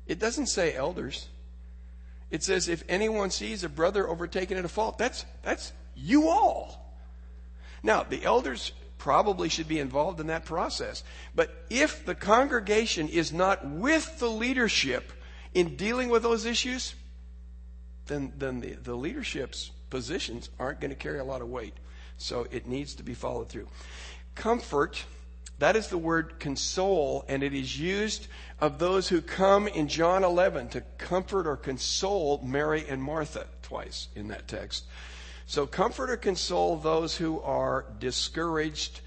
it 0.05 0.19
doesn't 0.19 0.47
say 0.47 0.75
elders. 0.75 1.27
It 2.29 2.43
says 2.43 2.67
if 2.67 2.83
anyone 2.87 3.31
sees 3.31 3.63
a 3.63 3.69
brother 3.69 4.07
overtaken 4.07 4.57
in 4.57 4.65
a 4.65 4.69
fault, 4.69 4.97
that's, 4.97 5.25
that's 5.41 5.71
you 5.95 6.29
all. 6.29 6.93
Now, 7.81 8.03
the 8.03 8.23
elders 8.23 8.73
probably 8.97 9.49
should 9.49 9.67
be 9.67 9.79
involved 9.79 10.19
in 10.19 10.27
that 10.27 10.45
process. 10.45 11.03
But 11.33 11.65
if 11.69 12.05
the 12.05 12.13
congregation 12.13 13.07
is 13.07 13.33
not 13.33 13.65
with 13.65 14.19
the 14.19 14.29
leadership 14.29 15.13
in 15.53 15.75
dealing 15.75 16.09
with 16.09 16.23
those 16.23 16.45
issues, 16.45 16.95
then, 18.07 18.33
then 18.37 18.59
the, 18.59 18.73
the 18.73 18.95
leadership's 18.95 19.71
positions 19.89 20.49
aren't 20.59 20.79
going 20.79 20.91
to 20.91 20.95
carry 20.95 21.19
a 21.19 21.23
lot 21.23 21.41
of 21.41 21.49
weight. 21.49 21.73
So 22.17 22.47
it 22.51 22.67
needs 22.67 22.95
to 22.95 23.03
be 23.03 23.13
followed 23.13 23.49
through. 23.49 23.67
Comfort, 24.35 25.03
that 25.59 25.75
is 25.75 25.87
the 25.87 25.97
word 25.97 26.39
console, 26.39 27.25
and 27.27 27.43
it 27.43 27.53
is 27.53 27.79
used 27.79 28.27
of 28.59 28.77
those 28.79 29.07
who 29.07 29.21
come 29.21 29.67
in 29.67 29.87
John 29.87 30.23
11 30.23 30.69
to 30.69 30.81
comfort 30.97 31.47
or 31.47 31.55
console 31.55 32.41
Mary 32.43 32.85
and 32.87 33.01
Martha 33.01 33.47
twice 33.61 34.09
in 34.15 34.27
that 34.29 34.47
text. 34.47 34.85
So 35.45 35.65
comfort 35.65 36.09
or 36.09 36.17
console 36.17 36.77
those 36.77 37.15
who 37.15 37.41
are 37.41 37.85
discouraged 37.99 39.01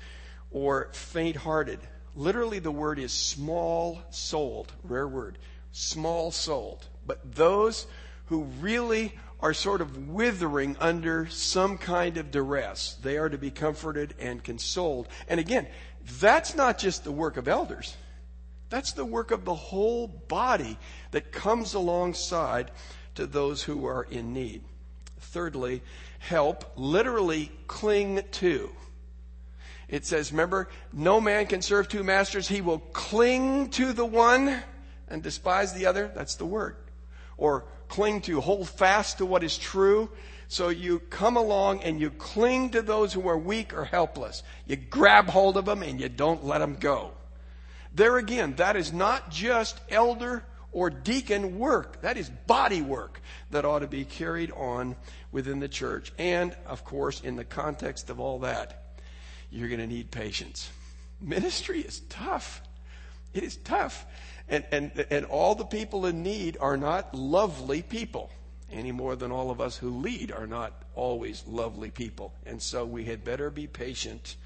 or 0.51 0.89
faint 0.93 1.37
hearted. 1.37 1.79
Literally, 2.15 2.59
the 2.59 2.71
word 2.71 2.99
is 2.99 3.13
small 3.13 4.03
souled, 4.11 4.73
rare 4.83 5.09
word, 5.09 5.39
small 5.73 6.31
souled. 6.31 6.87
But 7.07 7.35
those 7.35 7.87
who 8.27 8.45
really 8.61 9.19
are 9.41 9.53
sort 9.53 9.81
of 9.81 10.09
withering 10.09 10.77
under 10.79 11.27
some 11.27 11.77
kind 11.77 12.17
of 12.17 12.31
duress, 12.31 12.97
they 13.03 13.19
are 13.19 13.29
to 13.29 13.39
be 13.39 13.51
comforted 13.51 14.15
and 14.21 14.45
consoled. 14.45 15.09
And 15.27 15.41
again, 15.41 15.67
that's 16.21 16.55
not 16.55 16.79
just 16.79 17.03
the 17.03 17.11
work 17.11 17.37
of 17.37 17.49
elders. 17.49 17.97
That's 18.71 18.93
the 18.93 19.05
work 19.05 19.33
of 19.33 19.45
the 19.45 19.55
whole 19.55 20.07
body 20.07 20.79
that 21.11 21.33
comes 21.33 21.75
alongside 21.75 22.71
to 23.17 23.27
those 23.27 23.63
who 23.63 23.85
are 23.85 24.05
in 24.05 24.33
need. 24.33 24.63
Thirdly, 25.19 25.83
help, 26.21 26.73
literally 26.77 27.51
cling 27.67 28.23
to. 28.33 28.71
It 29.89 30.07
says, 30.07 30.33
remember, 30.33 30.71
no 30.93 31.21
man 31.21 31.47
can 31.47 31.61
serve 31.61 31.89
two 31.89 32.03
masters. 32.03 32.49
He 32.49 32.63
will 32.63 32.79
cling 32.79 33.69
to 33.71 33.93
the 33.93 34.07
one 34.07 34.63
and 35.13 35.23
despise 35.23 35.73
the 35.73 35.87
other. 35.87 36.11
That's 36.15 36.35
the 36.35 36.47
word. 36.47 36.77
Or 37.37 37.65
cling 37.89 38.23
to, 38.23 38.41
hold 38.41 38.69
fast 38.69 39.19
to 39.19 39.27
what 39.27 39.45
is 39.45 39.57
true. 39.57 40.11
So 40.49 40.71
you 40.71 40.99
come 40.99 41.37
along 41.37 41.83
and 41.83 42.01
you 42.01 42.11
cling 42.11 42.71
to 42.71 42.83
those 42.83 43.13
who 43.13 43.29
are 43.29 43.39
weak 43.39 43.75
or 43.75 43.85
helpless. 43.85 44.43
You 44.67 44.77
grab 44.77 45.29
hold 45.29 45.57
of 45.57 45.67
them 45.67 45.83
and 45.83 46.01
you 46.01 46.09
don't 46.09 46.45
let 46.45 46.59
them 46.59 46.77
go. 46.81 47.13
There 47.95 48.17
again, 48.17 48.55
that 48.57 48.77
is 48.77 48.93
not 48.93 49.31
just 49.31 49.81
elder 49.91 50.45
or 50.73 50.89
deacon 50.89 51.59
work. 51.59 52.01
That 52.01 52.17
is 52.17 52.31
body 52.47 52.81
work 52.81 53.21
that 53.51 53.67
ought 53.67 53.81
to 53.81 53.87
be 53.87 54.05
carried 54.05 54.51
on 54.53 54.97
within 55.31 55.61
the 55.61 55.69
church. 55.69 56.13
And, 56.19 56.57
of 56.67 56.85
course, 56.85 57.21
in 57.21 57.37
the 57.37 57.45
context 57.45 58.09
of 58.09 58.19
all 58.19 58.41
that, 58.41 58.97
you're 59.51 59.69
going 59.69 59.81
to 59.81 59.87
need 59.87 60.11
patience. 60.11 60.71
Ministry 61.21 61.81
is 61.81 62.01
tough. 62.09 62.63
It 63.35 63.43
is 63.43 63.57
tough. 63.57 64.07
And, 64.53 64.65
and, 64.71 65.07
and 65.11 65.25
all 65.27 65.55
the 65.55 65.65
people 65.65 66.05
in 66.05 66.23
need 66.23 66.59
are 66.61 66.77
not 66.77 67.15
lovely 67.15 67.81
people 67.81 68.31
any 68.71 68.93
more 68.93 69.17
than 69.17 69.33
all 69.33 69.51
of 69.51 69.61
us 69.61 69.77
who 69.77 69.89
lead 69.89 70.31
are 70.31 70.47
not 70.47 70.85
always 70.95 71.43
lovely 71.47 71.91
people. 71.91 72.35
And 72.45 72.61
so 72.61 72.85
we 72.85 73.05
had 73.05 73.25
better 73.25 73.51
be 73.51 73.67
patient 73.67 74.37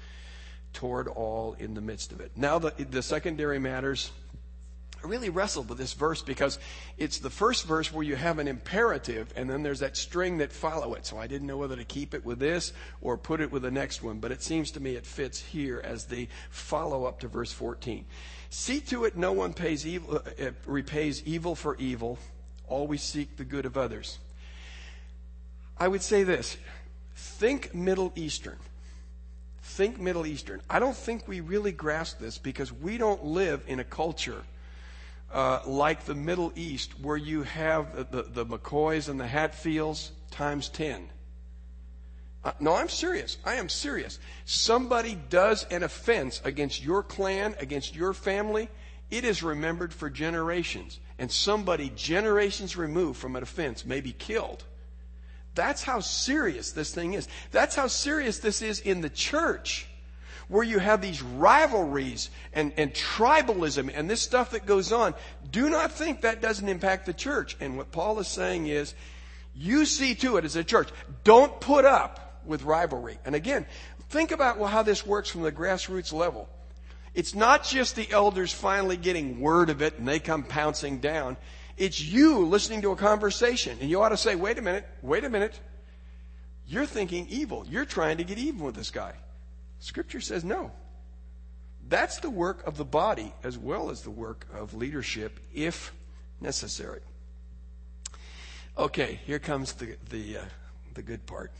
toward 0.73 1.07
all 1.07 1.55
in 1.59 1.73
the 1.73 1.81
midst 1.81 2.11
of 2.11 2.21
it. 2.21 2.31
Now, 2.35 2.57
the, 2.57 2.71
the 2.71 3.01
secondary 3.01 3.59
matters. 3.59 4.11
I 5.03 5.07
really 5.07 5.29
wrestled 5.29 5.69
with 5.69 5.77
this 5.77 5.93
verse 5.93 6.21
because 6.21 6.57
it's 6.97 7.19
the 7.19 7.29
first 7.29 7.65
verse 7.65 7.93
where 7.93 8.03
you 8.03 8.15
have 8.15 8.39
an 8.39 8.47
imperative 8.47 9.31
and 9.35 9.49
then 9.49 9.61
there's 9.61 9.79
that 9.79 9.95
string 9.95 10.39
that 10.39 10.51
follow 10.51 10.95
it. 10.95 11.05
So 11.05 11.17
I 11.17 11.27
didn't 11.27 11.47
know 11.47 11.57
whether 11.57 11.75
to 11.75 11.83
keep 11.83 12.13
it 12.13 12.25
with 12.25 12.39
this 12.39 12.73
or 13.01 13.17
put 13.17 13.39
it 13.39 13.51
with 13.51 13.61
the 13.61 13.71
next 13.71 14.01
one, 14.01 14.19
but 14.19 14.31
it 14.31 14.41
seems 14.41 14.71
to 14.71 14.79
me 14.79 14.95
it 14.95 15.05
fits 15.05 15.39
here 15.39 15.81
as 15.83 16.05
the 16.05 16.27
follow 16.49 17.05
up 17.05 17.19
to 17.19 17.27
verse 17.27 17.51
14. 17.51 18.05
See 18.49 18.79
to 18.81 19.05
it 19.05 19.15
no 19.15 19.33
one 19.33 19.53
pays 19.53 19.85
evil, 19.85 20.17
uh, 20.17 20.51
repays 20.65 21.21
evil 21.25 21.53
for 21.53 21.75
evil. 21.77 22.17
Always 22.67 23.03
seek 23.03 23.37
the 23.37 23.45
good 23.45 23.65
of 23.65 23.77
others. 23.77 24.17
I 25.77 25.87
would 25.87 26.01
say 26.01 26.23
this 26.23 26.57
think 27.15 27.75
Middle 27.75 28.11
Eastern. 28.15 28.57
Think 29.61 29.99
Middle 29.99 30.25
Eastern. 30.25 30.61
I 30.69 30.79
don't 30.79 30.95
think 30.95 31.27
we 31.27 31.41
really 31.41 31.71
grasp 31.71 32.19
this 32.19 32.37
because 32.37 32.71
we 32.73 32.97
don't 32.97 33.25
live 33.25 33.63
in 33.67 33.79
a 33.79 33.83
culture 33.83 34.41
uh, 35.33 35.61
like 35.65 36.05
the 36.05 36.15
Middle 36.15 36.51
East 36.55 36.99
where 36.99 37.17
you 37.17 37.43
have 37.43 37.95
the, 37.95 38.23
the, 38.23 38.43
the 38.43 38.45
McCoys 38.45 39.09
and 39.09 39.19
the 39.19 39.27
Hatfields 39.27 40.11
times 40.31 40.69
10. 40.69 41.09
Uh, 42.43 42.51
no, 42.59 42.75
I'm 42.75 42.89
serious. 42.89 43.37
I 43.43 43.55
am 43.55 43.67
serious. 43.67 44.19
Somebody 44.45 45.17
does 45.29 45.65
an 45.65 45.83
offense 45.83 46.41
against 46.45 46.83
your 46.83 47.03
clan, 47.03 47.55
against 47.59 47.95
your 47.95 48.13
family, 48.13 48.69
it 49.09 49.23
is 49.23 49.41
remembered 49.43 49.93
for 49.93 50.09
generations. 50.09 50.99
And 51.19 51.31
somebody 51.31 51.91
generations 51.95 52.77
removed 52.77 53.19
from 53.19 53.35
an 53.35 53.43
offense 53.43 53.85
may 53.85 54.01
be 54.01 54.11
killed. 54.11 54.63
That's 55.55 55.81
how 55.83 56.01
serious 56.01 56.71
this 56.71 56.93
thing 56.93 57.13
is. 57.13 57.27
That's 57.51 57.75
how 57.75 57.87
serious 57.87 58.39
this 58.39 58.61
is 58.61 58.79
in 58.79 59.01
the 59.01 59.09
church, 59.09 59.86
where 60.47 60.63
you 60.63 60.79
have 60.79 61.01
these 61.01 61.21
rivalries 61.21 62.29
and, 62.53 62.73
and 62.77 62.93
tribalism 62.93 63.91
and 63.93 64.09
this 64.09 64.21
stuff 64.21 64.51
that 64.51 64.65
goes 64.65 64.91
on. 64.91 65.13
Do 65.51 65.69
not 65.69 65.91
think 65.91 66.21
that 66.21 66.41
doesn't 66.41 66.67
impact 66.67 67.05
the 67.05 67.13
church. 67.13 67.57
And 67.59 67.77
what 67.77 67.91
Paul 67.91 68.19
is 68.19 68.27
saying 68.27 68.67
is, 68.67 68.93
you 69.55 69.85
see 69.85 70.15
to 70.15 70.37
it 70.37 70.45
as 70.45 70.55
a 70.55 70.63
church. 70.63 70.89
Don't 71.23 71.59
put 71.59 71.83
up 71.83 72.41
with 72.45 72.63
rivalry. 72.63 73.17
And 73.25 73.35
again, 73.35 73.65
think 74.09 74.31
about 74.31 74.57
well, 74.57 74.69
how 74.69 74.83
this 74.83 75.05
works 75.05 75.29
from 75.29 75.41
the 75.41 75.51
grassroots 75.51 76.13
level. 76.13 76.47
It's 77.13 77.33
not 77.33 77.63
just 77.63 77.95
the 77.95 78.09
elders 78.11 78.53
finally 78.53 78.95
getting 78.95 79.39
word 79.41 79.69
of 79.69 79.81
it 79.81 79.97
and 79.97 80.07
they 80.07 80.19
come 80.19 80.43
pouncing 80.43 80.99
down. 80.99 81.35
It's 81.75 81.99
you 81.99 82.45
listening 82.45 82.83
to 82.83 82.91
a 82.91 82.95
conversation 82.95 83.77
and 83.81 83.89
you 83.89 84.01
ought 84.01 84.09
to 84.09 84.17
say, 84.17 84.35
wait 84.35 84.59
a 84.59 84.61
minute, 84.61 84.87
wait 85.01 85.23
a 85.23 85.29
minute. 85.29 85.59
You're 86.67 86.85
thinking 86.85 87.27
evil. 87.29 87.65
You're 87.67 87.85
trying 87.85 88.17
to 88.17 88.23
get 88.23 88.37
even 88.37 88.59
with 88.59 88.75
this 88.75 88.91
guy. 88.91 89.13
Scripture 89.79 90.21
says 90.21 90.43
no. 90.43 90.71
That's 91.87 92.19
the 92.19 92.29
work 92.29 92.65
of 92.67 92.77
the 92.77 92.85
body 92.85 93.33
as 93.43 93.57
well 93.57 93.89
as 93.89 94.01
the 94.01 94.11
work 94.11 94.45
of 94.53 94.73
leadership 94.73 95.39
if 95.53 95.93
necessary. 96.41 97.01
Okay, 98.77 99.19
here 99.25 99.39
comes 99.39 99.73
the, 99.73 99.95
the, 100.09 100.37
uh, 100.37 100.41
the 100.93 101.01
good 101.01 101.25
part. 101.25 101.51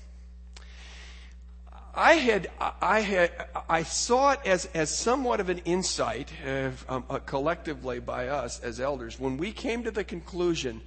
I 1.95 2.13
had, 2.13 2.51
I 2.59 2.99
had, 2.99 3.31
I 3.67 3.81
saw 3.81 4.33
it 4.33 4.41
as, 4.45 4.67
as 4.75 4.95
somewhat 4.95 5.39
of 5.39 5.49
an 5.49 5.57
insight, 5.59 6.31
uh, 6.45 6.69
um, 6.87 7.05
uh, 7.09 7.17
collectively 7.17 7.99
by 7.99 8.27
us 8.27 8.59
as 8.59 8.79
elders, 8.79 9.19
when 9.19 9.37
we 9.37 9.51
came 9.51 9.83
to 9.83 9.89
the 9.89 10.03
conclusion 10.03 10.81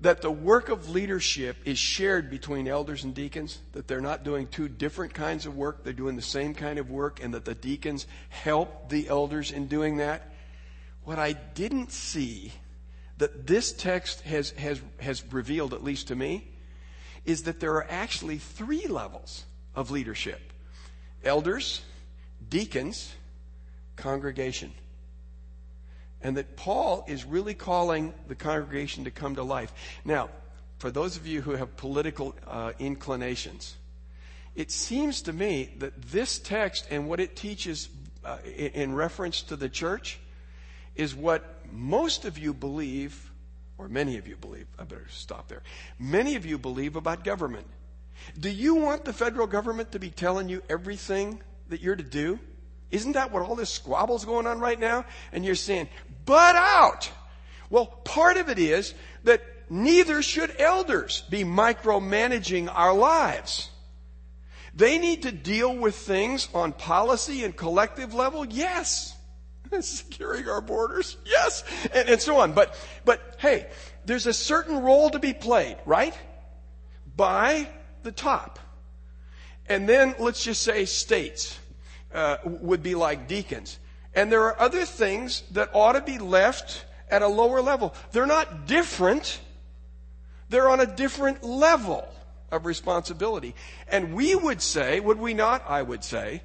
that 0.00 0.22
the 0.22 0.30
work 0.30 0.68
of 0.68 0.90
leadership 0.90 1.56
is 1.64 1.78
shared 1.78 2.30
between 2.30 2.68
elders 2.68 3.04
and 3.04 3.14
deacons, 3.14 3.60
that 3.72 3.88
they're 3.88 4.00
not 4.00 4.24
doing 4.24 4.46
two 4.46 4.68
different 4.68 5.14
kinds 5.14 5.46
of 5.46 5.56
work, 5.56 5.84
they're 5.84 5.92
doing 5.92 6.16
the 6.16 6.22
same 6.22 6.54
kind 6.54 6.78
of 6.78 6.90
work, 6.90 7.22
and 7.22 7.34
that 7.34 7.44
the 7.44 7.54
deacons 7.54 8.06
help 8.28 8.88
the 8.88 9.08
elders 9.08 9.50
in 9.50 9.66
doing 9.66 9.98
that. 9.98 10.32
What 11.04 11.18
I 11.18 11.32
didn't 11.32 11.92
see 11.92 12.52
that 13.18 13.46
this 13.46 13.72
text 13.72 14.22
has, 14.22 14.50
has, 14.52 14.80
has 14.98 15.24
revealed, 15.32 15.72
at 15.72 15.84
least 15.84 16.08
to 16.08 16.16
me, 16.16 16.48
is 17.24 17.44
that 17.44 17.60
there 17.60 17.74
are 17.74 17.86
actually 17.88 18.38
three 18.38 18.86
levels 18.86 19.44
of 19.74 19.90
leadership 19.90 20.40
elders, 21.22 21.80
deacons, 22.50 23.14
congregation. 23.96 24.72
And 26.24 26.36
that 26.38 26.56
Paul 26.56 27.04
is 27.06 27.24
really 27.24 27.54
calling 27.54 28.14
the 28.26 28.34
congregation 28.34 29.04
to 29.04 29.10
come 29.12 29.36
to 29.36 29.44
life. 29.44 29.72
Now, 30.04 30.30
for 30.78 30.90
those 30.90 31.16
of 31.16 31.26
you 31.26 31.42
who 31.42 31.52
have 31.52 31.76
political 31.76 32.34
uh, 32.48 32.72
inclinations, 32.78 33.76
it 34.56 34.70
seems 34.70 35.22
to 35.22 35.32
me 35.32 35.74
that 35.78 36.00
this 36.02 36.38
text 36.38 36.86
and 36.90 37.08
what 37.08 37.20
it 37.20 37.36
teaches 37.36 37.88
uh, 38.24 38.38
in, 38.44 38.72
in 38.72 38.94
reference 38.94 39.42
to 39.42 39.56
the 39.56 39.68
church 39.68 40.18
is 40.96 41.14
what 41.14 41.60
most 41.70 42.24
of 42.24 42.38
you 42.38 42.54
believe, 42.54 43.30
or 43.78 43.88
many 43.88 44.16
of 44.16 44.26
you 44.26 44.36
believe, 44.36 44.66
I 44.78 44.84
better 44.84 45.06
stop 45.10 45.48
there. 45.48 45.62
Many 45.98 46.36
of 46.36 46.46
you 46.46 46.56
believe 46.56 46.96
about 46.96 47.24
government. 47.24 47.66
Do 48.38 48.48
you 48.48 48.76
want 48.76 49.04
the 49.04 49.12
federal 49.12 49.46
government 49.46 49.92
to 49.92 49.98
be 49.98 50.10
telling 50.10 50.48
you 50.48 50.62
everything 50.70 51.40
that 51.68 51.80
you're 51.80 51.96
to 51.96 52.02
do? 52.02 52.38
Isn't 52.94 53.14
that 53.14 53.32
what 53.32 53.42
all 53.42 53.56
this 53.56 53.70
squabble's 53.70 54.24
going 54.24 54.46
on 54.46 54.60
right 54.60 54.78
now? 54.78 55.04
And 55.32 55.44
you're 55.44 55.56
saying, 55.56 55.88
but 56.24 56.54
out. 56.54 57.10
Well, 57.68 57.86
part 57.86 58.36
of 58.36 58.48
it 58.48 58.60
is 58.60 58.94
that 59.24 59.42
neither 59.68 60.22
should 60.22 60.54
elders 60.60 61.24
be 61.28 61.42
micromanaging 61.42 62.70
our 62.72 62.94
lives. 62.94 63.68
They 64.76 64.98
need 64.98 65.22
to 65.22 65.32
deal 65.32 65.76
with 65.76 65.96
things 65.96 66.48
on 66.54 66.72
policy 66.72 67.42
and 67.42 67.56
collective 67.56 68.14
level, 68.14 68.44
yes. 68.44 69.16
Securing 69.80 70.48
our 70.48 70.60
borders, 70.60 71.16
yes, 71.24 71.64
and, 71.92 72.08
and 72.08 72.22
so 72.22 72.38
on. 72.38 72.52
But, 72.52 72.76
but 73.04 73.36
hey, 73.38 73.66
there's 74.04 74.28
a 74.28 74.32
certain 74.32 74.82
role 74.82 75.10
to 75.10 75.18
be 75.18 75.32
played, 75.32 75.78
right? 75.84 76.16
By 77.16 77.68
the 78.04 78.12
top. 78.12 78.60
And 79.66 79.88
then 79.88 80.14
let's 80.20 80.44
just 80.44 80.62
say 80.62 80.84
states 80.84 81.58
uh, 82.14 82.38
would 82.44 82.82
be 82.82 82.94
like 82.94 83.28
deacons. 83.28 83.78
And 84.14 84.30
there 84.30 84.44
are 84.44 84.60
other 84.60 84.84
things 84.84 85.42
that 85.50 85.70
ought 85.74 85.92
to 85.92 86.00
be 86.00 86.18
left 86.18 86.84
at 87.10 87.22
a 87.22 87.28
lower 87.28 87.60
level. 87.60 87.94
They're 88.12 88.26
not 88.26 88.66
different. 88.66 89.40
They're 90.48 90.68
on 90.68 90.80
a 90.80 90.86
different 90.86 91.42
level 91.42 92.06
of 92.50 92.64
responsibility. 92.64 93.54
And 93.88 94.14
we 94.14 94.34
would 94.34 94.62
say, 94.62 95.00
would 95.00 95.18
we 95.18 95.34
not? 95.34 95.64
I 95.68 95.82
would 95.82 96.04
say, 96.04 96.42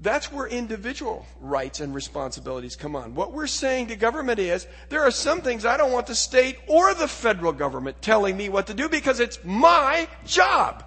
that's 0.00 0.32
where 0.32 0.48
individual 0.48 1.24
rights 1.40 1.78
and 1.78 1.94
responsibilities 1.94 2.74
come 2.74 2.96
on. 2.96 3.14
What 3.14 3.32
we're 3.32 3.46
saying 3.46 3.86
to 3.86 3.96
government 3.96 4.40
is 4.40 4.66
there 4.88 5.02
are 5.02 5.12
some 5.12 5.42
things 5.42 5.64
I 5.64 5.76
don't 5.76 5.92
want 5.92 6.08
the 6.08 6.16
state 6.16 6.58
or 6.66 6.92
the 6.92 7.06
federal 7.06 7.52
government 7.52 8.02
telling 8.02 8.36
me 8.36 8.48
what 8.48 8.66
to 8.66 8.74
do 8.74 8.88
because 8.88 9.20
it's 9.20 9.38
my 9.44 10.08
job. 10.26 10.84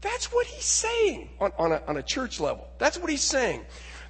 That's 0.00 0.32
what 0.32 0.46
he's 0.46 0.64
saying 0.64 1.30
on, 1.40 1.52
on, 1.58 1.72
a, 1.72 1.82
on 1.86 1.96
a 1.96 2.02
church 2.02 2.40
level. 2.40 2.68
That's 2.78 2.98
what 2.98 3.10
he's 3.10 3.22
saying. 3.22 3.64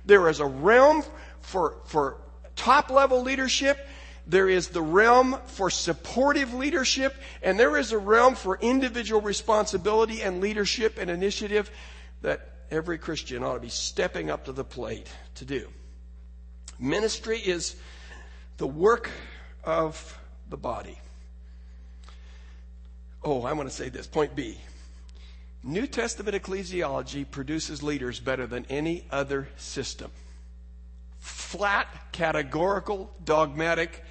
There 0.05 0.29
is 0.29 0.41
a 0.41 0.47
realm 0.47 1.03
for, 1.41 1.77
for 1.87 2.19
top 2.57 2.91
level 2.91 3.23
leadership. 3.23 3.79
There 4.27 4.49
is 4.49 4.69
the 4.69 4.83
realm 4.83 5.39
for 5.47 5.71
supportive 5.71 6.53
leadership, 6.53 7.15
and 7.43 7.59
there 7.59 7.79
is 7.79 7.93
a 7.93 7.99
realm 7.99 8.35
for 8.35 8.59
individual 8.61 9.23
responsibility 9.23 10.21
and 10.21 10.41
leadership 10.41 10.99
and 10.99 11.11
initiative 11.11 11.71
that 12.21 12.51
every 12.71 12.99
Christian 12.99 13.43
ought 13.43 13.55
to 13.55 13.61
be 13.61 13.71
stepping 13.71 14.31
up 14.31 14.45
to 14.45 14.53
the 14.53 14.65
plate 14.65 15.09
to 15.37 15.47
do. 15.47 15.69
Ministry 16.79 17.39
is 17.39 17.77
the 18.59 18.67
work 18.67 19.11
of 19.65 20.19
the 20.51 20.59
body. 20.59 20.99
Oh, 23.25 23.43
I 23.43 23.53
want 23.55 23.69
to 23.69 23.75
say 23.75 23.89
this. 23.89 24.07
Point 24.07 24.37
B. 24.37 24.59
New 25.63 25.87
Testament 25.87 26.37
ecclesiology 26.41 27.29
produces 27.29 27.83
leaders 27.83 28.21
better 28.21 28.47
than 28.47 28.65
any 28.69 29.05
other 29.11 29.49
system. 29.57 30.11
Flat, 31.19 31.89
categorical, 32.13 33.11
dogmatic, 33.25 34.05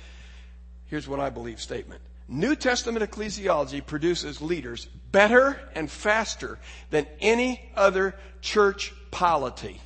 here's 0.88 1.08
what 1.08 1.20
I 1.20 1.30
believe 1.30 1.62
statement. 1.62 2.02
New 2.28 2.56
Testament 2.56 3.10
ecclesiology 3.10 3.86
produces 3.86 4.42
leaders 4.42 4.86
better 5.12 5.58
and 5.74 5.90
faster 5.90 6.60
than 6.90 7.08
any 7.22 7.72
other 7.76 8.14
church 8.42 8.94
polity. 9.12 9.80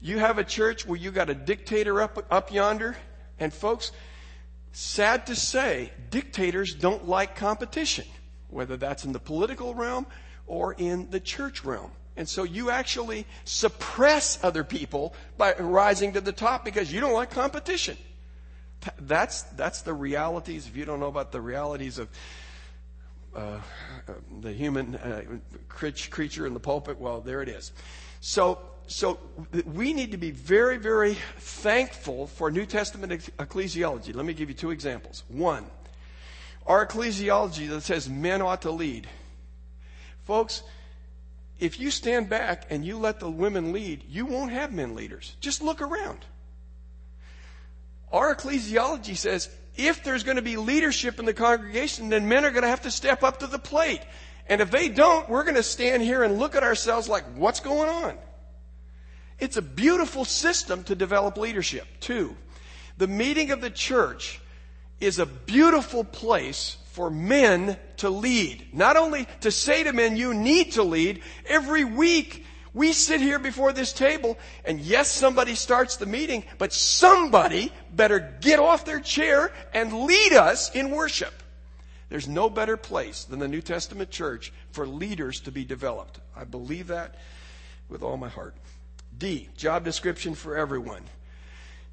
You 0.00 0.18
have 0.18 0.38
a 0.38 0.44
church 0.44 0.86
where 0.86 0.98
you 0.98 1.10
got 1.10 1.28
a 1.28 1.34
dictator 1.34 2.00
up, 2.00 2.24
up 2.30 2.52
yonder, 2.52 2.96
and 3.40 3.52
folks, 3.52 3.90
sad 4.72 5.26
to 5.26 5.34
say, 5.34 5.90
dictators 6.10 6.74
don't 6.74 7.08
like 7.08 7.34
competition, 7.34 8.06
whether 8.48 8.76
that's 8.76 9.04
in 9.04 9.12
the 9.12 9.18
political 9.18 9.74
realm 9.74 10.06
or 10.50 10.74
in 10.74 11.08
the 11.10 11.20
church 11.20 11.64
realm. 11.64 11.92
And 12.16 12.28
so 12.28 12.42
you 12.42 12.70
actually 12.70 13.24
suppress 13.44 14.42
other 14.42 14.64
people 14.64 15.14
by 15.38 15.54
rising 15.54 16.14
to 16.14 16.20
the 16.20 16.32
top 16.32 16.64
because 16.64 16.92
you 16.92 17.00
don't 17.00 17.14
like 17.14 17.30
competition. 17.30 17.96
That's, 18.98 19.42
that's 19.42 19.82
the 19.82 19.94
realities. 19.94 20.66
If 20.66 20.76
you 20.76 20.84
don't 20.84 20.98
know 20.98 21.06
about 21.06 21.30
the 21.30 21.40
realities 21.40 21.98
of 21.98 22.08
uh, 23.34 23.60
the 24.40 24.52
human 24.52 24.96
uh, 24.96 25.22
creature 25.68 26.46
in 26.48 26.52
the 26.52 26.60
pulpit, 26.60 27.00
well, 27.00 27.20
there 27.20 27.42
it 27.42 27.48
is. 27.48 27.70
So, 28.20 28.58
so 28.88 29.20
we 29.72 29.92
need 29.92 30.10
to 30.10 30.18
be 30.18 30.32
very, 30.32 30.78
very 30.78 31.14
thankful 31.38 32.26
for 32.26 32.50
New 32.50 32.66
Testament 32.66 33.12
ecclesiology. 33.38 34.12
Let 34.16 34.26
me 34.26 34.34
give 34.34 34.48
you 34.48 34.56
two 34.56 34.72
examples. 34.72 35.22
One, 35.28 35.64
our 36.66 36.84
ecclesiology 36.84 37.68
that 37.68 37.82
says 37.82 38.08
men 38.08 38.42
ought 38.42 38.62
to 38.62 38.72
lead. 38.72 39.06
Folks, 40.30 40.62
if 41.58 41.80
you 41.80 41.90
stand 41.90 42.28
back 42.28 42.66
and 42.70 42.84
you 42.84 42.98
let 42.98 43.18
the 43.18 43.28
women 43.28 43.72
lead, 43.72 44.04
you 44.08 44.26
won't 44.26 44.52
have 44.52 44.72
men 44.72 44.94
leaders. 44.94 45.34
Just 45.40 45.60
look 45.60 45.82
around. 45.82 46.24
Our 48.12 48.36
ecclesiology 48.36 49.16
says 49.16 49.50
if 49.74 50.04
there's 50.04 50.22
going 50.22 50.36
to 50.36 50.42
be 50.42 50.56
leadership 50.56 51.18
in 51.18 51.24
the 51.24 51.34
congregation, 51.34 52.10
then 52.10 52.28
men 52.28 52.44
are 52.44 52.52
going 52.52 52.62
to 52.62 52.68
have 52.68 52.82
to 52.82 52.92
step 52.92 53.24
up 53.24 53.40
to 53.40 53.48
the 53.48 53.58
plate. 53.58 54.02
And 54.46 54.60
if 54.60 54.70
they 54.70 54.88
don't, 54.88 55.28
we're 55.28 55.42
going 55.42 55.56
to 55.56 55.64
stand 55.64 56.00
here 56.00 56.22
and 56.22 56.38
look 56.38 56.54
at 56.54 56.62
ourselves 56.62 57.08
like, 57.08 57.24
what's 57.34 57.58
going 57.58 57.88
on? 57.88 58.16
It's 59.40 59.56
a 59.56 59.62
beautiful 59.62 60.24
system 60.24 60.84
to 60.84 60.94
develop 60.94 61.38
leadership. 61.38 61.88
Two, 61.98 62.36
the 62.98 63.08
meeting 63.08 63.50
of 63.50 63.60
the 63.60 63.70
church 63.70 64.40
is 65.00 65.18
a 65.18 65.26
beautiful 65.26 66.04
place 66.04 66.76
for 67.00 67.10
men 67.10 67.78
to 67.96 68.10
lead. 68.10 68.74
Not 68.74 68.98
only 68.98 69.26
to 69.40 69.50
say 69.50 69.84
to 69.84 69.92
men, 69.94 70.18
you 70.18 70.34
need 70.34 70.72
to 70.72 70.82
lead, 70.82 71.22
every 71.46 71.82
week 71.82 72.44
we 72.74 72.92
sit 72.92 73.22
here 73.22 73.38
before 73.38 73.72
this 73.72 73.94
table, 73.94 74.36
and 74.66 74.78
yes, 74.78 75.10
somebody 75.10 75.54
starts 75.54 75.96
the 75.96 76.04
meeting, 76.04 76.44
but 76.58 76.74
somebody 76.74 77.72
better 77.90 78.36
get 78.42 78.58
off 78.58 78.84
their 78.84 79.00
chair 79.00 79.50
and 79.72 80.04
lead 80.04 80.34
us 80.34 80.74
in 80.74 80.90
worship. 80.90 81.32
There's 82.10 82.28
no 82.28 82.50
better 82.50 82.76
place 82.76 83.24
than 83.24 83.38
the 83.38 83.48
New 83.48 83.62
Testament 83.62 84.10
church 84.10 84.52
for 84.72 84.86
leaders 84.86 85.40
to 85.40 85.50
be 85.50 85.64
developed. 85.64 86.20
I 86.36 86.44
believe 86.44 86.88
that 86.88 87.14
with 87.88 88.02
all 88.02 88.18
my 88.18 88.28
heart. 88.28 88.54
D, 89.16 89.48
job 89.56 89.86
description 89.86 90.34
for 90.34 90.54
everyone. 90.54 91.04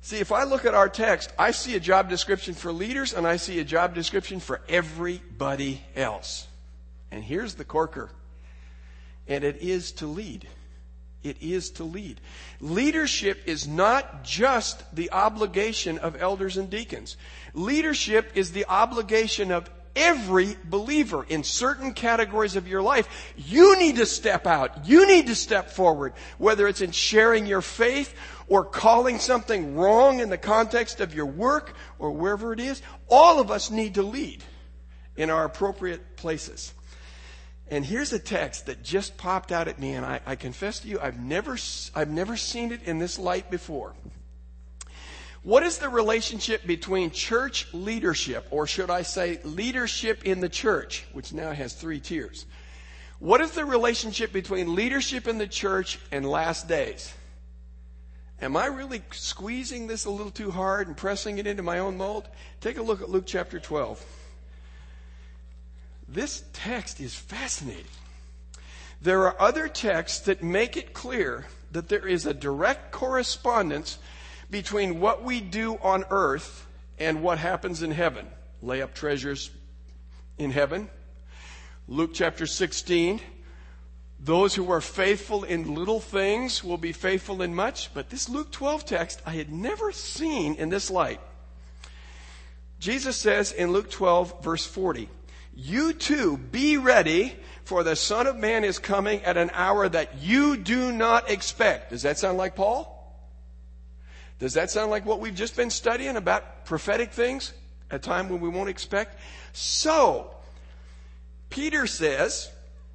See, 0.01 0.17
if 0.17 0.31
I 0.31 0.43
look 0.43 0.65
at 0.65 0.73
our 0.73 0.89
text, 0.89 1.33
I 1.37 1.51
see 1.51 1.75
a 1.75 1.79
job 1.79 2.09
description 2.09 2.53
for 2.53 2.71
leaders 2.71 3.13
and 3.13 3.27
I 3.27 3.37
see 3.37 3.59
a 3.59 3.65
job 3.65 3.93
description 3.93 4.39
for 4.39 4.61
everybody 4.69 5.81
else. 5.95 6.47
And 7.11 7.23
here's 7.23 7.55
the 7.55 7.65
corker. 7.65 8.09
And 9.27 9.43
it 9.43 9.57
is 9.57 9.91
to 9.93 10.07
lead. 10.07 10.47
It 11.23 11.41
is 11.41 11.71
to 11.71 11.83
lead. 11.83 12.21
Leadership 12.61 13.41
is 13.45 13.67
not 13.67 14.23
just 14.23 14.83
the 14.95 15.11
obligation 15.11 15.97
of 15.97 16.15
elders 16.21 16.57
and 16.57 16.69
deacons. 16.69 17.17
Leadership 17.53 18.31
is 18.35 18.51
the 18.51 18.65
obligation 18.69 19.51
of 19.51 19.69
every 19.97 20.55
believer 20.63 21.25
in 21.27 21.43
certain 21.43 21.91
categories 21.91 22.55
of 22.55 22.67
your 22.67 22.81
life. 22.81 23.33
You 23.35 23.77
need 23.79 23.97
to 23.97 24.05
step 24.05 24.45
out. 24.45 24.87
You 24.87 25.07
need 25.07 25.27
to 25.27 25.35
step 25.35 25.71
forward, 25.71 26.13
whether 26.37 26.67
it's 26.67 26.81
in 26.81 26.91
sharing 26.91 27.47
your 27.47 27.61
faith 27.61 28.13
or 28.47 28.63
calling 28.63 29.19
something 29.19 29.75
wrong 29.75 30.19
in 30.19 30.29
the 30.29 30.37
context 30.37 31.01
of 31.01 31.13
your 31.13 31.25
work 31.25 31.73
or 31.99 32.11
wherever 32.11 32.53
it 32.53 32.59
is. 32.59 32.81
All 33.09 33.39
of 33.39 33.51
us 33.51 33.69
need 33.69 33.95
to 33.95 34.03
lead 34.03 34.43
in 35.15 35.29
our 35.29 35.45
appropriate 35.45 36.15
places. 36.15 36.73
And 37.69 37.85
here's 37.85 38.13
a 38.13 38.19
text 38.19 38.67
that 38.67 38.81
just 38.81 39.17
popped 39.17 39.51
out 39.51 39.67
at 39.67 39.77
me, 39.77 39.93
and 39.93 40.05
I, 40.05 40.21
I, 40.25 40.35
confess 40.35 40.79
to 40.79 40.87
you, 40.87 40.99
I've 41.01 41.19
never, 41.19 41.57
I've 41.93 42.09
never 42.09 42.37
seen 42.37 42.71
it 42.71 42.83
in 42.83 42.97
this 42.97 43.19
light 43.19 43.51
before. 43.51 43.93
What 45.43 45.63
is 45.63 45.77
the 45.77 45.89
relationship 45.89 46.65
between 46.65 47.11
church 47.11 47.67
leadership, 47.73 48.47
or 48.51 48.67
should 48.67 48.89
I 48.89 49.01
say 49.01 49.39
leadership 49.43 50.23
in 50.23 50.39
the 50.39 50.49
church, 50.49 51.05
which 51.11 51.33
now 51.33 51.51
has 51.51 51.73
three 51.73 51.99
tiers? 51.99 52.45
What 53.19 53.41
is 53.41 53.51
the 53.51 53.65
relationship 53.65 54.31
between 54.31 54.75
leadership 54.75 55.27
in 55.27 55.37
the 55.37 55.47
church 55.47 55.99
and 56.11 56.29
last 56.29 56.67
days? 56.67 57.13
Am 58.41 58.55
I 58.55 58.67
really 58.67 59.01
squeezing 59.11 59.87
this 59.87 60.05
a 60.05 60.11
little 60.11 60.31
too 60.31 60.51
hard 60.51 60.87
and 60.87 60.95
pressing 60.95 61.39
it 61.39 61.47
into 61.47 61.63
my 61.63 61.79
own 61.79 61.97
mold? 61.97 62.27
Take 62.61 62.77
a 62.77 62.83
look 62.83 63.01
at 63.01 63.09
Luke 63.09 63.25
chapter 63.25 63.59
12. 63.59 64.03
This 66.07 66.43
text 66.53 67.01
is 67.01 67.15
fascinating. 67.15 67.85
There 69.01 69.23
are 69.27 69.35
other 69.41 69.67
texts 69.67 70.19
that 70.21 70.43
make 70.43 70.77
it 70.77 70.93
clear 70.93 71.47
that 71.71 71.89
there 71.89 72.07
is 72.07 72.25
a 72.25 72.33
direct 72.33 72.91
correspondence 72.91 73.97
between 74.49 74.99
what 74.99 75.23
we 75.23 75.41
do 75.41 75.75
on 75.77 76.05
earth 76.09 76.67
and 76.99 77.21
what 77.21 77.39
happens 77.39 77.81
in 77.81 77.91
heaven. 77.91 78.27
Lay 78.61 78.81
up 78.81 78.93
treasures 78.93 79.51
in 80.37 80.51
heaven. 80.51 80.89
Luke 81.87 82.11
chapter 82.13 82.45
16. 82.45 83.19
Those 84.19 84.55
who 84.55 84.71
are 84.71 84.81
faithful 84.81 85.43
in 85.43 85.75
little 85.75 85.99
things 85.99 86.63
will 86.63 86.77
be 86.77 86.91
faithful 86.91 87.41
in 87.41 87.53
much. 87.53 87.93
But 87.93 88.09
this 88.09 88.27
Luke 88.27 88.51
12 88.51 88.85
text 88.85 89.21
I 89.25 89.31
had 89.31 89.51
never 89.51 89.91
seen 89.91 90.55
in 90.55 90.69
this 90.69 90.89
light. 90.89 91.21
Jesus 92.79 93.15
says 93.15 93.51
in 93.51 93.71
Luke 93.71 93.89
12 93.89 94.43
verse 94.43 94.65
40, 94.65 95.09
you 95.55 95.93
too 95.93 96.37
be 96.37 96.77
ready, 96.77 97.35
for 97.63 97.83
the 97.83 97.95
Son 97.95 98.27
of 98.27 98.37
Man 98.37 98.63
is 98.63 98.77
coming 98.77 99.23
at 99.23 99.37
an 99.37 99.49
hour 99.53 99.89
that 99.89 100.19
you 100.19 100.55
do 100.55 100.91
not 100.91 101.31
expect. 101.31 101.89
Does 101.89 102.03
that 102.03 102.19
sound 102.19 102.37
like 102.37 102.55
Paul? 102.55 102.93
Does 104.39 104.53
that 104.53 104.69
sound 104.69 104.91
like 104.91 105.05
what 105.05 105.19
we've 105.19 105.33
just 105.33 105.55
been 105.55 105.71
studying 105.71 106.15
about 106.15 106.65
prophetic 106.65 107.11
things? 107.11 107.53
A 107.89 107.97
time 107.97 108.29
when 108.29 108.39
we 108.39 108.49
won't 108.49 108.69
expect? 108.69 109.19
So, 109.51 110.29
Peter 111.49 111.87
says 111.87 112.51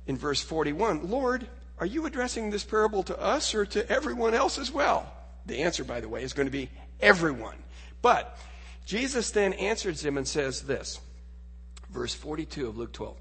in 0.06 0.16
verse 0.16 0.42
41, 0.42 1.08
Lord, 1.10 1.46
are 1.78 1.86
you 1.86 2.06
addressing 2.06 2.50
this 2.50 2.64
parable 2.64 3.02
to 3.04 3.20
us 3.20 3.54
or 3.54 3.66
to 3.66 3.88
everyone 3.90 4.34
else 4.34 4.58
as 4.58 4.70
well? 4.70 5.12
The 5.46 5.62
answer, 5.62 5.84
by 5.84 6.00
the 6.00 6.08
way, 6.08 6.22
is 6.22 6.32
going 6.32 6.46
to 6.46 6.52
be 6.52 6.70
everyone. 7.00 7.56
But 8.02 8.38
Jesus 8.86 9.30
then 9.30 9.52
answers 9.54 10.04
him 10.04 10.16
and 10.16 10.26
says 10.26 10.62
this 10.62 11.00
verse 11.90 12.14
42 12.14 12.68
of 12.68 12.78
Luke 12.78 12.92
12. 12.92 13.16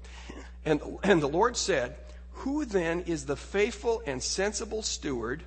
And, 0.64 0.80
and 1.02 1.22
the 1.22 1.28
Lord 1.28 1.56
said, 1.56 1.96
Who 2.32 2.64
then 2.64 3.02
is 3.02 3.26
the 3.26 3.36
faithful 3.36 4.02
and 4.06 4.22
sensible 4.22 4.82
steward 4.82 5.42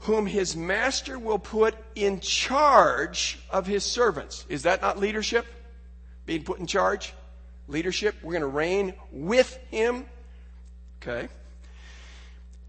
whom 0.00 0.26
his 0.26 0.54
master 0.54 1.18
will 1.18 1.38
put 1.38 1.74
in 1.94 2.20
charge 2.20 3.38
of 3.50 3.66
his 3.66 3.84
servants? 3.84 4.44
Is 4.48 4.62
that 4.62 4.82
not 4.82 4.98
leadership? 4.98 5.46
Being 6.26 6.44
put 6.44 6.58
in 6.58 6.66
charge? 6.66 7.12
Leadership? 7.68 8.14
We're 8.22 8.32
going 8.32 8.42
to 8.42 8.46
reign 8.46 8.94
with 9.10 9.58
him? 9.70 10.06
Okay. 11.06 11.28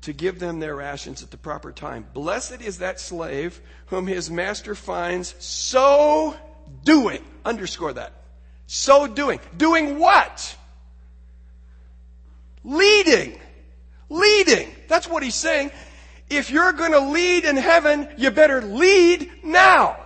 To 0.02 0.14
give 0.14 0.40
them 0.40 0.60
their 0.60 0.76
rations 0.76 1.24
at 1.24 1.32
the 1.32 1.38
proper 1.38 1.72
time. 1.72 2.06
Blessed 2.14 2.62
is 2.62 2.80
that 2.80 3.00
slave 3.00 3.60
whom 3.88 4.06
his 4.06 4.30
master 4.30 4.76
finds 4.76 5.34
so 5.44 6.36
doing. 6.84 7.24
Underscore 7.44 7.94
that 7.94 8.14
so 8.68 9.08
doing. 9.08 9.40
Doing 9.56 10.00
what? 10.00 10.56
Leading. 12.64 13.40
Leading. 14.10 14.74
That's 14.88 15.08
what 15.08 15.24
he's 15.24 15.36
saying. 15.36 15.72
If 16.30 16.50
you're 16.50 16.74
going 16.74 16.92
to 16.92 17.00
lead 17.00 17.46
in 17.46 17.58
heaven, 17.58 18.08
you 18.18 18.32
better 18.32 18.62
lead 18.62 19.30
now. 19.44 19.98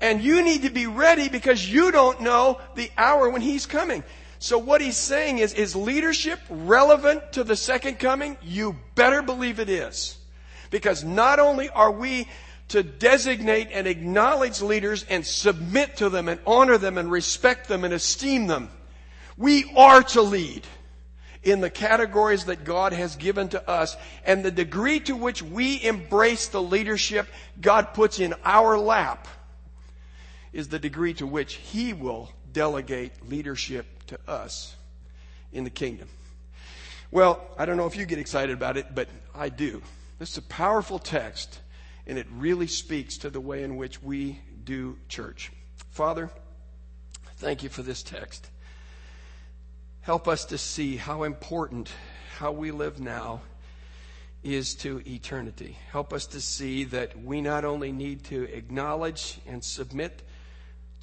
And 0.00 0.20
you 0.20 0.42
need 0.42 0.62
to 0.62 0.70
be 0.70 0.86
ready 0.86 1.28
because 1.28 1.70
you 1.70 1.92
don't 1.92 2.20
know 2.20 2.60
the 2.74 2.90
hour 2.98 3.28
when 3.28 3.40
he's 3.40 3.66
coming. 3.66 4.02
So 4.38 4.58
what 4.58 4.80
he's 4.80 4.96
saying 4.96 5.38
is, 5.38 5.54
is 5.54 5.74
leadership 5.74 6.40
relevant 6.48 7.32
to 7.32 7.44
the 7.44 7.56
second 7.56 7.98
coming? 7.98 8.36
You 8.42 8.76
better 8.94 9.22
believe 9.22 9.60
it 9.60 9.68
is. 9.68 10.18
Because 10.70 11.04
not 11.04 11.38
only 11.38 11.70
are 11.70 11.92
we 11.92 12.28
to 12.68 12.82
designate 12.82 13.68
and 13.72 13.86
acknowledge 13.86 14.60
leaders 14.60 15.04
and 15.08 15.24
submit 15.24 15.96
to 15.98 16.08
them 16.08 16.28
and 16.28 16.40
honor 16.46 16.78
them 16.78 16.98
and 16.98 17.10
respect 17.10 17.68
them 17.68 17.84
and 17.84 17.94
esteem 17.94 18.46
them, 18.46 18.70
we 19.36 19.70
are 19.76 20.02
to 20.02 20.22
lead 20.22 20.66
in 21.42 21.60
the 21.60 21.70
categories 21.70 22.46
that 22.46 22.64
God 22.64 22.92
has 22.92 23.16
given 23.16 23.48
to 23.50 23.70
us. 23.70 23.96
And 24.24 24.44
the 24.44 24.50
degree 24.50 25.00
to 25.00 25.14
which 25.14 25.42
we 25.42 25.82
embrace 25.84 26.48
the 26.48 26.62
leadership 26.62 27.28
God 27.60 27.94
puts 27.94 28.18
in 28.18 28.34
our 28.44 28.78
lap 28.78 29.28
is 30.52 30.68
the 30.68 30.78
degree 30.78 31.14
to 31.14 31.26
which 31.26 31.54
He 31.54 31.92
will 31.92 32.30
delegate 32.54 33.12
leadership 33.28 33.84
to 34.06 34.18
us 34.26 34.74
in 35.52 35.64
the 35.64 35.70
kingdom. 35.70 36.08
Well, 37.10 37.42
I 37.58 37.66
don't 37.66 37.76
know 37.76 37.86
if 37.86 37.96
you 37.96 38.06
get 38.06 38.18
excited 38.18 38.54
about 38.54 38.78
it, 38.78 38.94
but 38.94 39.08
I 39.34 39.50
do. 39.50 39.82
This 40.18 40.30
is 40.30 40.38
a 40.38 40.42
powerful 40.42 40.98
text, 40.98 41.60
and 42.06 42.16
it 42.16 42.26
really 42.32 42.66
speaks 42.66 43.18
to 43.18 43.30
the 43.30 43.40
way 43.40 43.62
in 43.62 43.76
which 43.76 44.02
we 44.02 44.40
do 44.64 44.96
church. 45.08 45.52
Father, 45.90 46.30
thank 47.36 47.62
you 47.62 47.68
for 47.68 47.82
this 47.82 48.02
text. 48.02 48.48
Help 50.00 50.26
us 50.26 50.46
to 50.46 50.58
see 50.58 50.96
how 50.96 51.22
important 51.24 51.90
how 52.38 52.52
we 52.52 52.70
live 52.70 53.00
now 53.00 53.42
is 54.42 54.74
to 54.74 55.02
eternity. 55.06 55.78
Help 55.90 56.12
us 56.12 56.26
to 56.26 56.40
see 56.40 56.84
that 56.84 57.18
we 57.22 57.40
not 57.40 57.64
only 57.64 57.92
need 57.92 58.24
to 58.24 58.42
acknowledge 58.54 59.38
and 59.46 59.62
submit 59.64 60.22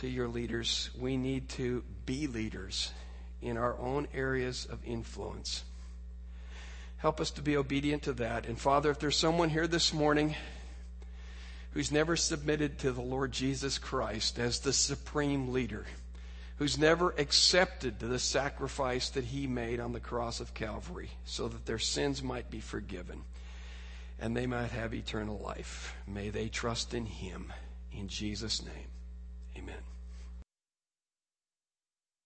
to 0.01 0.09
your 0.09 0.27
leaders, 0.27 0.89
we 0.99 1.15
need 1.15 1.47
to 1.47 1.83
be 2.07 2.25
leaders 2.25 2.91
in 3.39 3.55
our 3.55 3.77
own 3.77 4.07
areas 4.13 4.65
of 4.65 4.79
influence. 4.83 5.63
Help 6.97 7.21
us 7.21 7.29
to 7.31 7.41
be 7.41 7.55
obedient 7.55 8.03
to 8.03 8.13
that. 8.13 8.47
And 8.47 8.59
Father, 8.59 8.89
if 8.89 8.99
there's 8.99 9.15
someone 9.15 9.49
here 9.49 9.67
this 9.67 9.93
morning 9.93 10.35
who's 11.73 11.91
never 11.91 12.15
submitted 12.15 12.79
to 12.79 12.91
the 12.91 13.01
Lord 13.01 13.31
Jesus 13.31 13.77
Christ 13.77 14.39
as 14.39 14.59
the 14.59 14.73
supreme 14.73 15.51
leader, 15.51 15.85
who's 16.57 16.79
never 16.79 17.11
accepted 17.19 17.99
the 17.99 18.19
sacrifice 18.19 19.09
that 19.09 19.25
he 19.25 19.45
made 19.45 19.79
on 19.79 19.93
the 19.93 19.99
cross 19.99 20.39
of 20.39 20.55
Calvary 20.55 21.11
so 21.25 21.47
that 21.47 21.67
their 21.67 21.79
sins 21.79 22.23
might 22.23 22.49
be 22.49 22.59
forgiven 22.59 23.21
and 24.19 24.35
they 24.35 24.47
might 24.47 24.71
have 24.71 24.95
eternal 24.95 25.39
life. 25.39 25.95
May 26.07 26.29
they 26.29 26.47
trust 26.49 26.95
in 26.95 27.05
him. 27.05 27.53
In 27.91 28.07
Jesus' 28.07 28.63
name, 28.63 28.87
amen. 29.55 29.90